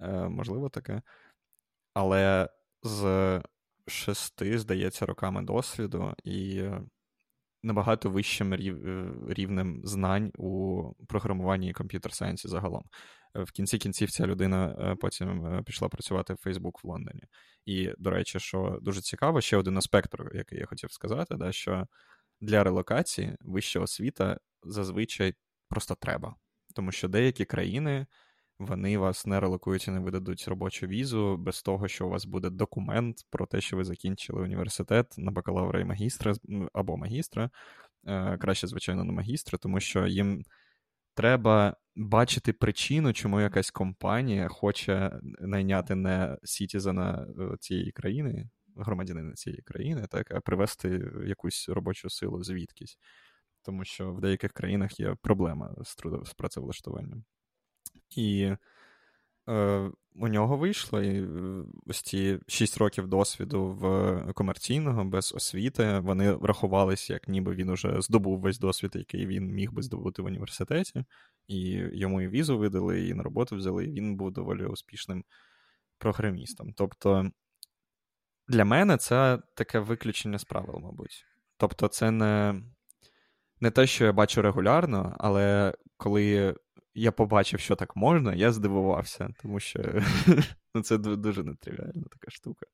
е, 0.00 0.28
можливо, 0.28 0.68
таке. 0.68 1.02
Але 1.94 2.48
з 2.82 3.42
шести, 3.86 4.58
здається, 4.58 5.06
роками 5.06 5.42
досвіду 5.42 6.14
і 6.24 6.62
набагато 7.64 8.10
вищим 8.10 8.54
рівнем 9.28 9.80
знань 9.84 10.32
у 10.38 10.82
програмуванні 11.08 11.68
і 11.68 11.72
computer 11.72 12.08
science-і 12.08 12.48
загалом 12.48 12.84
в 13.34 13.52
кінці 13.52 13.78
кінців 13.78 14.10
ця 14.10 14.26
людина 14.26 14.76
е, 14.80 14.94
потім 14.94 15.46
е, 15.46 15.62
пішла 15.62 15.88
працювати 15.88 16.34
в 16.34 16.36
Facebook 16.46 16.80
в 16.82 16.86
Лондоні. 16.88 17.22
І, 17.66 17.92
до 17.98 18.10
речі, 18.10 18.40
що 18.40 18.78
дуже 18.82 19.00
цікаво, 19.00 19.40
ще 19.40 19.56
один 19.56 19.78
аспект, 19.78 20.14
який 20.34 20.58
я 20.58 20.66
хотів 20.66 20.92
сказати, 20.92 21.34
да, 21.34 21.52
що 21.52 21.86
для 22.40 22.64
релокації 22.64 23.36
вища 23.40 23.80
освіта 23.80 24.38
зазвичай 24.62 25.34
просто 25.68 25.94
треба. 25.94 26.34
Тому 26.74 26.92
що 26.92 27.08
деякі 27.08 27.44
країни 27.44 28.06
вони 28.58 28.98
вас 28.98 29.26
не 29.26 29.40
релокують 29.40 29.88
і 29.88 29.90
не 29.90 30.00
видадуть 30.00 30.48
робочу 30.48 30.86
візу 30.86 31.36
без 31.36 31.62
того, 31.62 31.88
що 31.88 32.06
у 32.06 32.10
вас 32.10 32.26
буде 32.26 32.50
документ 32.50 33.16
про 33.30 33.46
те, 33.46 33.60
що 33.60 33.76
ви 33.76 33.84
закінчили 33.84 34.42
університет 34.42 35.14
на 35.18 35.30
бакалавра 35.30 35.80
і 35.80 35.84
магістра 35.84 36.34
або 36.72 36.96
магістра. 36.96 37.50
Е, 38.06 38.38
краще, 38.38 38.66
звичайно, 38.66 39.04
на 39.04 39.12
магістра, 39.12 39.58
тому 39.58 39.80
що 39.80 40.06
їм 40.06 40.42
треба 41.14 41.76
бачити 41.96 42.52
причину, 42.52 43.12
чому 43.12 43.40
якась 43.40 43.70
компанія 43.70 44.48
хоче 44.48 45.20
найняти 45.40 45.94
не 45.94 46.38
сітізена 46.44 47.26
е, 47.38 47.56
цієї 47.60 47.92
країни, 47.92 48.48
громадянина 48.76 49.32
цієї 49.32 49.62
країни, 49.62 50.06
так, 50.10 50.34
а 50.34 50.40
привести 50.40 51.10
якусь 51.26 51.68
робочу 51.68 52.10
силу 52.10 52.42
звідкись. 52.42 52.98
Тому 53.62 53.84
що 53.84 54.12
в 54.12 54.20
деяких 54.20 54.52
країнах 54.52 55.00
є 55.00 55.16
проблема 55.22 55.74
з 55.84 55.96
трудов... 55.96 56.26
з 56.26 56.34
працевлаштуванням. 56.34 57.24
І 58.10 58.52
е, 59.48 59.90
у 60.16 60.28
нього 60.28 60.56
вийшло 60.56 61.02
і 61.02 61.22
е, 61.22 61.64
ось 61.86 62.02
ці 62.02 62.38
6 62.48 62.78
років 62.78 63.08
досвіду 63.08 63.66
в 63.66 64.32
комерційного 64.32 65.04
без 65.04 65.32
освіти. 65.32 65.98
Вони 65.98 66.32
врахувалися, 66.32 67.12
як 67.12 67.28
ніби 67.28 67.54
він 67.54 67.68
уже 67.68 68.00
здобув 68.00 68.40
весь 68.40 68.58
досвід, 68.58 68.90
який 68.94 69.26
він 69.26 69.46
міг 69.46 69.72
би 69.72 69.82
здобути 69.82 70.22
в 70.22 70.24
університеті, 70.24 71.04
і 71.46 71.60
йому 71.92 72.22
і 72.22 72.28
візу 72.28 72.58
видали, 72.58 73.08
і 73.08 73.14
на 73.14 73.22
роботу 73.22 73.56
взяли, 73.56 73.84
і 73.84 73.92
він 73.92 74.16
був 74.16 74.32
доволі 74.32 74.64
успішним 74.64 75.24
програмістом. 75.98 76.72
Тобто 76.76 77.30
для 78.48 78.64
мене 78.64 78.96
це 78.96 79.38
таке 79.54 79.78
виключення 79.78 80.38
з 80.38 80.44
правил, 80.44 80.80
мабуть. 80.82 81.24
Тобто, 81.56 81.88
це 81.88 82.10
не, 82.10 82.62
не 83.60 83.70
те, 83.70 83.86
що 83.86 84.04
я 84.04 84.12
бачу 84.12 84.42
регулярно, 84.42 85.16
але 85.18 85.74
коли 85.96 86.54
я 86.94 87.12
побачив, 87.12 87.60
що 87.60 87.76
так 87.76 87.96
можна, 87.96 88.34
я 88.34 88.52
здивувався, 88.52 89.28
тому 89.42 89.60
що 89.60 90.02
ну, 90.74 90.82
це 90.82 90.98
дуже 90.98 91.42
нетривіальна 91.42 92.04
така 92.10 92.30
штука. 92.30 92.66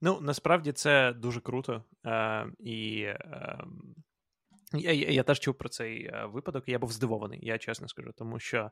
Ну, 0.00 0.20
насправді 0.20 0.72
це 0.72 1.12
дуже 1.12 1.40
круто. 1.40 1.84
Е, 2.06 2.46
І 2.58 3.00
е, 3.00 3.58
я 4.72 4.92
я, 4.92 5.22
теж 5.22 5.40
чув 5.40 5.54
про 5.54 5.68
цей 5.68 6.04
е, 6.04 6.26
випадок, 6.26 6.68
і 6.68 6.72
я 6.72 6.78
був 6.78 6.92
здивований, 6.92 7.40
я 7.42 7.58
чесно 7.58 7.88
скажу, 7.88 8.12
тому 8.16 8.38
що 8.38 8.70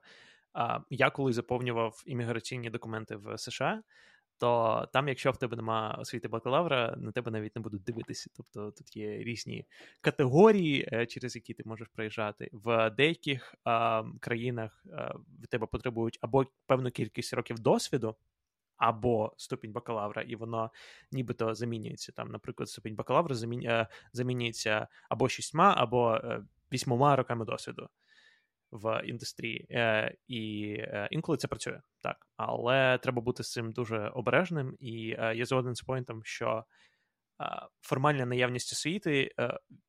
е, 0.59 0.81
я 0.91 1.11
коли 1.11 1.33
заповнював 1.33 2.03
імміграційні 2.07 2.71
документи 2.71 3.17
в 3.17 3.39
США, 3.39 3.83
то 4.39 4.89
там, 4.93 5.09
якщо 5.09 5.31
в 5.31 5.37
тебе 5.37 5.57
нема 5.57 5.97
освіти 6.01 6.29
бакалавра, 6.29 6.95
на 6.97 7.13
тебе 7.13 7.31
навіть 7.31 7.57
не 7.57 7.63
будуть 7.63 7.83
дивитися. 7.83 8.31
Тобто 8.37 8.71
тут 8.71 8.97
є 8.97 9.19
різні 9.19 9.67
категорії, 10.01 10.89
е, 10.93 11.07
через 11.07 11.37
які 11.37 11.55
ти 11.55 11.63
можеш 11.67 11.89
приїжджати. 11.89 12.51
В 12.53 12.91
деяких 12.91 13.55
а, 13.65 14.05
країнах 14.21 14.85
а, 14.93 15.13
в 15.43 15.47
тебе 15.49 15.67
потребують 15.67 16.19
або 16.21 16.47
певну 16.67 16.91
кількість 16.91 17.35
років 17.35 17.59
досвіду, 17.59 18.17
або 18.77 19.33
ступінь 19.37 19.73
бакалавра, 19.73 20.23
і 20.23 20.37
воно 20.37 20.71
нібито 21.13 21.55
замінюється. 21.55 22.13
Там, 22.13 22.29
наприклад, 22.29 22.69
ступінь 22.69 22.95
бакалавра 22.95 23.35
замінює, 23.35 23.87
замінюється 24.13 24.89
або 25.09 25.29
шістьма, 25.29 25.75
або 25.77 26.15
е, 26.15 26.45
вісьмома 26.73 27.17
роками 27.17 27.45
досвіду 27.45 27.89
в 28.71 29.03
індустрії, 29.05 29.67
е, 29.71 30.15
і 30.29 30.75
е, 30.79 31.09
інколи 31.11 31.39
це 31.39 31.49
працює 31.49 31.81
так, 32.03 32.27
але 32.37 32.99
треба 32.99 33.23
бути 33.23 33.43
з 33.43 33.53
цим 33.53 33.73
дуже 33.73 34.09
обережним. 34.09 34.77
І 34.81 35.17
е, 35.19 35.35
я 35.37 35.45
згоден 35.45 35.75
з 35.75 35.83
поінтом, 35.83 36.25
що 36.25 36.65
формальна 37.81 38.27
наявність 38.27 38.73
освіти 38.73 39.35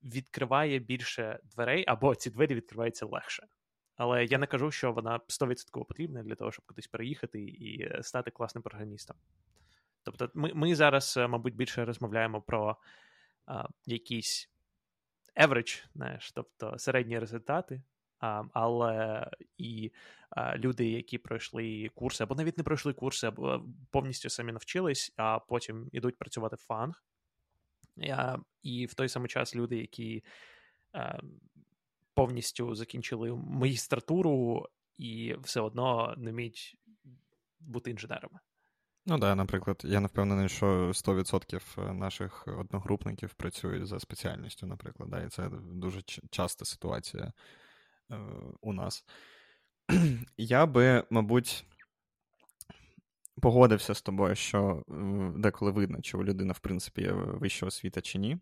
відкриває 0.03 0.79
більше 0.79 1.39
дверей, 1.43 1.83
або 1.87 2.15
ці 2.15 2.29
двері 2.29 2.55
відкриваються 2.55 3.05
легше. 3.05 3.47
Але 3.95 4.25
я 4.25 4.37
не 4.37 4.47
кажу, 4.47 4.71
що 4.71 4.91
вона 4.91 5.19
100% 5.27 5.85
потрібна 5.85 6.23
для 6.23 6.35
того, 6.35 6.51
щоб 6.51 6.65
кудись 6.65 6.87
переїхати 6.87 7.41
і 7.41 7.89
стати 8.01 8.31
класним 8.31 8.61
програмістом. 8.61 9.17
Тобто, 10.03 10.31
ми 10.33 10.51
ми 10.53 10.75
зараз, 10.75 11.17
мабуть, 11.17 11.55
більше 11.55 11.85
розмовляємо 11.85 12.41
про 12.41 12.77
а, 13.45 13.67
якісь 13.85 14.49
average, 15.37 15.85
знаєш, 15.95 16.31
тобто 16.31 16.77
середні 16.77 17.19
результати, 17.19 17.81
Але 18.53 19.27
і 19.57 19.91
люди, 20.55 20.89
які 20.89 21.17
пройшли 21.17 21.89
курси, 21.95 22.23
або 22.23 22.35
навіть 22.35 22.57
не 22.57 22.63
пройшли 22.63 22.93
курси, 22.93 23.27
або 23.27 23.65
повністю 23.91 24.29
самі 24.29 24.51
навчились, 24.51 25.13
а 25.17 25.39
потім 25.39 25.89
ідуть 25.91 26.17
працювати 26.17 26.55
в 26.55 26.59
фанг. 26.59 27.03
І 28.63 28.85
в 28.85 28.93
той 28.93 29.09
самий 29.09 29.29
час 29.29 29.55
люди, 29.55 29.77
які 29.77 30.23
повністю 32.13 32.75
закінчили 32.75 33.35
магістратуру 33.35 34.65
і 34.97 35.35
все 35.41 35.61
одно 35.61 36.13
не 36.17 36.31
вміють 36.31 36.77
бути 37.59 37.91
інженерами. 37.91 38.39
Ну 39.05 39.17
да, 39.17 39.35
наприклад, 39.35 39.81
я 39.85 39.99
не 39.99 40.07
впевнений, 40.07 40.49
що 40.49 40.65
100% 40.87 41.93
наших 41.93 42.47
одногрупників 42.47 43.33
працюють 43.33 43.87
за 43.87 43.99
спеціальністю, 43.99 44.67
наприклад. 44.67 45.09
Да, 45.09 45.23
І 45.23 45.29
це 45.29 45.49
дуже 45.71 46.01
часта 46.31 46.65
ситуація 46.65 47.23
Е, 47.25 47.31
у 48.61 48.73
нас. 48.73 49.05
Я 50.37 50.65
би, 50.65 51.03
мабуть, 51.09 51.65
погодився 53.41 53.93
з 53.93 54.01
тобою, 54.01 54.35
що 54.35 54.83
деколи 55.35 55.71
видно, 55.71 56.01
чи 56.01 56.17
у 56.17 56.23
людини, 56.23 56.53
в 56.53 56.59
принципі, 56.59 57.01
є 57.01 57.11
вища 57.11 57.65
освіта 57.65 58.01
чи 58.01 58.19
ні. 58.19 58.37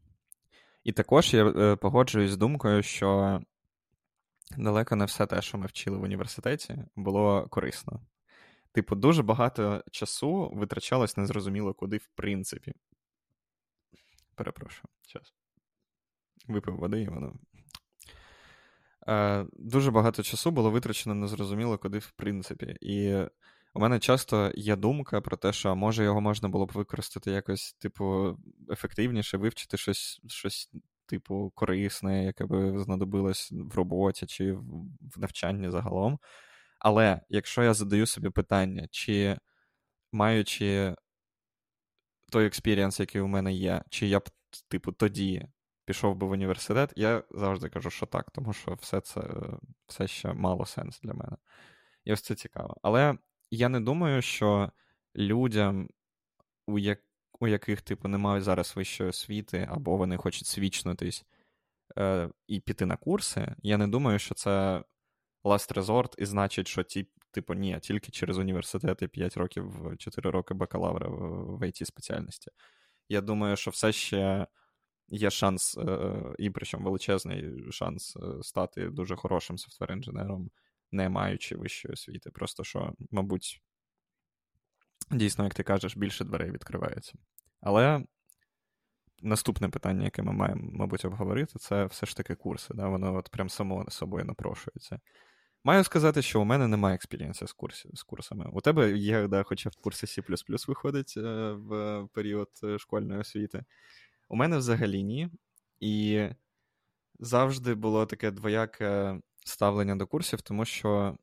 І 0.84 0.91
також 0.91 1.34
я 1.34 1.45
е, 1.47 1.76
погоджуюсь 1.76 2.32
з 2.32 2.38
думкою, 2.38 2.84
що 2.84 3.41
далеко 4.57 4.95
не 4.95 5.05
все 5.05 5.26
те, 5.26 5.41
що 5.41 5.57
ми 5.57 5.66
вчили 5.66 5.97
в 5.97 6.01
університеті, 6.01 6.78
було 6.95 7.47
корисно. 7.49 8.01
Типу, 8.72 8.95
дуже 8.95 9.24
багато 9.24 9.84
часу 9.91 10.51
витрачалось 10.53 11.18
незрозуміло 11.18 11.74
куди, 11.74 11.97
в 11.97 12.07
принципі. 12.16 12.74
Перепрошую, 14.36 14.86
час. 15.07 15.34
Випив 16.47 16.76
води, 16.76 17.01
і 17.01 17.07
воно 17.07 17.34
дуже 19.53 19.91
багато 19.91 20.23
часу 20.23 20.51
було 20.51 20.71
витрачено 20.71 21.15
незрозуміло 21.15 21.77
куди, 21.77 21.99
в 21.99 22.11
принципі. 22.11 22.77
І 22.81 23.15
у 23.73 23.79
мене 23.79 23.99
часто 23.99 24.51
є 24.55 24.75
думка 24.75 25.21
про 25.21 25.37
те, 25.37 25.53
що 25.53 25.75
може 25.75 26.03
його 26.03 26.21
можна 26.21 26.49
було 26.49 26.65
б 26.65 26.71
використати 26.71 27.31
якось, 27.31 27.73
типу, 27.73 28.37
ефективніше, 28.69 29.37
вивчити 29.37 29.77
щось, 29.77 30.21
щось 30.27 30.71
типу, 31.05 31.51
корисне, 31.55 32.25
яке 32.25 32.45
би 32.45 32.83
знадобилось 32.83 33.51
в 33.51 33.75
роботі 33.75 34.25
чи 34.25 34.53
в 34.53 35.19
навчанні 35.19 35.71
загалом. 35.71 36.19
Але 36.79 37.21
якщо 37.29 37.63
я 37.63 37.73
задаю 37.73 38.05
собі 38.05 38.29
питання, 38.29 38.87
чи 38.91 39.37
маючи 40.11 40.95
той 42.31 42.45
experience, 42.45 42.99
який 42.99 43.21
у 43.21 43.27
мене 43.27 43.53
є, 43.53 43.81
чи 43.89 44.07
я 44.07 44.19
б, 44.19 44.29
типу, 44.67 44.91
тоді 44.91 45.47
пішов 45.86 46.15
би 46.15 46.27
в 46.27 46.31
університет, 46.31 46.93
я 46.95 47.23
завжди 47.31 47.69
кажу, 47.69 47.89
що 47.89 48.05
так, 48.05 48.31
тому 48.31 48.53
що 48.53 48.73
все 48.73 49.01
це 49.01 49.21
все 49.88 50.07
ще 50.07 50.33
мало 50.33 50.65
сенс 50.65 50.99
для 51.01 51.13
мене. 51.13 51.38
І 52.05 52.13
ось 52.13 52.21
це 52.21 52.36
цікаво. 52.36 52.77
Але 52.81 53.17
я 53.51 53.69
не 53.69 53.79
думаю, 53.79 54.21
що 54.21 54.71
людям, 55.15 55.89
у 56.67 56.79
як, 56.79 56.99
у 57.39 57.47
яких, 57.47 57.81
типу, 57.81 58.07
немає 58.07 58.41
зараз 58.41 58.75
вищої 58.75 59.09
освіти, 59.09 59.67
або 59.71 59.97
вони 59.97 60.17
хочуть 60.17 60.47
switch-нутись 60.47 61.25
е, 61.97 62.29
і 62.47 62.59
піти 62.59 62.86
на 62.86 62.97
курси, 62.97 63.55
я 63.63 63.77
не 63.77 63.88
думаю, 63.88 64.19
що 64.19 64.36
це 64.36 64.83
last 65.43 65.73
resort, 65.73 66.15
і 66.17 66.25
значить, 66.25 66.67
що 66.67 66.83
ті, 66.83 67.07
типу, 67.31 67.53
ні, 67.53 67.79
тільки 67.81 68.11
через 68.11 68.38
університет 68.38 69.01
і 69.01 69.07
5 69.07 69.38
років, 69.38 69.95
4 69.97 70.29
роки 70.29 70.53
бакалавра 70.53 71.07
в 71.09 71.61
it 71.61 71.86
спеціальності. 71.86 72.51
Я 73.09 73.21
думаю, 73.21 73.55
що 73.55 73.71
все 73.71 73.91
ще 73.91 74.47
є 75.07 75.29
шанс, 75.29 75.77
е, 75.77 76.09
і 76.37 76.49
причому 76.49 76.85
величезний 76.85 77.71
шанс 77.71 78.15
е, 78.15 78.43
стати 78.43 78.89
дуже 78.89 79.15
хорошим 79.15 79.57
софтвер-інженером, 79.57 80.49
не 80.91 81.09
маючи 81.09 81.55
вищої 81.55 81.93
освіти. 81.93 82.31
Просто 82.31 82.63
що, 82.63 82.93
мабуть, 83.11 83.61
дійсно, 85.11 85.43
як 85.43 85.53
ти 85.53 85.63
кажеш, 85.63 85.97
більше 85.97 86.23
дверей 86.23 86.51
відкривається. 86.51 87.13
Але 87.61 88.03
наступне 89.21 89.69
питання, 89.69 90.03
яке 90.03 90.23
ми 90.23 90.31
маємо, 90.31 90.69
мабуть, 90.73 91.05
обговорити, 91.05 91.59
це 91.59 91.85
все 91.85 92.05
ж 92.05 92.17
таки 92.17 92.35
курси. 92.35 92.73
Да? 92.73 92.87
Воно 92.87 93.15
от 93.15 93.29
прям 93.29 93.49
само 93.49 93.85
собою 93.89 94.25
напрошується. 94.25 94.99
Маю 95.63 95.83
сказати, 95.83 96.21
що 96.21 96.41
у 96.41 96.45
мене 96.45 96.67
немає 96.67 96.95
експірієнсу 96.95 97.47
з 97.47 97.53
курсів, 97.53 97.91
з 97.93 98.03
курсами. 98.03 98.49
У 98.53 98.61
тебе 98.61 98.97
є, 98.97 99.27
да, 99.27 99.43
хоча 99.43 99.69
в 99.69 99.75
курси 99.75 100.07
C 100.07 100.67
виходить 100.67 101.13
е, 101.17 101.51
в 101.51 102.07
період 102.13 102.49
школьної 102.77 103.19
освіти. 103.19 103.63
У 104.28 104.36
мене 104.36 104.57
взагалі 104.57 105.03
ні. 105.03 105.30
І 105.80 106.28
завжди 107.19 107.76
було 107.76 108.05
таке 108.05 108.32
двояке 108.32 109.19
ставлення 109.45 109.95
до 109.95 110.07
курсів, 110.07 110.41
тому 110.41 110.65
що 110.65 111.17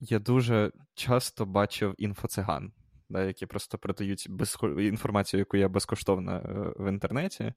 я 0.00 0.18
дуже 0.18 0.72
часто 0.94 1.46
бачив 1.46 1.94
інфоциган, 1.98 2.72
да, 3.08 3.24
які 3.24 3.46
просто 3.46 3.78
продають 3.78 4.26
безко... 4.30 4.80
інформацію, 4.80 5.38
яку 5.38 5.56
я 5.56 5.68
безкоштовно 5.68 6.32
е, 6.32 6.82
в 6.82 6.88
інтернеті, 6.88 7.54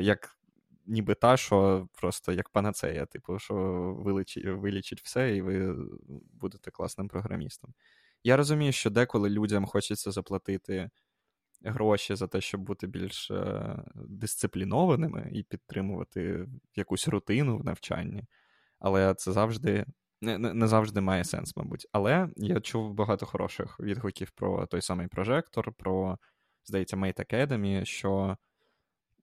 як 0.00 0.38
ніби 0.86 1.14
та, 1.14 1.36
що 1.36 1.88
просто 1.92 2.32
як 2.32 2.48
панацея, 2.48 3.06
типу, 3.06 3.38
що 3.38 3.54
вилічить, 3.98 4.44
вилічить 4.44 5.00
все, 5.02 5.36
і 5.36 5.42
ви 5.42 5.76
будете 6.32 6.70
класним 6.70 7.08
програмістом. 7.08 7.74
Я 8.24 8.36
розумію, 8.36 8.72
що 8.72 8.90
деколи 8.90 9.30
людям 9.30 9.66
хочеться 9.66 10.10
заплатити 10.10 10.90
гроші 11.70 12.14
за 12.14 12.26
те, 12.26 12.40
щоб 12.40 12.60
бути 12.60 12.86
більш 12.86 13.30
е, 13.30 13.76
дисциплінованими 13.94 15.30
і 15.32 15.42
підтримувати 15.42 16.48
якусь 16.76 17.08
рутину 17.08 17.56
в 17.56 17.64
навчанні, 17.64 18.24
але 18.78 19.14
це 19.14 19.32
завжди. 19.32 19.86
Не, 20.20 20.38
не 20.38 20.66
завжди 20.66 21.00
має 21.00 21.24
сенс, 21.24 21.56
мабуть. 21.56 21.86
Але 21.92 22.28
я 22.36 22.60
чув 22.60 22.94
багато 22.94 23.26
хороших 23.26 23.80
відгуків 23.80 24.30
про 24.30 24.66
той 24.66 24.80
самий 24.80 25.06
прожектор, 25.06 25.72
про, 25.72 26.18
здається, 26.64 26.96
Mate 26.96 27.34
Academy, 27.34 27.84
що 27.84 28.36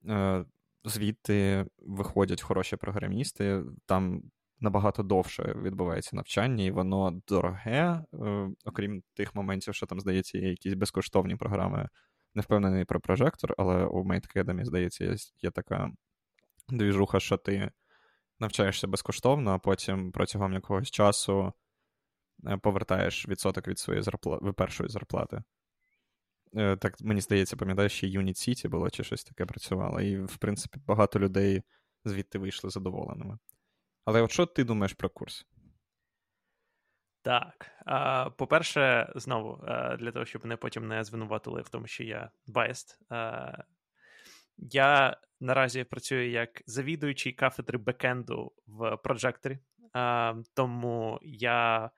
е, 0.10 0.46
звідти 0.86 1.66
виходять 1.80 2.42
хороші 2.42 2.76
програмісти, 2.76 3.64
там 3.86 4.24
набагато 4.62 5.04
довше 5.04 5.56
відбувається 5.62 6.16
навчання, 6.16 6.64
і 6.64 6.72
воно 6.72 7.22
дороге, 7.28 8.04
е, 8.14 8.50
окрім 8.66 9.04
тих 9.14 9.36
моментів, 9.36 9.76
що 9.76 9.86
там, 9.86 10.00
здається, 10.00 10.38
є 10.38 10.50
якісь 10.50 10.74
безкоштовні 10.74 11.36
програми. 11.36 11.90
Не 12.36 12.42
впевнений 12.42 12.86
про 12.86 13.00
прожектор, 13.00 13.56
але 13.58 13.86
у 13.86 14.04
Academy, 14.06 14.66
здається, 14.66 15.06
є, 15.06 15.16
є 15.42 15.52
така 15.52 15.92
двіжуха, 16.70 17.20
що 17.20 17.38
ти 17.38 17.72
навчаєшся 18.40 18.88
безкоштовно, 18.88 19.52
а 19.52 19.60
потім 19.60 20.12
протягом 20.12 20.54
якогось 20.54 20.92
часу 20.92 21.54
е, 22.48 22.58
повертаєш 22.58 23.28
відсоток 23.28 23.68
від 23.68 23.80
своєї 23.80 24.04
зарплати, 24.04 24.52
першої 24.52 24.90
зарплати. 24.90 25.44
Е, 26.56 26.78
так 26.78 27.02
мені 27.02 27.22
здається, 27.22 27.56
пам'ятаєш, 27.56 27.92
ще 27.92 28.08
Unit 28.08 28.50
City 28.50 28.70
було 28.70 28.90
чи 28.90 29.04
щось 29.04 29.24
таке 29.24 29.46
працювало. 29.46 30.02
І, 30.02 30.18
в 30.18 30.38
принципі, 30.38 30.80
багато 30.88 31.20
людей 31.20 31.64
звідти 32.06 32.40
вийшли 32.40 32.70
задоволеними. 32.70 33.38
Але 34.06 34.22
от 34.22 34.32
що 34.32 34.46
ти 34.46 34.64
думаєш 34.64 34.94
про 34.94 35.10
курс? 35.10 35.46
Так. 37.22 37.72
По-перше, 38.38 39.12
знову, 39.16 39.64
для 40.00 40.12
того, 40.12 40.26
щоб 40.26 40.42
мене 40.44 40.58
потім 40.58 40.88
не 40.88 41.04
звинуватили 41.04 41.62
в 41.62 41.70
тому, 41.70 41.88
що 41.88 42.04
я 42.04 42.32
байст, 42.48 43.00
я 44.58 45.18
наразі 45.40 45.84
працюю 45.84 46.32
як 46.32 46.62
завідуючий 46.66 47.34
кафедри 47.34 47.78
бекенду 47.78 48.52
в 48.68 48.98
Projector, 49.04 49.58
тому 50.54 51.20
я 51.22 51.92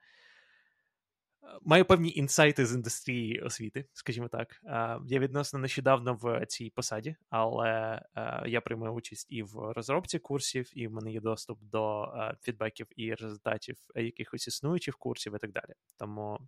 Маю 1.62 1.84
певні 1.84 2.12
інсайти 2.14 2.66
з 2.66 2.74
індустрії 2.74 3.40
освіти, 3.40 3.84
скажімо 3.92 4.28
так. 4.28 4.60
Я 5.06 5.18
відносно 5.18 5.58
нещодавно 5.58 6.14
в 6.14 6.46
цій 6.46 6.70
посаді, 6.70 7.16
але 7.30 8.02
я 8.46 8.60
приймаю 8.60 8.92
участь 8.92 9.26
і 9.30 9.42
в 9.42 9.72
розробці 9.72 10.18
курсів, 10.18 10.70
і 10.72 10.88
в 10.88 10.92
мене 10.92 11.12
є 11.12 11.20
доступ 11.20 11.58
до 11.62 12.08
фідбеків 12.42 12.86
і 12.96 13.14
результатів 13.14 13.76
якихось 13.94 14.48
існуючих 14.48 14.98
курсів 14.98 15.34
і 15.36 15.38
так 15.38 15.52
далі. 15.52 15.74
Тому 15.98 16.38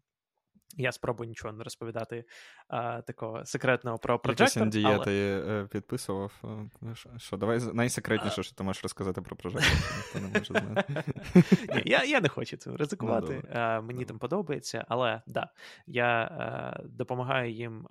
я 0.76 0.92
спробую 0.92 1.28
нічого 1.28 1.52
не 1.52 1.64
розповідати 1.64 2.24
а, 2.68 3.02
такого 3.02 3.44
секретного 3.44 3.98
про 3.98 4.18
прожектор. 4.18 4.66
Якийсь 4.66 4.84
NDA 4.84 4.94
але... 4.94 5.04
ти 5.04 5.42
е, 5.48 5.66
підписував. 5.70 6.32
Е, 6.82 6.94
що, 7.16 7.36
давай 7.36 7.60
найсекретніше, 7.72 8.42
що 8.42 8.54
ти 8.54 8.64
можеш 8.64 8.82
розказати 8.82 9.20
про 9.20 9.36
прожектор, 9.36 10.44
знати. 10.44 11.04
Я 11.84 12.04
я 12.04 12.20
не 12.20 12.28
хочу 12.28 12.56
цим 12.56 12.76
ризикувати. 12.76 13.42
Ну, 13.44 13.50
а, 13.60 13.80
мені 13.80 14.04
там 14.04 14.18
подобається, 14.18 14.84
але 14.88 15.22
да, 15.26 15.50
я 15.86 16.06
а, 16.06 16.80
допомагаю 16.84 17.52
їм 17.52 17.86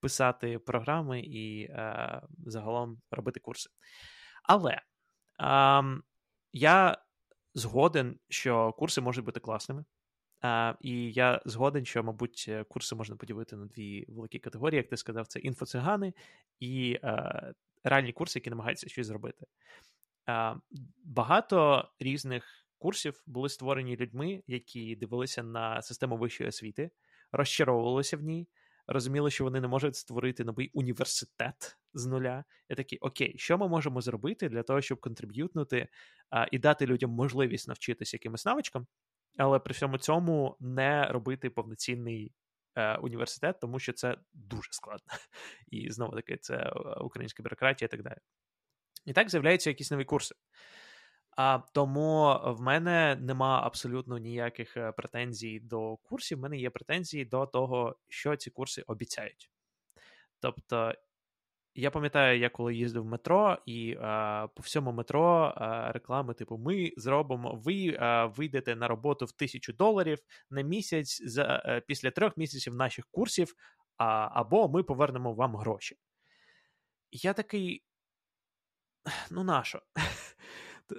писати 0.00 0.58
програми 0.58 1.20
і 1.20 1.70
загалом 2.46 3.00
робити 3.10 3.40
курси. 3.40 3.70
Але 4.42 4.80
я 6.52 6.98
згоден, 7.54 8.18
що 8.28 8.72
курси 8.72 9.00
можуть 9.00 9.24
бути 9.24 9.40
класними. 9.40 9.84
А, 10.46 10.74
І 10.80 11.12
я 11.12 11.42
згоден, 11.44 11.84
що, 11.84 12.02
мабуть, 12.04 12.44
е, 12.48 12.64
курси 12.64 12.94
можна 12.94 13.16
поділити 13.16 13.56
на 13.56 13.66
дві 13.66 14.04
великі 14.08 14.38
категорії, 14.38 14.76
як 14.76 14.88
ти 14.88 14.96
сказав, 14.96 15.26
це 15.26 15.38
інфоцигани 15.38 16.14
і 16.60 16.98
а, 17.02 17.52
реальні 17.84 18.12
курси, 18.12 18.38
які 18.38 18.50
намагаються 18.50 18.88
щось 18.88 19.06
зробити. 19.06 19.46
А, 20.26 20.54
Багато 21.04 21.88
різних 22.00 22.66
курсів 22.78 23.22
були 23.26 23.48
створені 23.48 23.96
людьми, 23.96 24.42
які 24.46 24.96
дивилися 24.96 25.42
на 25.42 25.82
систему 25.82 26.16
вищої 26.16 26.48
освіти, 26.48 26.90
розчаровувалися 27.32 28.16
в 28.16 28.22
ній, 28.22 28.48
розуміли, 28.86 29.30
що 29.30 29.44
вони 29.44 29.60
не 29.60 29.68
можуть 29.68 29.96
створити 29.96 30.44
новий 30.44 30.70
університет 30.74 31.78
з 31.94 32.06
нуля. 32.06 32.44
І 32.68 32.74
такі, 32.74 32.96
окей, 32.96 33.34
що 33.38 33.58
ми 33.58 33.68
можемо 33.68 34.00
зробити 34.00 34.48
для 34.48 34.62
того, 34.62 34.80
щоб 34.80 35.00
контриб'ютнути 35.00 35.88
і 36.52 36.58
дати 36.58 36.86
людям 36.86 37.10
можливість 37.10 37.68
навчитися 37.68 38.16
якимось 38.16 38.46
навичкам 38.46 38.86
але 39.36 39.58
при 39.58 39.72
всьому 39.72 39.98
цьому 39.98 40.56
не 40.60 41.04
робити 41.04 41.50
повноцінний 41.50 42.32
е, 42.74 42.96
університет, 42.96 43.60
тому 43.60 43.78
що 43.78 43.92
це 43.92 44.16
дуже 44.32 44.72
складно. 44.72 45.12
І 45.70 45.90
знову 45.90 46.16
таки, 46.16 46.36
це 46.36 46.54
е, 46.54 46.70
українська 47.00 47.42
бюрократія 47.42 47.86
і 47.86 47.90
так 47.90 48.02
далі. 48.02 48.18
І 49.04 49.12
так 49.12 49.30
з'являються 49.30 49.70
якісь 49.70 49.90
нові 49.90 50.04
курси. 50.04 50.34
А 51.36 51.58
тому 51.72 52.40
в 52.44 52.60
мене 52.60 53.16
нема 53.20 53.60
абсолютно 53.64 54.18
ніяких 54.18 54.76
е, 54.76 54.92
претензій 54.92 55.60
до 55.60 55.96
курсів. 55.96 56.38
В 56.38 56.40
мене 56.40 56.58
є 56.58 56.70
претензії 56.70 57.24
до 57.24 57.46
того, 57.46 57.96
що 58.08 58.36
ці 58.36 58.50
курси 58.50 58.82
обіцяють. 58.86 59.50
Тобто, 60.40 60.92
я 61.76 61.90
пам'ятаю, 61.90 62.38
я 62.38 62.48
коли 62.48 62.74
їздив 62.74 63.02
в 63.02 63.06
метро, 63.06 63.58
і 63.66 63.96
а, 64.00 64.48
по 64.54 64.62
всьому 64.62 64.92
метро 64.92 65.54
а, 65.56 65.92
реклами, 65.92 66.34
типу, 66.34 66.58
ми 66.58 66.92
зробимо, 66.96 67.54
ви 67.64 67.96
а, 68.00 68.26
вийдете 68.26 68.76
на 68.76 68.88
роботу 68.88 69.24
в 69.24 69.32
тисячу 69.32 69.72
доларів 69.72 70.18
на 70.50 70.62
місяць 70.62 71.22
за, 71.24 71.62
е, 71.66 71.80
після 71.80 72.10
трьох 72.10 72.36
місяців 72.36 72.74
наших 72.74 73.06
курсів, 73.10 73.54
а, 73.96 74.28
або 74.32 74.68
ми 74.68 74.82
повернемо 74.82 75.34
вам 75.34 75.56
гроші. 75.56 75.96
Я 77.12 77.32
такий. 77.32 77.82
Ну, 79.30 79.44
нащо? 79.44 79.82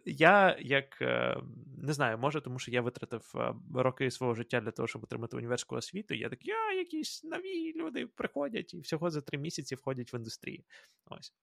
Я 0.06 0.58
як 0.60 1.02
е, 1.02 1.38
не 1.78 1.94
знаю, 1.94 2.18
може, 2.18 2.42
тому 2.42 2.60
що 2.60 2.72
я 2.72 2.82
витратив 2.82 3.32
е, 3.36 3.54
роки 3.76 4.12
свого 4.12 4.34
життя 4.34 4.62
для 4.62 4.72
того, 4.72 4.88
щоб 4.88 5.04
отримати 5.04 5.38
універську 5.38 5.76
освіту. 5.76 6.14
Я 6.14 6.30
такий, 6.30 6.54
а 6.54 6.74
якісь 6.74 7.24
нові 7.24 7.74
люди 7.74 8.08
приходять 8.08 8.74
і 8.74 8.80
всього 8.80 9.10
за 9.10 9.22
три 9.22 9.38
місяці 9.38 9.76
входять 9.76 10.14
в 10.14 10.16
індустрію. 10.16 10.64
Ось. 11.06 11.34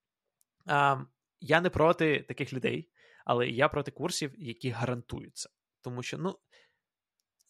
Я 1.41 1.61
не 1.61 1.71
проти 1.71 2.23
таких 2.23 2.53
людей, 2.53 2.91
але 3.25 3.49
я 3.49 3.69
проти 3.69 3.91
курсів, 3.91 4.33
які 4.37 4.71
гарантуються. 4.71 5.51
Тому 5.83 6.03
що, 6.03 6.19
ну, 6.19 6.39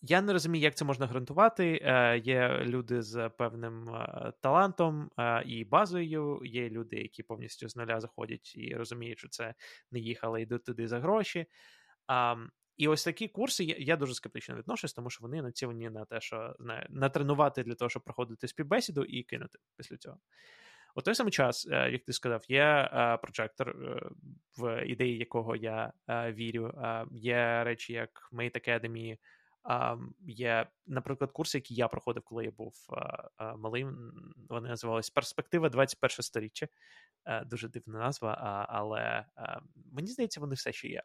я 0.06 0.22
не 0.22 0.32
розумію, 0.32 0.62
як 0.62 0.74
це 0.74 0.84
можна 0.84 1.06
гарантувати. 1.06 1.80
Е, 1.82 2.18
Є 2.18 2.58
люди 2.64 3.02
з 3.02 3.28
певним 3.28 3.88
е, 3.88 4.32
талантом 4.40 5.10
е, 5.18 5.42
і 5.46 5.64
базою. 5.64 6.40
Є 6.44 6.70
люди, 6.70 6.96
які 6.96 7.22
повністю 7.22 7.68
з 7.68 7.76
нуля 7.76 8.00
заходять 8.00 8.52
і 8.56 8.74
розуміють, 8.74 9.18
що 9.18 9.28
це 9.28 9.54
не 9.90 9.98
їх, 9.98 10.18
але 10.22 10.42
йдуть 10.42 10.64
туди 10.64 10.88
за 10.88 11.00
гроші. 11.00 11.46
І 12.76 12.88
ось 12.88 13.04
такі 13.04 13.28
курси 13.28 13.64
я, 13.64 13.96
дуже 13.96 14.14
скептично 14.14 14.56
відношусь, 14.56 14.92
тому 14.92 15.10
що 15.10 15.22
вони 15.22 15.42
націлені 15.42 15.90
на 15.90 16.04
те, 16.04 16.20
що 16.20 16.56
знає, 16.60 16.86
натренувати 16.90 17.62
для 17.62 17.74
того, 17.74 17.88
щоб 17.88 18.02
проходити 18.02 18.48
співбесіду 18.48 19.04
і 19.04 19.22
кинути 19.22 19.58
після 19.76 19.96
цього. 19.96 20.18
У 20.96 21.02
той 21.02 21.14
самий 21.14 21.32
час, 21.32 21.68
е, 21.70 21.90
як 21.90 22.04
ти 22.04 22.12
сказав, 22.12 22.44
є 22.48 22.88
прожектор, 23.22 23.76
в 24.58 24.86
ідеї 24.86 25.18
якого 25.18 25.56
я 25.56 25.92
вірю. 26.08 26.72
Є 27.10 27.64
речі, 27.64 27.92
як 27.92 28.28
Mate 28.32 28.68
Academy, 28.68 29.18
Є, 30.26 30.66
наприклад, 30.86 31.32
курси, 31.32 31.58
які 31.58 31.74
я 31.74 31.88
проходив, 31.88 32.22
коли 32.22 32.44
я 32.44 32.50
був 32.50 32.74
малим. 33.56 34.12
Вони 34.48 34.68
називались 34.68 35.10
Перспектива 35.10 35.68
21 35.68 36.22
сторіччя. 36.22 36.68
Дуже 37.46 37.68
дивна 37.68 37.98
назва, 37.98 38.66
але 38.68 39.26
мені 39.92 40.08
здається, 40.08 40.40
вони 40.40 40.54
все 40.54 40.72
ще 40.72 40.88
є. 40.88 41.02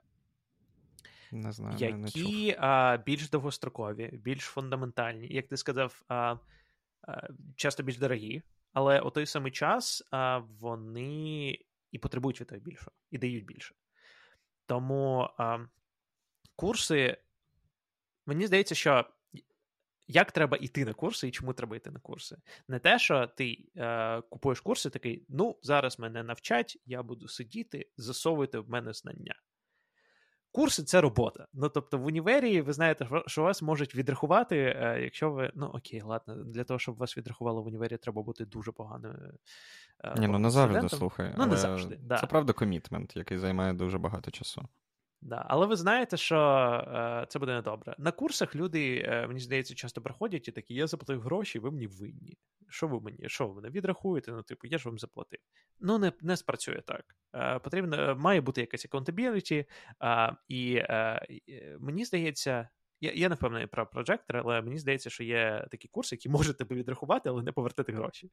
Не 1.32 1.52
знаю, 1.52 1.78
які 1.80 2.48
не 2.48 2.56
а, 2.60 2.98
більш 2.98 3.30
довгострокові, 3.30 4.10
більш 4.14 4.44
фундаментальні, 4.44 5.28
як 5.28 5.48
ти 5.48 5.58
сказав, 5.58 6.04
а, 6.08 6.36
а, 7.02 7.28
часто 7.56 7.84
більш 7.84 7.98
дорогі, 7.98 8.42
але 8.74 9.02
у 9.02 9.10
той 9.10 9.26
самий 9.26 9.52
час 9.52 10.08
а, 10.12 10.38
вони 10.38 11.58
і 11.92 12.00
потребують 12.00 12.42
від 12.42 12.48
того 12.48 12.62
більше, 12.62 12.92
і 13.12 13.18
дають 13.18 13.46
більше. 13.46 13.76
Тому 14.66 15.30
а, 15.38 15.60
курси, 16.56 17.18
мені 18.30 18.48
здається, 18.48 18.76
що 18.76 19.06
як 20.08 20.32
треба 20.32 20.58
йти 20.58 20.86
на 20.86 20.94
курси 20.94 21.28
і 21.28 21.32
чому 21.32 21.54
треба 21.54 21.76
йти 21.76 21.92
на 21.92 22.00
курси? 22.00 22.38
Не 22.68 22.80
те, 22.80 23.00
що 23.00 23.28
ти 23.28 23.58
е, 23.78 24.22
купуєш 24.22 24.62
курси, 24.62 24.90
такий, 24.90 25.26
ну, 25.30 25.60
зараз 25.62 26.00
мене 26.00 26.24
навчать, 26.24 26.78
я 26.86 27.04
буду 27.04 27.28
сидіти, 27.28 27.90
засовувати 27.98 28.60
в 28.60 28.70
мене 28.70 28.94
знання. 28.94 29.36
Курси 30.52 30.84
це 30.84 31.02
робота. 31.02 31.48
Ну 31.54 31.70
тобто, 31.70 31.98
в 31.98 32.06
універі 32.06 32.62
ви 32.62 32.74
знаєте, 32.74 33.08
що 33.28 33.44
вас 33.44 33.62
можуть 33.62 33.96
відрахувати, 33.96 34.58
е, 34.58 35.02
якщо 35.04 35.32
ви. 35.32 35.52
Ну 35.56 35.66
окей, 35.66 36.02
ладно, 36.02 36.36
для 36.36 36.64
того, 36.64 36.80
щоб 36.80 36.98
вас 36.98 37.18
відрахували 37.18 37.62
в 37.62 37.66
універі, 37.66 37.98
треба 37.98 38.22
бути 38.22 38.46
дуже 38.46 38.72
поганою. 38.72 39.34
Е, 40.04 40.16
Ні, 40.18 40.28
ну 40.28 40.40
не 40.40 40.50
завжди 40.50 40.90
слухай. 40.90 41.34
Ну, 41.38 41.46
не 41.46 41.58
завжди. 41.58 41.98
да. 42.02 42.18
Це 42.18 42.28
правда 42.28 42.54
комітмент, 42.54 43.16
який 43.16 43.38
займає 43.38 43.74
дуже 43.74 43.98
багато 43.98 44.32
часу. 44.32 44.68
Да. 45.22 45.46
Але 45.50 45.66
ви 45.66 45.76
знаєте, 45.76 46.18
що 46.18 46.38
е, 46.88 47.26
це 47.30 47.40
буде 47.40 47.54
недобре. 47.54 47.96
На 47.98 48.12
курсах 48.12 48.56
люди, 48.56 49.06
е, 49.06 49.28
мені 49.28 49.40
здається, 49.40 49.76
часто 49.76 50.02
приходять 50.02 50.48
і 50.48 50.52
такі: 50.52 50.74
я 50.74 50.88
заплатив 50.88 51.22
гроші, 51.22 51.60
ви 51.60 51.72
мені 51.72 51.88
винні. 51.88 52.38
Що 52.70 52.88
ви 52.88 53.00
мені? 53.00 53.30
Що 53.30 53.48
ви 53.48 53.56
мене 53.56 53.70
відрахуєте? 53.70 54.32
Ну, 54.32 54.44
типу, 54.44 54.68
я 54.68 54.78
ж 54.78 54.90
вам 54.90 55.00
заплатив. 55.00 55.40
Ну, 55.80 55.98
не 55.98 56.12
не 56.22 56.38
спрацює 56.38 56.82
так. 56.82 57.16
Е, 57.36 57.60
Потрібно, 57.60 58.16
має 58.16 58.42
бути 58.42 58.62
якась 58.62 58.88
accountability, 58.88 59.66
е, 60.04 60.36
і 60.48 60.76
е, 60.76 61.28
мені 61.80 62.06
здається. 62.06 62.70
Я 63.02 63.12
я 63.16 63.30
не 63.30 63.36
впевнений 63.36 63.68
про 63.68 63.86
прожектор, 63.86 64.38
але 64.38 64.62
мені 64.62 64.78
здається, 64.78 65.10
що 65.10 65.24
є 65.24 65.68
такі 65.72 65.88
курси, 65.88 66.16
які 66.16 66.30
можуть 66.38 66.58
тебе 66.58 66.76
відрахувати, 66.76 67.30
але 67.30 67.44
не 67.44 67.52
повертати 67.52 67.94
гроші. 67.94 68.32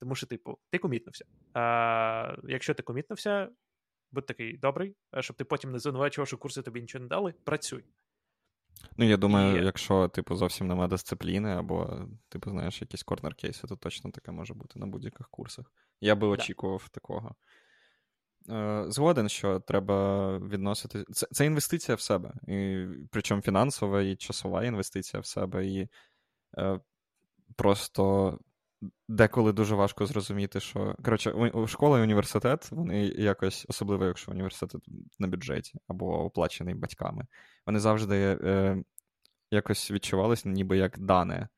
Тому 0.00 0.14
що, 0.14 0.26
типу, 0.26 0.58
ти 0.70 0.78
комітнувся. 0.78 1.24
А, 1.52 2.36
Якщо 2.48 2.74
ти 2.74 2.82
комітнувся, 2.82 3.48
будь 4.14 4.26
такий 4.26 4.56
добрий, 4.56 4.96
щоб 5.20 5.36
ти 5.36 5.44
потім 5.44 5.72
не 5.72 5.78
звинувачував, 5.78 6.28
що 6.28 6.38
курси 6.38 6.62
тобі 6.62 6.80
нічого 6.80 7.02
не 7.02 7.08
дали, 7.08 7.34
працюй. 7.44 7.84
Ну, 8.96 9.04
я 9.04 9.16
думаю, 9.16 9.62
і... 9.62 9.64
якщо, 9.64 10.08
типу, 10.08 10.36
зовсім 10.36 10.68
немає 10.68 10.88
дисципліни, 10.88 11.50
або, 11.50 12.08
типу, 12.28 12.50
знаєш, 12.50 12.80
якісь 12.80 13.02
корнер-кейси, 13.02 13.66
то 13.66 13.76
точно 13.76 14.10
таке 14.10 14.32
може 14.32 14.54
бути 14.54 14.78
на 14.78 14.86
будь-яких 14.86 15.28
курсах. 15.28 15.72
Я 16.00 16.14
би 16.14 16.26
очікував 16.26 16.82
да. 16.84 16.88
такого. 16.94 17.34
Е, 18.50 18.84
згоден, 18.88 19.28
що 19.28 19.60
треба 19.60 20.38
відносити. 20.38 21.04
Це 21.12 21.26
це 21.32 21.46
інвестиція 21.46 21.96
в 21.96 22.00
себе. 22.00 22.34
І, 22.48 22.86
Причому 23.10 23.42
фінансова 23.42 24.02
і 24.02 24.16
часова 24.16 24.64
інвестиція 24.64 25.20
в 25.20 25.26
себе. 25.26 25.66
І 25.66 25.88
е, 26.58 26.80
просто 27.56 28.38
деколи 29.08 29.52
дуже 29.52 29.74
важко 29.74 30.06
зрозуміти, 30.06 30.60
що. 30.60 30.96
Коротше, 31.04 31.52
школа 31.66 31.98
і 31.98 32.02
університет, 32.02 32.72
вони 32.72 33.06
якось, 33.06 33.66
особливо, 33.68 34.04
якщо 34.04 34.32
університет 34.32 34.82
на 35.18 35.28
бюджеті 35.28 35.78
або 35.88 36.24
оплачений 36.24 36.74
батьками, 36.74 37.26
вони 37.66 37.80
завжди 37.80 38.38
е, 38.42 38.82
якось 39.50 39.90
відчувалися, 39.90 40.48
ніби 40.48 40.78
як 40.78 40.98
дане. 40.98 41.48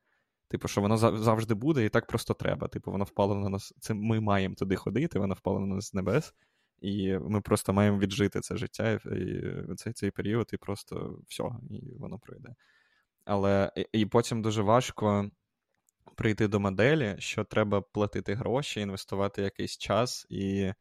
Типу, 0.49 0.67
що 0.67 0.81
воно 0.81 0.97
завжди 0.97 1.53
буде, 1.53 1.85
і 1.85 1.89
так 1.89 2.07
просто 2.07 2.33
треба. 2.33 2.67
Типу, 2.67 2.91
воно 2.91 3.03
впало 3.03 3.35
на 3.35 3.49
нас. 3.49 3.73
Це 3.79 3.93
ми 3.93 4.19
маємо 4.19 4.55
туди 4.55 4.75
ходити, 4.75 5.19
воно 5.19 5.33
впало 5.33 5.59
на 5.59 5.75
нас 5.75 5.87
з 5.87 5.93
небес, 5.93 6.33
і 6.79 7.17
ми 7.17 7.41
просто 7.41 7.73
маємо 7.73 7.99
віджити 7.99 8.39
це 8.39 8.57
життя 8.57 8.91
і 8.91 9.75
цей 9.75 9.93
цей 9.93 10.11
період, 10.11 10.49
і 10.53 10.57
просто 10.57 11.19
все, 11.27 11.43
і 11.69 11.97
воно 11.99 12.19
пройде. 12.19 12.55
Але 13.25 13.71
і 13.91 14.05
потім 14.05 14.41
дуже 14.41 14.61
важко 14.61 15.29
прийти 16.15 16.47
до 16.47 16.59
моделі, 16.59 17.15
що 17.19 17.43
треба 17.43 17.81
платити 17.81 18.33
гроші, 18.33 18.81
інвестувати 18.81 19.41
якийсь 19.41 19.77
час 19.77 20.25
і 20.29 20.59
е, 20.61 20.73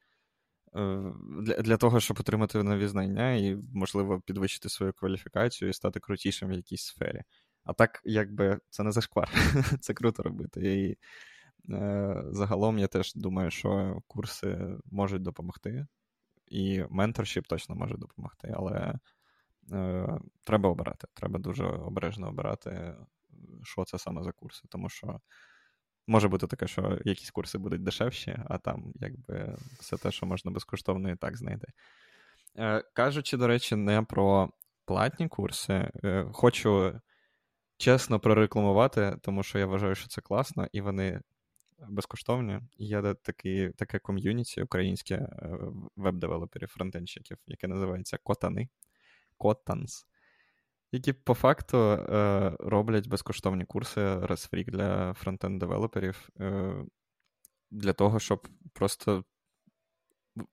для 1.42 1.56
для 1.56 1.76
того, 1.76 2.00
щоб 2.00 2.20
отримати 2.20 2.62
нові 2.62 2.86
знання 2.86 3.32
і, 3.32 3.56
можливо, 3.74 4.20
підвищити 4.20 4.68
свою 4.68 4.92
кваліфікацію 4.92 5.68
і 5.68 5.72
стати 5.72 6.00
крутішим 6.00 6.48
в 6.48 6.52
якійсь 6.52 6.84
сфері. 6.84 7.22
А 7.64 7.72
так, 7.72 8.02
якби 8.04 8.58
це 8.70 8.82
не 8.82 8.92
зашквар, 8.92 9.30
це 9.80 9.94
круто 9.94 10.22
робити. 10.22 10.74
І 10.74 10.96
е, 11.72 12.24
загалом 12.30 12.78
я 12.78 12.86
теж 12.86 13.14
думаю, 13.14 13.50
що 13.50 14.00
курси 14.06 14.76
можуть 14.84 15.22
допомогти, 15.22 15.86
і 16.48 16.84
менторшіп 16.90 17.46
точно 17.46 17.74
може 17.74 17.96
допомогти, 17.96 18.54
але 18.56 18.94
е, 19.72 20.06
треба 20.44 20.70
обирати. 20.70 21.06
Треба 21.14 21.38
дуже 21.38 21.64
обережно 21.64 22.28
обирати 22.28 22.94
що 23.62 23.84
це 23.84 23.98
саме 23.98 24.22
за 24.22 24.32
курси, 24.32 24.62
тому 24.68 24.88
що 24.88 25.20
може 26.06 26.28
бути 26.28 26.46
таке, 26.46 26.66
що 26.66 26.98
якісь 27.04 27.30
курси 27.30 27.58
будуть 27.58 27.82
дешевші, 27.82 28.38
а 28.48 28.58
там 28.58 28.92
якби 28.94 29.56
все 29.80 29.96
те, 29.96 30.10
що 30.10 30.26
можна 30.26 30.50
безкоштовно 30.50 31.10
і 31.10 31.16
так 31.16 31.36
знайти. 31.36 31.66
Е, 32.58 32.82
кажучи, 32.92 33.36
до 33.36 33.46
речі, 33.46 33.76
не 33.76 34.02
про 34.02 34.50
платні 34.84 35.28
курси, 35.28 35.90
е, 36.04 36.26
хочу 36.32 37.00
чесно 37.76 38.20
прорекламувати, 38.20 39.16
тому 39.22 39.42
що 39.42 39.58
я 39.58 39.66
вважаю, 39.66 39.94
що 39.94 40.08
це 40.08 40.20
класно, 40.20 40.68
і 40.72 40.80
вони 40.80 41.20
безкоштовні. 41.88 42.60
Є 42.78 43.14
такі, 43.14 43.70
таке 43.76 43.98
ком'юніті 43.98 44.62
українське 44.62 45.14
е, 45.14 45.58
веб-девелоперів, 45.96 46.68
фронтенщиків, 46.68 47.38
яке 47.46 47.68
називається 47.68 48.18
Котани. 48.22 48.68
Kottans 49.36 50.06
які 50.96 51.12
по 51.12 51.34
факту 51.34 51.78
е, 51.78 52.52
роблять 52.60 53.08
безкоштовні 53.08 53.64
курси 53.64 54.00
risk-free 54.00 54.70
для 54.70 55.12
фронтенд-девелоперів 55.12 56.28
е, 56.40 56.74
для 57.70 57.92
того, 57.92 58.20
щоб 58.20 58.48
просто 58.72 59.24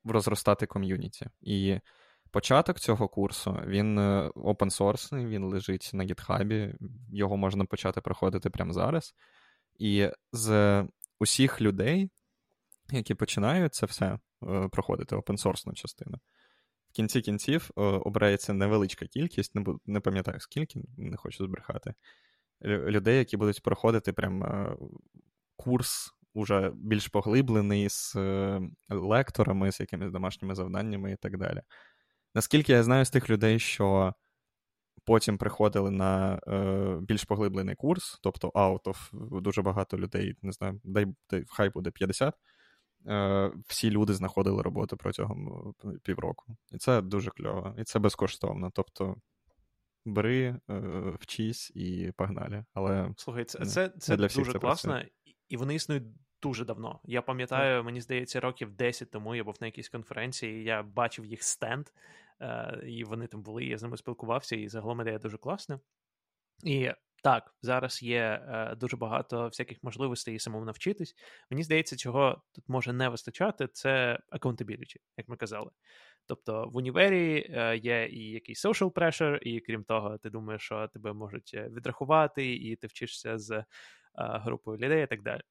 розростати 0.05 0.65
ком'юніті. 0.65 1.27
І 1.41 1.79
початок 2.31 2.79
цього 2.79 3.07
курсу 3.07 3.59
він 3.67 3.99
open 3.99 4.79
source, 4.79 5.27
він 5.27 5.43
лежить 5.43 5.91
на 5.93 6.03
GitHub, 6.05 6.73
його 7.11 7.37
можна 7.37 7.65
почати 7.65 8.01
проходити 8.01 8.49
прямо 8.49 8.73
зараз. 8.73 9.15
І 9.79 10.09
з 10.31 10.83
усіх 11.19 11.61
людей, 11.61 12.11
які 12.91 13.15
починають 13.15 13.73
це 13.73 13.85
все 13.85 14.05
е, 14.05 14.67
проходити, 14.71 15.15
open 15.15 15.43
source 15.43 15.73
частину 15.73 16.17
в 16.93 16.95
кінці 16.95 17.21
кінців 17.21 17.69
обирається 17.75 18.53
невеличка 18.53 19.05
кількість, 19.05 19.55
не 19.55 19.65
не 19.85 19.99
пам'ятаю 19.99 20.39
скільки, 20.39 20.81
не 20.97 21.17
хочу 21.17 21.45
збрехати. 21.45 21.93
Людей, 22.65 23.17
які 23.17 23.37
будуть 23.37 23.63
проходити 23.63 24.13
прям 24.13 24.43
е, 24.43 24.77
курс 25.55 26.13
уже 26.33 26.71
більш 26.75 27.07
поглиблений 27.07 27.89
з 27.89 28.15
е, 28.15 28.61
лекторами, 28.89 29.71
з 29.71 29.79
якимись 29.79 30.11
домашніми 30.11 30.55
завданнями 30.55 31.11
і 31.11 31.15
так 31.15 31.37
далі. 31.37 31.61
Наскільки 32.35 32.71
я 32.71 32.83
знаю 32.83 33.05
з 33.05 33.09
тих 33.09 33.29
людей, 33.29 33.59
що 33.59 34.13
потім 35.05 35.37
приходили 35.37 35.91
на 35.91 36.39
е, 36.47 36.97
більш 37.01 37.23
поглиблений 37.23 37.75
курс, 37.75 38.19
тобто 38.23 38.49
out 38.49 38.83
of 38.83 39.41
дуже 39.41 39.61
багато 39.61 39.97
людей, 39.97 40.35
не 40.41 40.51
знаю, 40.51 40.81
дай 40.83 41.05
хай 41.47 41.69
буде 41.69 41.91
50, 41.91 42.33
Е, 42.33 42.37
всі 43.67 43.91
люди 43.91 44.13
знаходили 44.13 44.61
роботу 44.61 44.97
протягом 44.97 45.73
е, 45.85 45.87
півроку. 46.03 46.57
І 46.71 46.77
це 46.77 47.01
дуже 47.01 47.31
кльово. 47.31 47.75
І 47.77 47.83
це 47.83 47.99
безкоштовно. 47.99 48.71
Тобто 48.73 49.15
бери, 50.05 50.59
е, 50.69 50.81
вчись 51.19 51.71
і 51.75 52.11
погнали. 52.17 52.65
Але 52.73 53.13
Слухай, 53.17 53.45
це 53.45 53.65
це, 53.65 53.89
це 53.89 54.17
для 54.17 54.25
всіх 54.25 54.39
дуже 54.39 54.51
це 54.51 54.59
класно, 54.59 54.91
працює. 54.91 55.11
і 55.49 55.57
вони 55.57 55.75
існують 55.75 56.03
дуже 56.41 56.65
давно. 56.65 56.99
Я 57.03 57.21
пам'ятаю, 57.21 57.83
мені 57.83 58.01
здається, 58.01 58.39
років 58.39 58.71
10 58.71 59.11
тому 59.11 59.35
я 59.35 59.43
був 59.43 59.55
на 59.61 59.67
якійсь 59.67 59.89
конференції, 59.89 60.63
я 60.63 60.83
бачив 60.83 61.25
їх 61.25 61.43
стенд, 61.43 61.87
і 62.87 63.03
вони 63.03 63.27
там 63.27 63.41
були, 63.41 63.65
я 63.65 63.77
з 63.77 63.83
ними 63.83 63.97
спілкувався, 63.97 64.55
і 64.55 64.67
загалом 64.67 65.01
ідея 65.01 65.19
дуже 65.19 65.37
класна. 65.37 65.79
І 66.63 66.91
так, 67.23 67.55
зараз 67.61 68.03
є 68.03 68.19
е, 68.21 68.75
дуже 68.75 68.97
багато 68.97 69.47
всяких 69.47 69.83
можливостей 69.83 70.39
самому 70.39 70.65
навчитись. 70.65 71.15
Мені 71.51 71.63
здається, 71.63 71.97
чого 71.97 72.41
тут 72.51 72.69
може 72.69 72.93
не 72.93 73.09
вистачати, 73.09 73.67
це 73.67 74.19
accountability, 74.31 74.95
як 75.17 75.29
ми 75.29 75.35
казали. 75.37 75.71
Тобто 76.25 76.69
в 76.69 76.77
універі 76.77 77.47
е, 77.49 77.77
є 77.77 78.07
і 78.11 78.29
якийсь 78.29 78.65
social 78.65 78.91
pressure, 78.91 79.37
і 79.37 79.59
крім 79.59 79.83
того, 79.83 80.17
ти 80.17 80.29
думаєш, 80.29 80.61
що 80.61 80.87
тебе 80.87 81.13
можуть 81.13 81.51
е, 81.53 81.69
відрахувати, 81.69 82.53
і 82.53 82.75
ти 82.75 82.87
вчишся 82.87 83.37
з 83.37 83.51
е, 83.51 83.65
групою 84.15 84.77
людей 84.77 85.03
і 85.03 85.07
так 85.07 85.21
далі. 85.21 85.41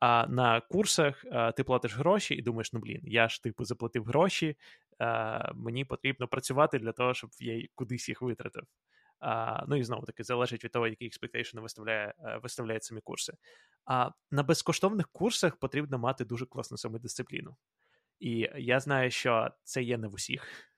А 0.00 0.26
на 0.26 0.60
курсах 0.60 1.24
ти 1.56 1.64
платиш 1.64 1.96
гроші 1.96 2.34
і 2.34 2.42
думаєш, 2.42 2.72
ну 2.72 2.80
блін, 2.80 3.00
я 3.04 3.28
ж 3.28 3.42
типу 3.42 3.64
заплатив 3.64 4.04
гроші, 4.04 4.56
мені 5.54 5.84
потрібно 5.84 6.28
працювати 6.28 6.78
для 6.78 6.92
того, 6.92 7.14
щоб 7.14 7.30
я 7.40 7.66
кудись 7.74 8.08
їх 8.08 8.22
витратив. 8.22 8.62
А, 9.20 9.64
Ну 9.68 9.76
і 9.76 9.84
знову 9.84 10.06
таки 10.06 10.24
залежить 10.24 10.64
від 10.64 10.72
того, 10.72 10.88
які 10.88 11.06
експектейшни 11.06 11.60
виставляє, 11.60 12.14
виставляють 12.42 12.84
самі 12.84 13.00
курси. 13.00 13.32
А 13.84 14.10
на 14.30 14.42
безкоштовних 14.42 15.08
курсах 15.08 15.56
потрібно 15.56 15.98
мати 15.98 16.24
дуже 16.24 16.46
класну 16.46 16.78
самодисципліну. 16.78 17.56
І 18.18 18.48
я 18.56 18.80
знаю, 18.80 19.10
що 19.10 19.50
це 19.62 19.82
є 19.82 19.98
не 19.98 20.08
в 20.08 20.14
усіх. 20.14 20.72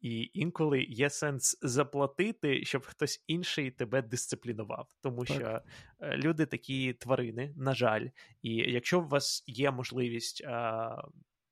І 0.00 0.30
інколи 0.32 0.82
є 0.82 1.10
сенс 1.10 1.58
заплатити, 1.62 2.64
щоб 2.64 2.86
хтось 2.86 3.24
інший 3.26 3.70
тебе 3.70 4.02
дисциплінував, 4.02 4.88
тому 5.00 5.24
так. 5.24 5.36
що 5.36 5.60
е, 6.00 6.16
люди 6.16 6.46
такі 6.46 6.92
тварини, 6.92 7.54
на 7.56 7.74
жаль, 7.74 8.08
і 8.42 8.54
якщо 8.54 9.00
у 9.00 9.08
вас 9.08 9.44
є 9.46 9.70
можливість 9.70 10.44
а, 10.44 11.02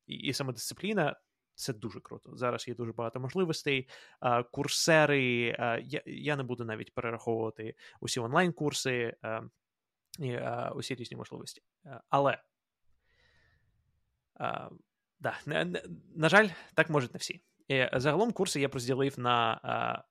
і, 0.07 0.15
і 0.15 0.33
самодисципліна, 0.33 1.15
це 1.55 1.73
дуже 1.73 1.99
круто. 1.99 2.35
Зараз 2.35 2.67
є 2.67 2.75
дуже 2.75 2.91
багато 2.91 3.19
можливостей. 3.19 3.89
Курсери, 4.51 5.55
я 6.05 6.35
не 6.35 6.43
буду 6.43 6.65
навіть 6.65 6.93
перераховувати 6.93 7.75
усі 7.99 8.19
онлайн-курси 8.19 9.15
і 10.19 10.37
усі 10.75 10.95
різні 10.95 11.17
можливості. 11.17 11.61
Але 12.09 12.37
да, 15.19 15.37
на, 16.15 16.29
жаль, 16.29 16.47
так 16.73 16.89
можуть 16.89 17.13
не 17.13 17.17
всі. 17.17 17.43
І 17.67 17.87
Загалом 17.93 18.31
курси 18.31 18.61
я 18.61 18.67
розділив 18.67 19.19
на, 19.19 20.03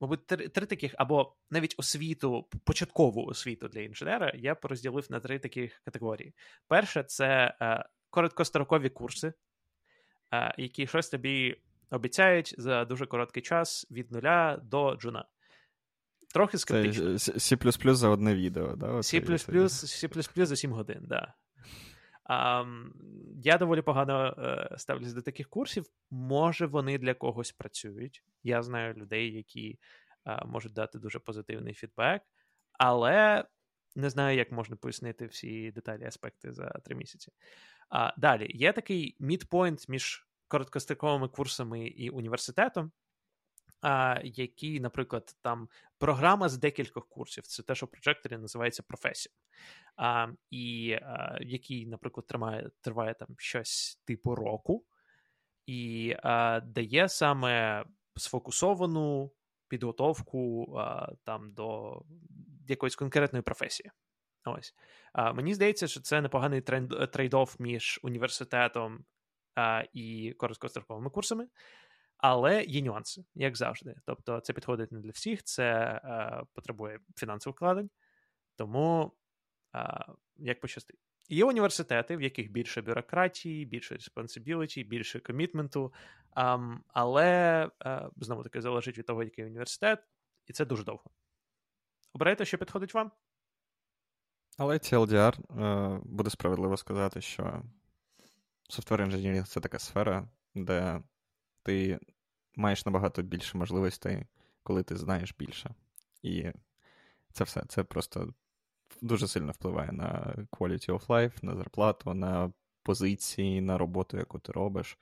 мабуть, 0.00 0.26
три, 0.26 0.48
три 0.48 0.66
таких, 0.66 0.94
або 0.98 1.36
навіть 1.50 1.74
освіту, 1.78 2.48
початкову 2.64 3.24
освіту 3.24 3.68
для 3.68 3.80
інженера, 3.80 4.32
я 4.34 4.56
розділив 4.62 5.06
на 5.10 5.20
три 5.20 5.38
таких 5.38 5.80
категорії. 5.84 6.34
Перше, 6.66 7.02
це 7.02 7.54
короткострокові 8.10 8.88
курси, 8.88 9.32
які 10.58 10.86
щось 10.86 11.08
тобі 11.08 11.56
обіцяють 11.90 12.54
за 12.58 12.84
дуже 12.84 13.06
короткий 13.06 13.42
час 13.42 13.86
від 13.90 14.12
нуля 14.12 14.60
до 14.62 14.96
джуна. 14.96 15.24
Трохи 16.34 16.58
скептично. 16.58 17.04
C++ 17.14 17.94
за 17.94 18.08
одне 18.08 18.34
відео, 18.34 18.76
да? 18.76 18.86
C++, 18.86 19.20
C++ 19.20 20.46
за 20.46 20.56
7 20.56 20.72
годин, 20.72 20.98
так. 20.98 21.08
Да. 21.08 21.34
А, 22.24 22.64
Я 23.42 23.58
доволі 23.58 23.82
погано 23.82 24.34
е, 24.38 24.78
ставлюсь 24.78 25.12
до 25.12 25.22
таких 25.22 25.48
курсів. 25.48 25.86
Може, 26.10 26.66
вони 26.66 26.98
для 26.98 27.14
когось 27.14 27.52
працюють. 27.52 28.24
Я 28.42 28.62
знаю 28.62 28.94
людей, 28.94 29.32
які 29.34 29.78
е, 30.26 30.44
можуть 30.46 30.72
дати 30.72 30.98
дуже 30.98 31.18
позитивний 31.18 31.74
фідбек, 31.74 32.22
але 32.72 33.44
не 33.96 34.10
знаю, 34.10 34.38
як 34.38 34.52
можна 34.52 34.76
пояснити 34.76 35.26
всі 35.26 35.70
деталі 35.70 36.04
аспекти 36.04 36.52
за 36.52 36.68
три 36.68 36.94
місяці. 36.94 37.32
А, 37.88 38.12
Далі. 38.16 38.46
Є 38.54 38.72
такий 38.72 39.16
мідпойнт 39.20 39.88
між 39.88 40.28
короткостроковими 40.48 41.28
курсами 41.28 41.86
і 41.86 42.10
університетом 42.10 42.92
а, 43.80 44.20
Які, 44.24 44.80
наприклад, 44.80 45.36
там 45.42 45.68
програма 45.98 46.48
з 46.48 46.58
декількох 46.58 47.08
курсів, 47.08 47.46
це 47.46 47.62
те, 47.62 47.74
що 47.74 47.86
в 47.86 47.90
прожекторі 47.90 48.36
називається 48.36 48.82
професія, 48.82 49.34
а, 49.96 50.28
і 50.50 50.92
а, 51.02 51.38
який, 51.40 51.86
наприклад, 51.86 52.26
тримає, 52.26 52.70
триває 52.80 53.14
там 53.14 53.28
щось 53.38 54.02
типу 54.04 54.34
року, 54.34 54.84
і 55.66 56.14
а, 56.22 56.60
дає 56.60 57.08
саме 57.08 57.84
сфокусовану 58.16 59.32
підготовку 59.68 60.74
а, 60.78 61.12
там 61.24 61.52
до 61.52 62.02
якоїсь 62.68 62.96
конкретної 62.96 63.42
професії. 63.42 63.90
Ось. 64.52 64.74
Мені 65.34 65.54
здається, 65.54 65.88
що 65.88 66.00
це 66.00 66.20
непоганий 66.20 66.60
трейд-офф 66.60 67.56
між 67.58 68.00
університетом 68.02 69.04
і 69.92 70.34
короткостроковими 70.38 71.10
курсами. 71.10 71.48
Але 72.18 72.64
є 72.64 72.82
нюанси, 72.82 73.24
як 73.34 73.56
завжди. 73.56 73.94
Тобто, 74.06 74.40
це 74.40 74.52
підходить 74.52 74.92
не 74.92 75.00
для 75.00 75.10
всіх, 75.10 75.42
це 75.42 75.64
е, 76.04 76.42
потребує 76.52 77.00
фінансових 77.16 77.56
вкладень, 77.56 77.90
тому 78.56 79.12
е, 79.76 80.04
як 80.36 80.60
пощастить. 80.60 81.00
Є 81.28 81.44
університети, 81.44 82.16
в 82.16 82.22
яких 82.22 82.50
більше 82.50 82.82
бюрократії, 82.82 83.64
більше 83.64 83.94
responsibility, 83.94 84.86
більше 84.86 85.20
комітменту, 85.20 85.92
е, 86.36 86.58
але 86.88 87.70
знову 88.16 88.42
таки 88.42 88.60
залежить 88.60 88.98
від 88.98 89.06
того, 89.06 89.22
який 89.22 89.44
університет, 89.44 90.04
і 90.46 90.52
це 90.52 90.64
дуже 90.64 90.84
довго. 90.84 91.10
Обирайте, 92.12 92.44
що 92.44 92.58
підходить 92.58 92.94
вам. 92.94 93.10
Але 94.58 94.74
TLDR, 94.74 95.62
е, 95.62 96.00
буде 96.04 96.30
справедливо 96.30 96.76
сказати, 96.76 97.20
що 97.20 97.62
софтвер 98.68 99.02
інженірінг 99.02 99.48
це 99.48 99.60
така 99.60 99.78
сфера, 99.78 100.28
де 100.54 101.00
ти 101.62 101.98
маєш 102.56 102.86
набагато 102.86 103.22
більше 103.22 103.58
можливостей, 103.58 104.26
коли 104.62 104.82
ти 104.82 104.96
знаєш 104.96 105.34
більше. 105.38 105.74
І 106.22 106.52
це 107.32 107.44
все. 107.44 107.62
Це 107.68 107.84
просто 107.84 108.34
дуже 109.02 109.28
сильно 109.28 109.52
впливає 109.52 109.92
на 109.92 110.34
quality 110.50 110.90
of 110.90 111.06
life, 111.06 111.44
на 111.44 111.56
зарплату, 111.56 112.14
на 112.14 112.52
позиції, 112.82 113.60
на 113.60 113.78
роботу, 113.78 114.16
яку 114.16 114.38
ти 114.38 114.52
робиш. 114.52 114.98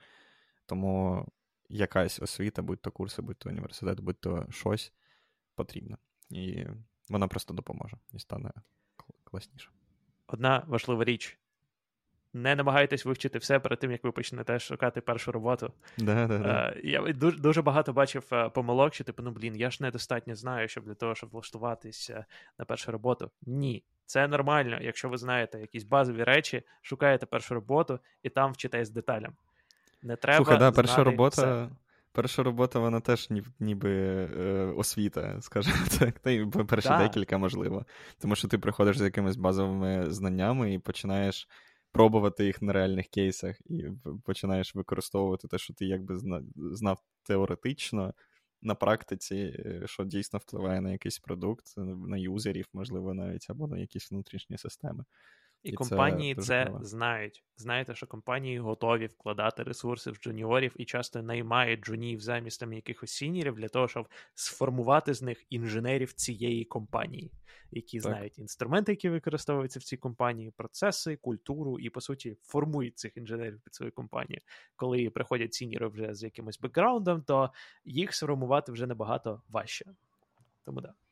Тому 0.65 1.25
якась 1.69 2.19
освіта, 2.19 2.61
будь 2.61 2.81
то 2.81 2.91
курси, 2.91 3.21
будь 3.21 3.37
то 3.37 3.49
університет, 3.49 3.99
будь 3.99 4.19
то 4.19 4.45
щось 4.49 4.93
потрібно. 5.55 5.97
І 6.29 6.65
вона 7.09 7.27
просто 7.27 7.53
допоможе 7.53 7.97
і 8.13 8.19
стане 8.19 8.51
класніше. 9.31 9.69
Одна 10.27 10.63
важлива 10.67 11.03
річ 11.03 11.39
не 12.33 12.55
намагайтесь 12.55 13.05
вивчити 13.05 13.39
все 13.39 13.59
перед 13.59 13.79
тим, 13.79 13.91
як 13.91 14.03
ви 14.03 14.11
почнете 14.11 14.59
шукати 14.59 15.01
першу 15.01 15.31
роботу. 15.31 15.73
Да, 15.97 16.27
да, 16.27 16.37
да. 16.37 16.47
Uh, 16.47 16.85
я 16.85 17.13
дуже 17.13 17.37
дуже 17.37 17.61
багато 17.61 17.93
бачив 17.93 18.25
uh, 18.31 18.49
помилок, 18.49 18.93
що 18.93 19.03
типу, 19.03 19.23
ну 19.23 19.31
блін, 19.31 19.55
я 19.55 19.71
ж 19.71 19.83
недостатньо 19.83 20.35
знаю, 20.35 20.67
щоб 20.67 20.85
для 20.85 20.93
того, 20.93 21.15
щоб 21.15 21.29
влаштуватися 21.29 22.25
на 22.59 22.65
першу 22.65 22.91
роботу. 22.91 23.31
Ні, 23.45 23.83
це 24.05 24.27
нормально. 24.27 24.77
Якщо 24.81 25.09
ви 25.09 25.17
знаєте 25.17 25.59
якісь 25.59 25.83
базові 25.83 26.23
речі, 26.23 26.63
шукаєте 26.81 27.25
першу 27.25 27.53
роботу 27.53 27.99
і 28.23 28.29
там 28.29 28.51
вчитесь 28.51 28.89
деталям. 28.89 29.33
Не 30.01 30.15
треба. 30.15 30.37
Слухай, 30.37 30.57
да, 30.57 30.71
перша 30.71 31.03
робота. 31.03 31.41
Все. 31.41 31.69
Перша 32.17 32.43
робота, 32.43 32.79
вона 32.79 32.99
теж 32.99 33.29
ніби 33.59 33.89
е, 33.91 34.73
освіта, 34.75 35.37
скажімо 35.41 35.77
так. 35.99 36.19
Та 36.19 36.31
й 36.31 36.45
перші 36.45 36.89
да. 36.89 36.97
декілька 36.97 37.37
можливо. 37.37 37.85
Тому 38.19 38.35
що 38.35 38.47
ти 38.47 38.57
приходиш 38.57 38.97
з 38.97 39.01
якимись 39.01 39.35
базовими 39.35 40.11
знаннями 40.11 40.73
і 40.73 40.79
починаєш 40.79 41.47
пробувати 41.91 42.45
їх 42.45 42.61
на 42.61 42.73
реальних 42.73 43.07
кейсах, 43.07 43.55
і 43.65 43.85
починаєш 44.25 44.75
використовувати 44.75 45.47
те, 45.47 45.57
що 45.57 45.73
ти 45.73 45.85
якби 45.85 46.17
знав 46.55 46.99
теоретично 47.23 48.13
на 48.61 48.75
практиці, 48.75 49.35
е, 49.35 49.81
що 49.85 50.03
дійсно 50.03 50.39
впливає 50.39 50.81
на 50.81 50.91
якийсь 50.91 51.19
продукт, 51.19 51.65
на 52.07 52.17
юзерів, 52.17 52.65
можливо, 52.73 53.13
навіть 53.13 53.49
або 53.49 53.67
на 53.67 53.77
якісь 53.77 54.11
внутрішні 54.11 54.57
системи. 54.57 55.03
І, 55.63 55.69
і 55.69 55.73
компанії 55.73 56.35
це, 56.35 56.41
це 56.43 56.71
знають. 56.81 57.43
Знаєте, 57.57 57.95
що 57.95 58.07
компанії 58.07 58.59
готові 58.59 59.05
вкладати 59.05 59.63
ресурси 59.63 60.11
в 60.11 60.15
джуніорів 60.15 60.73
і 60.75 60.85
часто 60.85 61.21
наймають 61.23 61.81
джунів 61.85 62.19
замість 62.19 62.59
там 62.59 62.73
якихось 62.73 63.11
сінірів 63.11 63.55
для 63.55 63.67
того, 63.67 63.87
щоб 63.87 64.07
сформувати 64.33 65.13
з 65.13 65.21
них 65.21 65.45
інженерів 65.49 66.13
цієї 66.13 66.65
компанії, 66.65 67.31
які 67.71 67.99
так. 67.99 68.11
знають 68.11 68.39
інструменти, 68.39 68.91
які 68.91 69.09
використовуються 69.09 69.79
в 69.79 69.83
цій 69.83 69.97
компанії, 69.97 70.51
процеси, 70.51 71.15
культуру, 71.15 71.79
і 71.79 71.89
по 71.89 72.01
суті 72.01 72.37
формують 72.41 72.97
цих 72.97 73.17
інженерів 73.17 73.61
під 73.61 73.75
свою 73.75 73.91
компанію. 73.91 74.41
Коли 74.75 75.09
приходять 75.09 75.53
сініри 75.53 75.87
вже 75.87 76.13
з 76.13 76.23
якимось 76.23 76.59
бекграундом, 76.59 77.21
то 77.21 77.51
їх 77.85 78.15
сформувати 78.15 78.71
вже 78.71 78.87
набагато 78.87 79.41
важче. 79.49 79.85
Тому 80.65 80.81
так. 80.81 80.91
Да. 80.91 81.06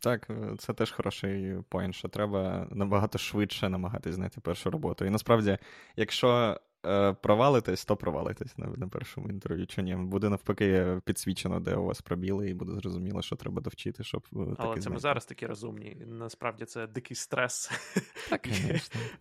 Так, 0.00 0.30
е, 0.30 0.54
це 0.58 0.72
теж 0.74 0.90
хороший 0.90 1.56
поінт, 1.68 1.94
що 1.94 2.08
треба 2.08 2.68
набагато 2.70 3.18
швидше 3.18 3.68
намагатись 3.68 4.14
знайти 4.14 4.40
першу 4.40 4.70
роботу. 4.70 5.04
І 5.04 5.10
насправді, 5.10 5.58
якщо 5.96 6.60
е, 6.86 7.12
провалитесь, 7.12 7.84
то 7.84 7.96
провалитесь 7.96 8.58
на, 8.58 8.66
на 8.66 8.88
першому 8.88 9.28
інтерв'ю. 9.28 9.66
Чи 9.66 9.82
ні? 9.82 9.96
Буде 9.96 10.28
навпаки 10.28 11.00
підсвічено, 11.04 11.60
де 11.60 11.74
у 11.74 11.84
вас 11.84 12.00
пробіли, 12.00 12.50
і 12.50 12.54
буде 12.54 12.72
зрозуміло, 12.72 13.22
що 13.22 13.36
треба 13.36 13.62
довчити, 13.62 14.04
щоб. 14.04 14.26
Е, 14.32 14.36
Але 14.36 14.54
це 14.54 14.64
знайти. 14.64 14.90
ми 14.90 14.98
зараз 14.98 15.26
такі 15.26 15.46
розумні. 15.46 16.02
Насправді 16.06 16.64
це 16.64 16.86
дикий 16.86 17.16
стрес. 17.16 17.70
Так, 18.30 18.48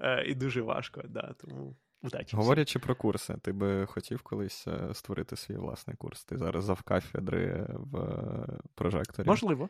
е, 0.02 0.24
І 0.26 0.36
дуже 0.36 0.62
важко, 0.62 1.02
да, 1.08 1.34
тому. 1.38 1.76
Удачі. 2.02 2.38
Говорячи 2.38 2.80
про 2.80 2.96
курси, 2.96 3.36
ти 3.42 3.52
би 3.52 3.86
хотів 3.86 4.22
колись 4.22 4.68
створити 4.94 5.36
свій 5.36 5.56
власний 5.56 5.96
курс? 5.96 6.24
Ти 6.24 6.38
зараз 6.38 6.64
завкафедри 6.64 7.68
в 7.70 8.20
прожекторі? 8.76 9.28
Можливо. 9.28 9.70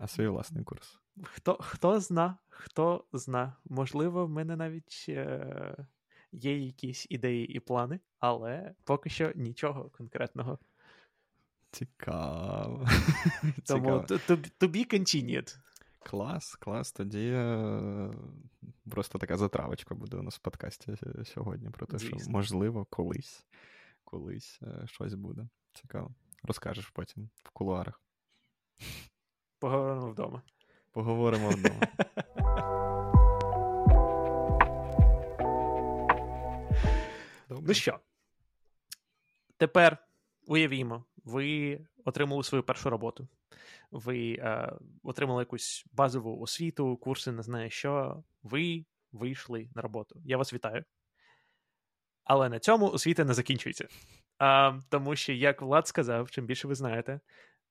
А 0.00 0.08
свій 0.08 0.26
власний 0.26 0.64
курс. 0.64 1.00
Хто 1.22 1.58
хто 1.60 2.00
зна, 2.00 2.38
хто 2.48 3.04
зна. 3.12 3.56
Можливо, 3.64 4.26
в 4.26 4.30
мене 4.30 4.56
навіть 4.56 5.06
е, 5.08 5.76
є 6.32 6.58
якісь 6.58 7.06
ідеї 7.10 7.46
і 7.46 7.60
плани, 7.60 8.00
але 8.18 8.74
поки 8.84 9.10
що 9.10 9.32
нічого 9.34 9.90
конкретного. 9.90 10.58
Цікаво. 11.70 12.86
Тому 13.66 13.90
to 13.90 14.94
continued. 14.94 15.58
Клас, 15.98 16.54
клас. 16.54 16.92
Тоді 16.92 17.30
е, 17.34 18.10
просто 18.90 19.18
така 19.18 19.36
затравочка 19.36 19.94
буде 19.94 20.16
у 20.16 20.22
нас 20.22 20.36
в 20.36 20.38
подкасті 20.38 20.94
сьогодні 21.24 21.70
про 21.70 21.86
те, 21.86 21.98
що 21.98 22.16
можливо 22.28 22.84
колись 22.84 23.46
колись 24.04 24.60
е, 24.62 24.86
щось 24.86 25.14
буде. 25.14 25.48
Цікаво. 25.72 26.14
Розкажеш 26.42 26.88
потім 26.88 27.30
в 27.42 27.50
кулуарах. 27.50 28.02
Поговоримо 29.64 30.10
вдома. 30.10 30.42
Поговоримо 30.92 31.48
вдома. 31.50 31.80
Добре. 37.48 37.64
Ну 37.68 37.74
що? 37.74 37.98
Тепер 39.56 39.98
уявімо, 40.46 41.04
ви 41.24 41.80
отримали 42.04 42.44
свою 42.44 42.62
першу 42.62 42.90
роботу. 42.90 43.28
Ви 43.90 44.32
е, 44.32 44.72
отримали 45.02 45.42
якусь 45.42 45.86
базову 45.92 46.40
освіту, 46.40 46.96
курси, 46.96 47.32
не 47.32 47.42
знаю 47.42 47.70
що. 47.70 48.22
Ви 48.42 48.84
вийшли 49.12 49.68
на 49.74 49.82
роботу. 49.82 50.20
Я 50.24 50.36
вас 50.36 50.52
вітаю. 50.52 50.84
Але 52.24 52.48
на 52.48 52.58
цьому 52.58 52.90
освіта 52.90 53.24
не 53.24 53.34
закінчується. 53.34 53.88
А, 54.38 54.78
Тому 54.88 55.16
що, 55.16 55.32
як 55.32 55.62
Влад 55.62 55.88
сказав, 55.88 56.30
чим 56.30 56.46
більше 56.46 56.68
ви 56.68 56.74
знаєте, 56.74 57.20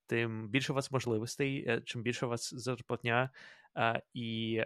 тим 0.07 0.49
більше 0.49 0.73
у 0.73 0.75
вас 0.75 0.91
можливостей, 0.91 1.65
е, 1.67 1.81
чим 1.85 2.01
більше 2.01 2.25
у 2.25 2.29
вас 2.29 2.53
зарплатня. 2.53 3.29
І 4.13 4.61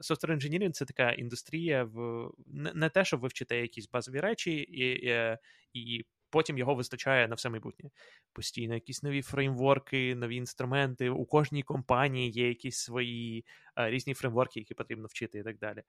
software 0.00 0.30
engineering— 0.30 0.70
це 0.72 0.84
така 0.84 1.12
індустрія, 1.12 1.84
в 1.84 2.30
не, 2.74 2.88
те, 2.88 3.04
що 3.04 3.16
ви 3.16 3.28
вчите 3.28 3.60
якісь 3.60 3.90
базові 3.90 4.20
речі, 4.20 4.52
і, 4.52 5.08
і, 5.08 5.38
і 5.72 6.06
потім 6.30 6.58
його 6.58 6.74
вистачає 6.74 7.28
на 7.28 7.34
все 7.34 7.48
майбутнє. 7.48 7.90
Постійно 8.32 8.74
якісь 8.74 9.02
нові 9.02 9.22
фреймворки, 9.22 10.14
нові 10.14 10.36
інструменти. 10.36 11.10
У 11.10 11.26
кожній 11.26 11.62
компанії 11.62 12.30
є 12.30 12.48
якісь 12.48 12.76
свої 12.76 13.44
різні 13.76 14.14
фреймворки, 14.14 14.60
які 14.60 14.74
потрібно 14.74 15.06
вчити, 15.06 15.38
і 15.38 15.42
так 15.42 15.58
далі. 15.58 15.82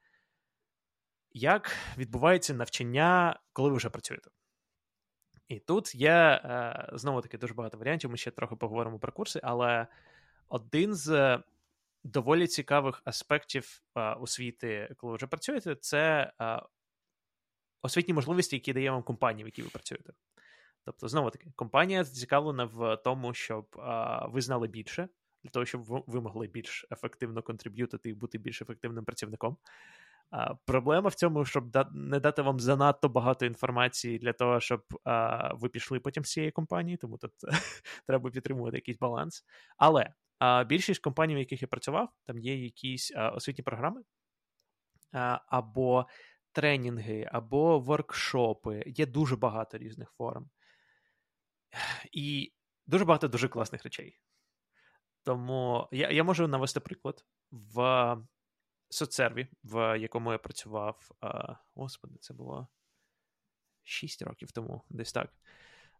Як 1.31 1.77
відбувається 1.97 2.53
навчання, 2.53 3.39
коли 3.53 3.69
ви 3.69 3.77
вже 3.77 3.89
працюєте? 3.89 4.29
І 5.47 5.59
тут 5.59 5.95
є 5.95 6.11
е, 6.11 6.89
знову 6.93 7.21
таки 7.21 7.37
дуже 7.37 7.53
багато 7.53 7.77
варіантів. 7.77 8.09
Ми 8.09 8.17
ще 8.17 8.31
трохи 8.31 8.55
поговоримо 8.55 8.99
про 8.99 9.11
курси, 9.11 9.39
але 9.43 9.87
один 10.49 10.95
з 10.95 11.39
доволі 12.03 12.47
цікавих 12.47 13.01
аспектів 13.05 13.81
е, 13.95 14.13
освіти, 14.13 14.95
коли 14.97 15.11
ви 15.11 15.17
вже 15.17 15.27
працюєте, 15.27 15.75
це 15.75 16.31
е, 16.41 16.61
освітні 17.81 18.13
можливості, 18.13 18.55
які 18.55 18.73
дає 18.73 18.91
вам 18.91 19.03
компанія, 19.03 19.45
в 19.45 19.47
якій 19.47 19.61
ви 19.61 19.69
працюєте. 19.69 20.13
Тобто, 20.85 21.07
знову 21.07 21.29
таки, 21.29 21.51
компанія 21.55 22.03
зацікавлена 22.03 22.65
в 22.65 22.97
тому, 22.97 23.33
щоб 23.33 23.67
ви 24.29 24.41
знали 24.41 24.67
більше, 24.67 25.09
для 25.43 25.49
того, 25.49 25.65
щоб 25.65 25.83
ви 25.85 26.21
могли 26.21 26.47
більш 26.47 26.85
ефективно 26.91 27.41
контриб'ютити 27.41 28.09
і 28.09 28.13
бути 28.13 28.37
більш 28.37 28.61
ефективним 28.61 29.05
працівником. 29.05 29.57
Проблема 30.65 31.09
в 31.09 31.15
цьому, 31.15 31.45
щоб 31.45 31.77
не 31.93 32.19
дати 32.19 32.41
вам 32.41 32.59
занадто 32.59 33.09
багато 33.09 33.45
інформації 33.45 34.19
для 34.19 34.33
того, 34.33 34.59
щоб 34.59 34.83
ви 35.53 35.69
пішли 35.69 35.99
потім 35.99 36.25
з 36.25 36.31
цієї 36.31 36.51
компанії, 36.51 36.97
тому 36.97 37.17
тут 37.17 37.31
треба 38.07 38.29
підтримувати 38.29 38.77
якийсь 38.77 38.97
баланс. 38.97 39.43
Але 39.77 40.13
більшість 40.65 41.01
компаній, 41.01 41.35
в 41.35 41.39
яких 41.39 41.61
я 41.61 41.67
працював, 41.67 42.09
там 42.25 42.39
є 42.39 42.63
якісь 42.63 43.13
освітні 43.33 43.63
програми 43.63 44.01
або 45.47 46.05
тренінги, 46.51 47.29
або 47.31 47.79
воркшопи. 47.79 48.83
Є 48.85 49.05
дуже 49.05 49.35
багато 49.35 49.77
різних 49.77 50.11
форм. 50.11 50.49
І 52.11 52.53
дуже 52.87 53.05
багато 53.05 53.27
дуже 53.27 53.47
класних 53.47 53.83
речей. 53.83 54.19
Тому 55.23 55.87
я 55.91 56.11
я 56.11 56.23
можу 56.23 56.47
навести 56.47 56.79
приклад 56.79 57.25
в 57.51 57.77
соцсерві, 58.89 59.47
в 59.63 59.99
якому 59.99 60.31
я 60.31 60.37
працював. 60.37 61.09
Господи, 61.75 62.15
це 62.19 62.33
було 62.33 62.67
6 63.83 64.21
років 64.21 64.51
тому, 64.51 64.83
десь 64.89 65.13
так. 65.13 65.29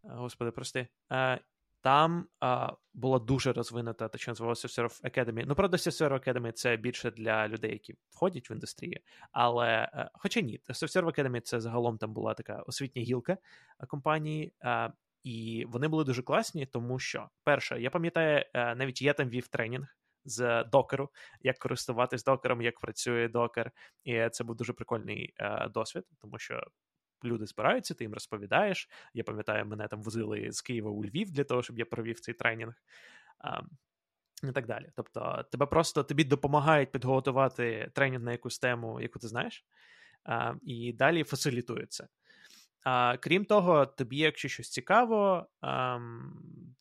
Господи, 0.03 0.51
прости. 0.51 0.88
А, 1.09 1.38
Там 1.81 2.27
а, 2.39 2.73
була 2.93 3.19
дуже 3.19 3.53
розвинута 3.53 4.07
те, 4.07 4.17
що 4.17 4.31
називалося 4.31 4.67
Surf 4.67 5.01
Academy. 5.03 5.43
Ну, 5.47 5.55
правда, 5.55 5.77
Surf 5.77 6.27
Academy 6.27 6.51
це 6.51 6.77
більше 6.77 7.11
для 7.11 7.47
людей, 7.47 7.71
які 7.71 7.95
входять 8.09 8.49
в 8.49 8.51
індустрію. 8.51 8.99
Але, 9.31 9.89
а, 9.93 10.09
хоча 10.13 10.41
ні, 10.41 10.59
Surf 10.69 11.05
Academy 11.05 11.41
це 11.41 11.59
загалом 11.59 11.97
там 11.97 12.13
була 12.13 12.33
така 12.33 12.61
освітня 12.61 13.01
гілка 13.01 13.38
компанії. 13.88 14.53
А, 14.59 14.89
і 15.23 15.65
вони 15.67 15.88
були 15.88 16.03
дуже 16.03 16.21
класні, 16.21 16.65
тому 16.65 16.99
що, 16.99 17.29
перше, 17.43 17.81
я 17.81 17.89
пам'ятаю, 17.89 18.45
навіть 18.53 19.01
я 19.01 19.13
там 19.13 19.29
вів 19.29 19.47
тренінг 19.47 19.97
з 20.28 20.63
докеру, 20.63 21.09
як 21.41 21.57
користуватись 21.57 22.23
докером, 22.23 22.61
як 22.61 22.80
працює 22.80 23.28
докер. 23.28 23.71
І 24.03 24.30
це 24.30 24.43
був 24.43 24.55
дуже 24.55 24.73
прикольний 24.73 25.34
е, 25.38 25.69
досвід, 25.69 26.03
тому 26.21 26.39
що. 26.39 26.63
Люди 27.23 27.45
збираються, 27.45 27.93
ти 27.93 28.03
їм 28.03 28.13
розповідаєш. 28.13 28.89
Я 29.13 29.23
пам'ятаю, 29.23 29.65
мене 29.65 29.88
там 29.88 30.01
возили 30.01 30.51
з 30.51 30.61
Києва 30.61 30.91
у 30.91 31.05
Львів 31.05 31.32
для 31.32 31.43
того, 31.43 31.63
щоб 31.63 31.80
я 31.80 31.86
провів 31.86 32.19
цей 32.19 32.34
тренінг 32.34 32.73
а, 33.39 33.61
і 34.43 34.51
так 34.51 34.65
далі. 34.65 34.91
Тобто, 34.95 35.45
тебе 35.51 35.65
просто 35.65 36.03
тобі 36.03 36.23
допомагають 36.23 36.91
підготувати 36.91 37.91
тренінг 37.95 38.23
на 38.23 38.32
якусь 38.32 38.59
тему, 38.59 39.01
яку 39.01 39.19
ти 39.19 39.28
знаєш, 39.28 39.65
а, 40.23 40.53
і 40.61 40.93
далі 40.93 41.23
фасилітується. 41.23 42.07
А, 42.84 43.17
Крім 43.17 43.45
того, 43.45 43.86
тобі, 43.86 44.17
якщо 44.17 44.47
щось 44.47 44.69
цікаво, 44.69 45.47
а, 45.61 45.99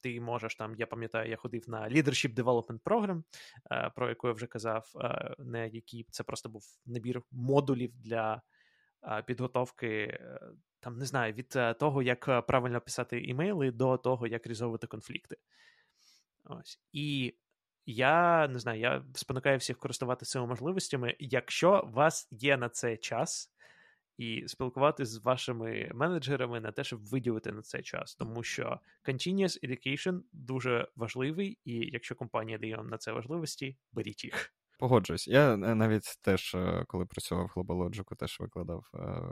ти 0.01 0.21
можеш 0.21 0.57
там, 0.57 0.75
я 0.75 0.87
пам'ятаю, 0.87 1.31
я 1.31 1.37
ходив 1.37 1.65
на 1.69 1.89
Leadership 1.89 2.35
Development 2.35 2.81
Program, 2.81 3.23
а, 3.65 3.91
про 3.91 4.09
яку 4.09 4.27
я 4.27 4.33
вже 4.33 4.47
казав, 4.47 4.93
не 5.39 5.69
який 5.69 6.07
це 6.11 6.23
просто 6.23 6.49
був 6.49 6.63
набір 6.87 7.23
модулів 7.31 7.93
для 7.97 8.43
підготовки, 9.27 9.89
е, 9.89 10.41
там 10.81 10.99
не 10.99 11.05
знаю, 11.07 11.33
від 11.33 11.53
е, 11.57 11.75
того, 11.75 12.03
як 12.03 12.29
е, 12.29 12.43
правильно 12.43 12.81
писати 12.81 13.21
імейли, 13.21 13.71
до 13.71 13.97
того, 13.97 14.27
як 14.27 14.47
різовувати 14.47 14.87
конфлікти. 14.87 15.37
Ось. 16.45 16.81
І 16.93 17.35
я 17.87 18.49
не 18.49 18.59
знаю, 18.59 18.81
я 18.81 19.05
спонукаю 19.15 19.59
всіх 19.59 19.79
користуватися 19.79 20.33
цими 20.33 20.47
можливостями. 20.47 21.17
Якщо 21.19 21.85
у 21.89 21.91
вас 21.91 22.29
є 22.31 22.57
на 22.57 22.69
це 22.69 22.97
час 22.97 23.56
і 24.19 24.45
спілкуватися 24.49 25.13
з 25.13 25.19
вашими 25.19 25.91
менеджерами 25.95 26.61
на 26.61 26.73
те, 26.73 26.85
щоб 26.85 27.05
виділити 27.05 27.53
на 27.53 27.63
це 27.63 27.83
час, 27.83 28.15
тому 28.15 28.43
що 28.43 28.81
continuous 29.05 29.65
education 29.65 30.21
дуже 30.33 30.89
важливий, 30.97 31.59
і 31.65 31.73
якщо 31.93 32.15
компанія 32.15 32.59
дає 32.59 32.77
вам 32.77 32.89
на 32.89 32.99
це 32.99 33.13
важливості, 33.13 33.77
беріть 33.93 34.25
їх. 34.25 34.53
Погоджуюсь. 34.79 35.29
Я 35.29 35.55
е, 35.55 35.57
навіть 35.57 36.19
теж, 36.23 36.55
е, 36.55 36.85
коли 36.89 37.07
працював 37.07 37.53
в 37.55 37.59
GlobalLogic, 37.59 38.17
теж 38.17 38.41
викладав 38.41 38.91
е, 38.95 39.23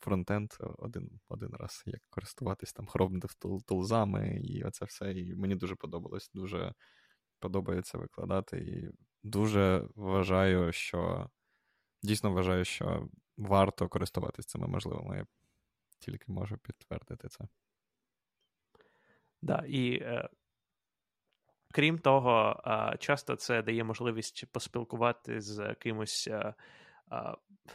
фронтенд 0.00 0.50
один 0.78 1.20
один 1.28 1.50
раз, 1.52 1.82
як 1.86 2.00
користуватись 2.10 2.72
там 2.72 2.86
Chrome 2.86 3.62
тулзами 3.66 4.40
і 4.44 4.62
оце 4.62 4.84
все. 4.84 5.12
І 5.12 5.34
мені 5.34 5.54
дуже 5.54 5.74
подобалось. 5.74 6.30
Дуже 6.34 6.74
подобається 7.38 7.98
викладати. 7.98 8.58
І 8.58 8.90
дуже 9.22 9.88
вважаю, 9.94 10.72
що 10.72 11.30
дійсно 12.02 12.32
вважаю, 12.32 12.64
що 12.64 13.08
варто 13.38 13.88
користуватися 13.88 14.48
цими 14.48 14.66
можливими. 14.66 15.16
Я 15.16 15.26
тільки 15.98 16.32
можу 16.32 16.58
підтвердити 16.58 17.28
це. 17.28 17.44
Да, 19.42 19.64
і 19.68 19.92
е, 19.92 20.28
крім 21.70 21.98
того, 21.98 22.62
е, 22.66 22.96
часто 22.98 23.36
це 23.36 23.62
дає 23.62 23.84
можливість 23.84 24.46
поспілкувати 24.52 25.40
з 25.40 25.74
кимось. 25.74 26.28
Е, 26.28 26.54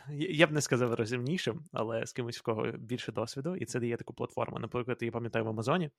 я 0.09 0.47
б 0.47 0.51
не 0.51 0.61
сказав 0.61 0.93
розумнішим, 0.93 1.65
але 1.71 2.05
з 2.05 2.13
кимось, 2.13 2.39
в 2.39 2.41
кого 2.41 2.71
більше 2.71 3.11
досвіду, 3.11 3.55
і 3.55 3.65
це 3.65 3.79
дає 3.79 3.97
таку 3.97 4.13
платформу. 4.13 4.59
Наприклад, 4.59 4.97
я 5.01 5.11
пам'ятаю 5.11 5.45
в 5.45 5.47
Амазоні, 5.47 5.91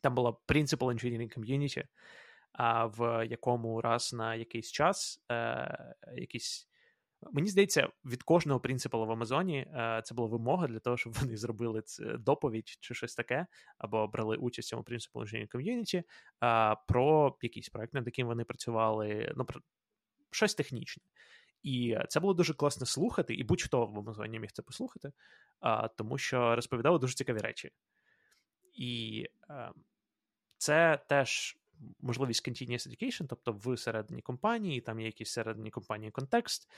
там 0.00 0.14
була 0.14 0.30
Principal 0.30 0.78
Engineering 0.78 1.38
Community, 1.38 1.84
в 2.98 3.26
якому 3.26 3.80
раз 3.80 4.12
на 4.12 4.34
якийсь 4.34 4.72
час 4.72 5.24
е, 5.30 5.94
якийсь 6.14 6.68
Мені 7.32 7.48
здається, 7.48 7.88
від 8.04 8.22
кожного 8.22 8.60
принципу 8.60 9.06
в 9.06 9.10
Амазоні 9.10 9.58
е, 9.58 10.02
це 10.04 10.14
була 10.14 10.28
вимога 10.28 10.66
для 10.68 10.78
того, 10.78 10.96
щоб 10.96 11.12
вони 11.20 11.36
зробили 11.36 11.82
доповідь 12.18 12.68
чи 12.80 12.94
щось 12.94 13.14
таке, 13.14 13.46
або 13.78 14.06
брали 14.06 14.36
участь 14.36 14.68
в 14.68 14.70
цьому 14.70 14.82
принципу 14.82 15.24
ком'юніті 15.50 16.02
про 16.88 17.36
якийсь 17.42 17.68
проект, 17.68 17.94
над 17.94 18.06
яким 18.06 18.26
вони 18.26 18.44
працювали, 18.44 19.32
ну 19.36 19.44
про 19.44 19.60
щось 20.30 20.54
технічне. 20.54 21.02
І 21.62 21.98
це 22.08 22.20
було 22.20 22.34
дуже 22.34 22.54
класно 22.54 22.86
слухати, 22.86 23.34
і 23.34 23.44
будь-хто 23.44 23.86
в 23.86 23.98
Амазоні 23.98 24.40
міг 24.40 24.52
це 24.52 24.62
послухати, 24.62 25.12
тому 25.96 26.18
що 26.18 26.56
розповідали 26.56 26.98
дуже 26.98 27.14
цікаві 27.14 27.38
речі. 27.38 27.70
І 28.74 29.26
е, 29.50 29.70
це 30.56 30.98
теж 31.08 31.58
можливість 32.00 32.48
continuous 32.48 32.88
education, 32.88 33.26
тобто 33.28 33.52
в 33.52 33.78
середині 33.78 34.22
компанії, 34.22 34.80
там 34.80 35.00
є 35.00 35.06
якийсь 35.06 35.30
середині 35.30 35.70
компанії 35.70 36.10
контекст, 36.10 36.70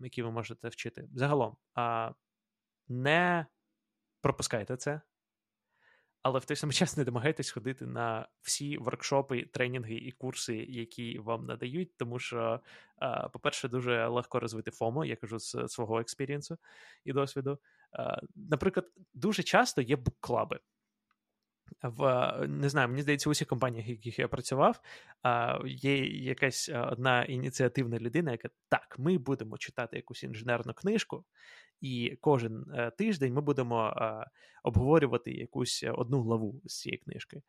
які 0.00 0.22
ви 0.22 0.30
можете 0.30 0.68
вчити. 0.68 1.08
Загалом, 1.14 1.56
не 2.88 3.46
пропускайте 4.20 4.76
це, 4.76 5.00
але 6.22 6.38
в 6.38 6.44
той 6.44 6.56
самий 6.56 6.74
час 6.76 6.96
не 6.96 7.04
намагайтесь 7.04 7.50
ходити 7.50 7.86
на 7.86 8.28
всі 8.40 8.76
воркшопи, 8.78 9.42
тренінги 9.42 9.94
і 9.94 10.12
курси, 10.12 10.56
які 10.56 11.18
вам 11.18 11.46
надають, 11.46 11.96
тому 11.96 12.18
що, 12.18 12.60
по-перше, 13.32 13.68
дуже 13.68 14.06
легко 14.06 14.40
розвити 14.40 14.70
FOMO, 14.70 15.04
я 15.04 15.16
кажу 15.16 15.38
з 15.38 15.68
свого 15.68 16.00
experience-у 16.00 16.58
і 17.04 17.12
досвіду. 17.12 17.58
Наприклад, 18.34 18.90
дуже 19.14 19.42
часто 19.42 19.82
є 19.82 19.96
букклаби 19.96 20.60
в 21.82 22.32
не 22.48 22.68
знаю, 22.68 22.88
мені 22.88 23.02
здається, 23.02 23.28
у 23.28 23.32
усіх 23.32 23.48
компаніях, 23.48 23.86
в 23.86 23.88
яких 23.88 24.18
я 24.18 24.28
працював, 24.28 24.80
є 25.66 26.06
якась 26.06 26.70
одна 26.74 27.24
ініціативна 27.24 27.98
людина, 27.98 28.30
яка 28.30 28.48
так, 28.68 28.96
ми 28.98 29.18
будемо 29.18 29.58
читати 29.58 29.96
якусь 29.96 30.22
інженерну 30.22 30.74
книжку, 30.74 31.24
і 31.80 32.18
кожен 32.20 32.64
е, 32.74 32.90
тиждень 32.90 33.32
ми 33.32 33.40
будемо 33.40 33.94
обговорювати 34.62 35.32
якусь 35.32 35.84
одну 35.94 36.22
главу 36.22 36.60
з 36.64 36.80
цієї 36.80 36.98
книжки. 36.98 37.42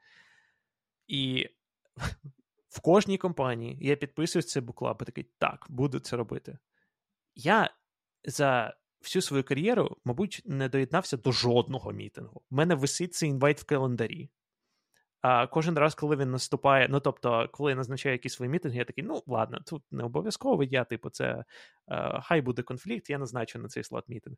І 1.08 1.50
в 2.70 2.80
кожній 2.80 3.18
компанії 3.18 3.78
я 3.82 3.96
підписуюсь 3.96 4.48
цей 4.48 4.62
буклаб 4.62 4.98
і 5.02 5.06
такий, 5.06 5.30
так, 5.38 5.66
буду 5.70 6.00
це 6.00 6.18
робити. 6.18 6.58
Я 7.36 7.70
за 8.24 8.78
всю 9.06 9.22
свою 9.22 9.44
кар'єру, 9.44 9.98
мабуть, 10.06 10.42
не 10.46 10.70
доєднався 10.70 11.18
до 11.18 11.32
жодного 11.32 11.92
мітингу. 11.92 12.42
У 12.50 12.56
мене 12.56 12.76
висить 12.76 13.14
цей 13.14 13.30
інвайт 13.30 13.60
в 13.60 13.66
календарі. 13.66 14.30
А 15.22 15.48
кожен 15.48 15.78
раз, 15.78 15.96
коли 15.96 16.16
він 16.16 16.32
наступає, 16.32 16.88
ну 16.90 17.00
тобто, 17.00 17.50
коли 17.52 17.72
я 17.72 17.76
назначаю 17.76 18.14
якісь 18.14 18.34
свої 18.34 18.52
мітинги, 18.52 18.78
я 18.78 18.86
такий, 18.86 19.04
ну 19.04 19.24
ладно, 19.28 19.60
тут 19.66 19.84
не 19.92 20.04
обов'язково 20.04 20.64
я, 20.64 20.84
типу, 20.84 21.10
це 21.10 21.44
а, 21.88 22.22
хай 22.22 22.42
буде 22.42 22.62
конфлікт, 22.62 23.10
я 23.10 23.18
назначу 23.18 23.60
на 23.60 23.68
цей 23.68 23.84
слот 23.84 24.10
мітинг. 24.10 24.38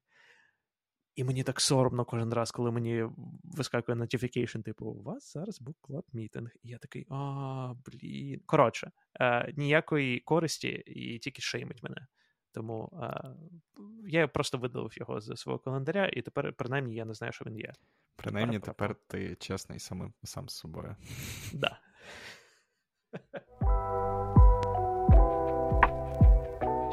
І 1.16 1.24
мені 1.24 1.44
так 1.44 1.62
соромно 1.62 2.06
кожен 2.06 2.34
раз, 2.34 2.52
коли 2.52 2.72
мені 2.72 3.06
вискакує 3.44 3.98
notification, 3.98 4.64
типу, 4.64 4.86
у 4.86 5.04
вас 5.04 5.34
зараз 5.34 5.62
був 5.62 5.76
club 5.82 6.04
meeting. 6.14 6.52
І 6.64 6.70
я 6.70 6.78
такий, 6.78 7.06
а, 7.10 7.74
блін. 7.86 8.42
Коротше, 8.46 8.92
е, 9.20 9.54
ніякої 9.58 10.20
користі 10.20 10.68
і 10.70 11.20
тільки 11.20 11.42
шеймить 11.42 11.84
мене. 11.84 12.08
Тому 12.52 12.90
а, 13.02 13.34
я 14.08 14.28
просто 14.28 14.58
видалив 14.58 14.92
його 14.98 15.22
з 15.22 15.36
свого 15.36 15.60
календаря, 15.60 16.08
і 16.08 16.22
тепер, 16.22 16.54
принаймні, 16.54 16.96
я 16.96 17.06
не 17.06 17.14
знаю, 17.14 17.34
що 17.34 17.46
він 17.46 17.58
є. 17.58 17.74
Принаймні, 18.16 18.60
тепер 18.60 18.96
ти 19.08 19.36
чесний 19.36 19.80
сам, 19.80 20.14
сам 20.24 20.50
з 20.50 20.56
собою. 20.56 20.96
Да. 21.54 21.80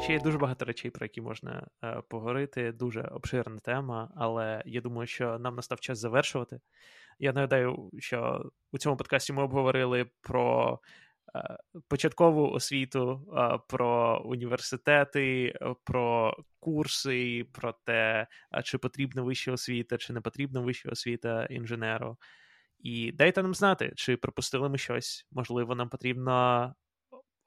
Ще 0.05 0.13
є 0.13 0.19
дуже 0.19 0.37
багато 0.37 0.65
речей, 0.65 0.91
про 0.91 1.05
які 1.05 1.21
можна 1.21 1.67
е, 1.83 2.01
поговорити. 2.09 2.71
Дуже 2.71 3.01
обширна 3.01 3.59
тема, 3.59 4.11
але 4.15 4.63
я 4.65 4.81
думаю, 4.81 5.07
що 5.07 5.39
нам 5.39 5.55
настав 5.55 5.79
час 5.79 5.99
завершувати. 5.99 6.59
Я 7.19 7.33
нагадаю, 7.33 7.89
що 7.99 8.51
у 8.71 8.77
цьому 8.77 8.97
подкасті 8.97 9.33
ми 9.33 9.43
обговорили 9.43 10.05
про 10.21 10.79
початкову 11.87 12.51
освіту, 12.51 13.33
е, 13.37 13.59
про 13.67 14.21
університети, 14.25 15.53
е, 15.61 15.75
про 15.83 16.37
курси, 16.59 17.45
про 17.51 17.73
те, 17.83 18.27
чи 18.63 18.77
потрібна 18.77 19.21
вища 19.21 19.51
освіта, 19.51 19.97
чи 19.97 20.13
не 20.13 20.21
потрібна 20.21 20.59
вища 20.59 20.89
освіта 20.89 21.45
інженеру. 21.45 22.17
І 22.79 23.11
дайте 23.11 23.43
нам 23.43 23.53
знати, 23.53 23.93
чи 23.95 24.17
пропустили 24.17 24.69
ми 24.69 24.77
щось. 24.77 25.27
Можливо, 25.31 25.75
нам 25.75 25.89
потрібно 25.89 26.75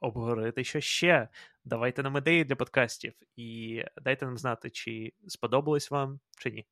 обговорити 0.01 0.65
що 0.65 0.81
ще. 0.81 1.29
Давайте 1.65 2.03
нам 2.03 2.17
ідеї 2.17 2.45
для 2.45 2.57
подкастів, 2.57 3.13
і 3.37 3.83
дайте 4.03 4.27
нам 4.27 4.39
знати, 4.39 4.71
чи 4.71 5.13
сподобалось 5.27 5.91
вам, 5.91 6.21
чи 6.39 6.51
ні. 6.51 6.67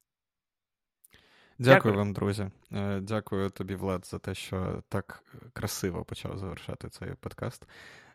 Дякую, 1.58 1.76
Дякую 1.76 1.94
вам, 1.94 2.12
друзі. 2.12 2.50
Е, 2.72 3.00
дякую 3.00 3.50
тобі, 3.50 3.74
Влад, 3.74 4.06
за 4.06 4.18
те, 4.18 4.34
що 4.34 4.82
так 4.88 5.24
красиво 5.52 6.04
почав 6.04 6.38
завершати 6.38 6.88
цей 6.88 7.14
подкаст. 7.20 7.68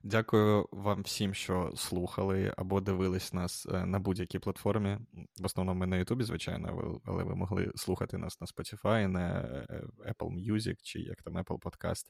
Дякую 0.04 0.68
вам 0.72 1.02
всім, 1.02 1.34
що 1.34 1.72
слухали 1.76 2.54
або 2.58 2.82
дивились 2.82 3.34
нас 3.34 3.68
е, 3.72 3.86
на 3.86 4.00
будь-якій 4.00 4.40
платформі. 4.40 4.98
В 5.40 5.46
основному 5.46 5.80
ми 5.80 5.88
на 5.88 5.98
Ютубі, 5.98 6.24
звичайно, 6.24 7.00
але 7.06 7.24
ви 7.24 7.36
могли 7.36 7.72
слухати 7.76 8.18
нас 8.18 8.42
на 8.42 8.48
Spotify, 8.48 9.08
на 9.08 9.30
е, 9.30 9.84
Apple 10.00 10.52
Music 10.52 10.76
чи 10.84 11.00
як 11.00 11.22
там 11.22 11.38
Apple 11.38 11.60
Podcast, 11.60 12.06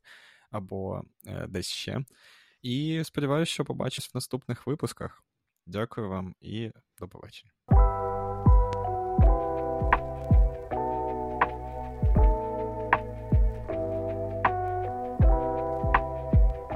або 0.49 1.01
десь 1.47 1.67
ще. 1.67 1.99
І 2.61 3.01
сподіваюся, 3.03 3.51
що 3.51 3.65
побачусь 3.65 4.07
в 4.07 4.11
наступних 4.13 4.67
випусках. 4.67 5.23
Дякую 5.65 6.09
вам 6.09 6.35
і 6.41 6.71
до 6.99 7.07
побачення. 7.07 7.51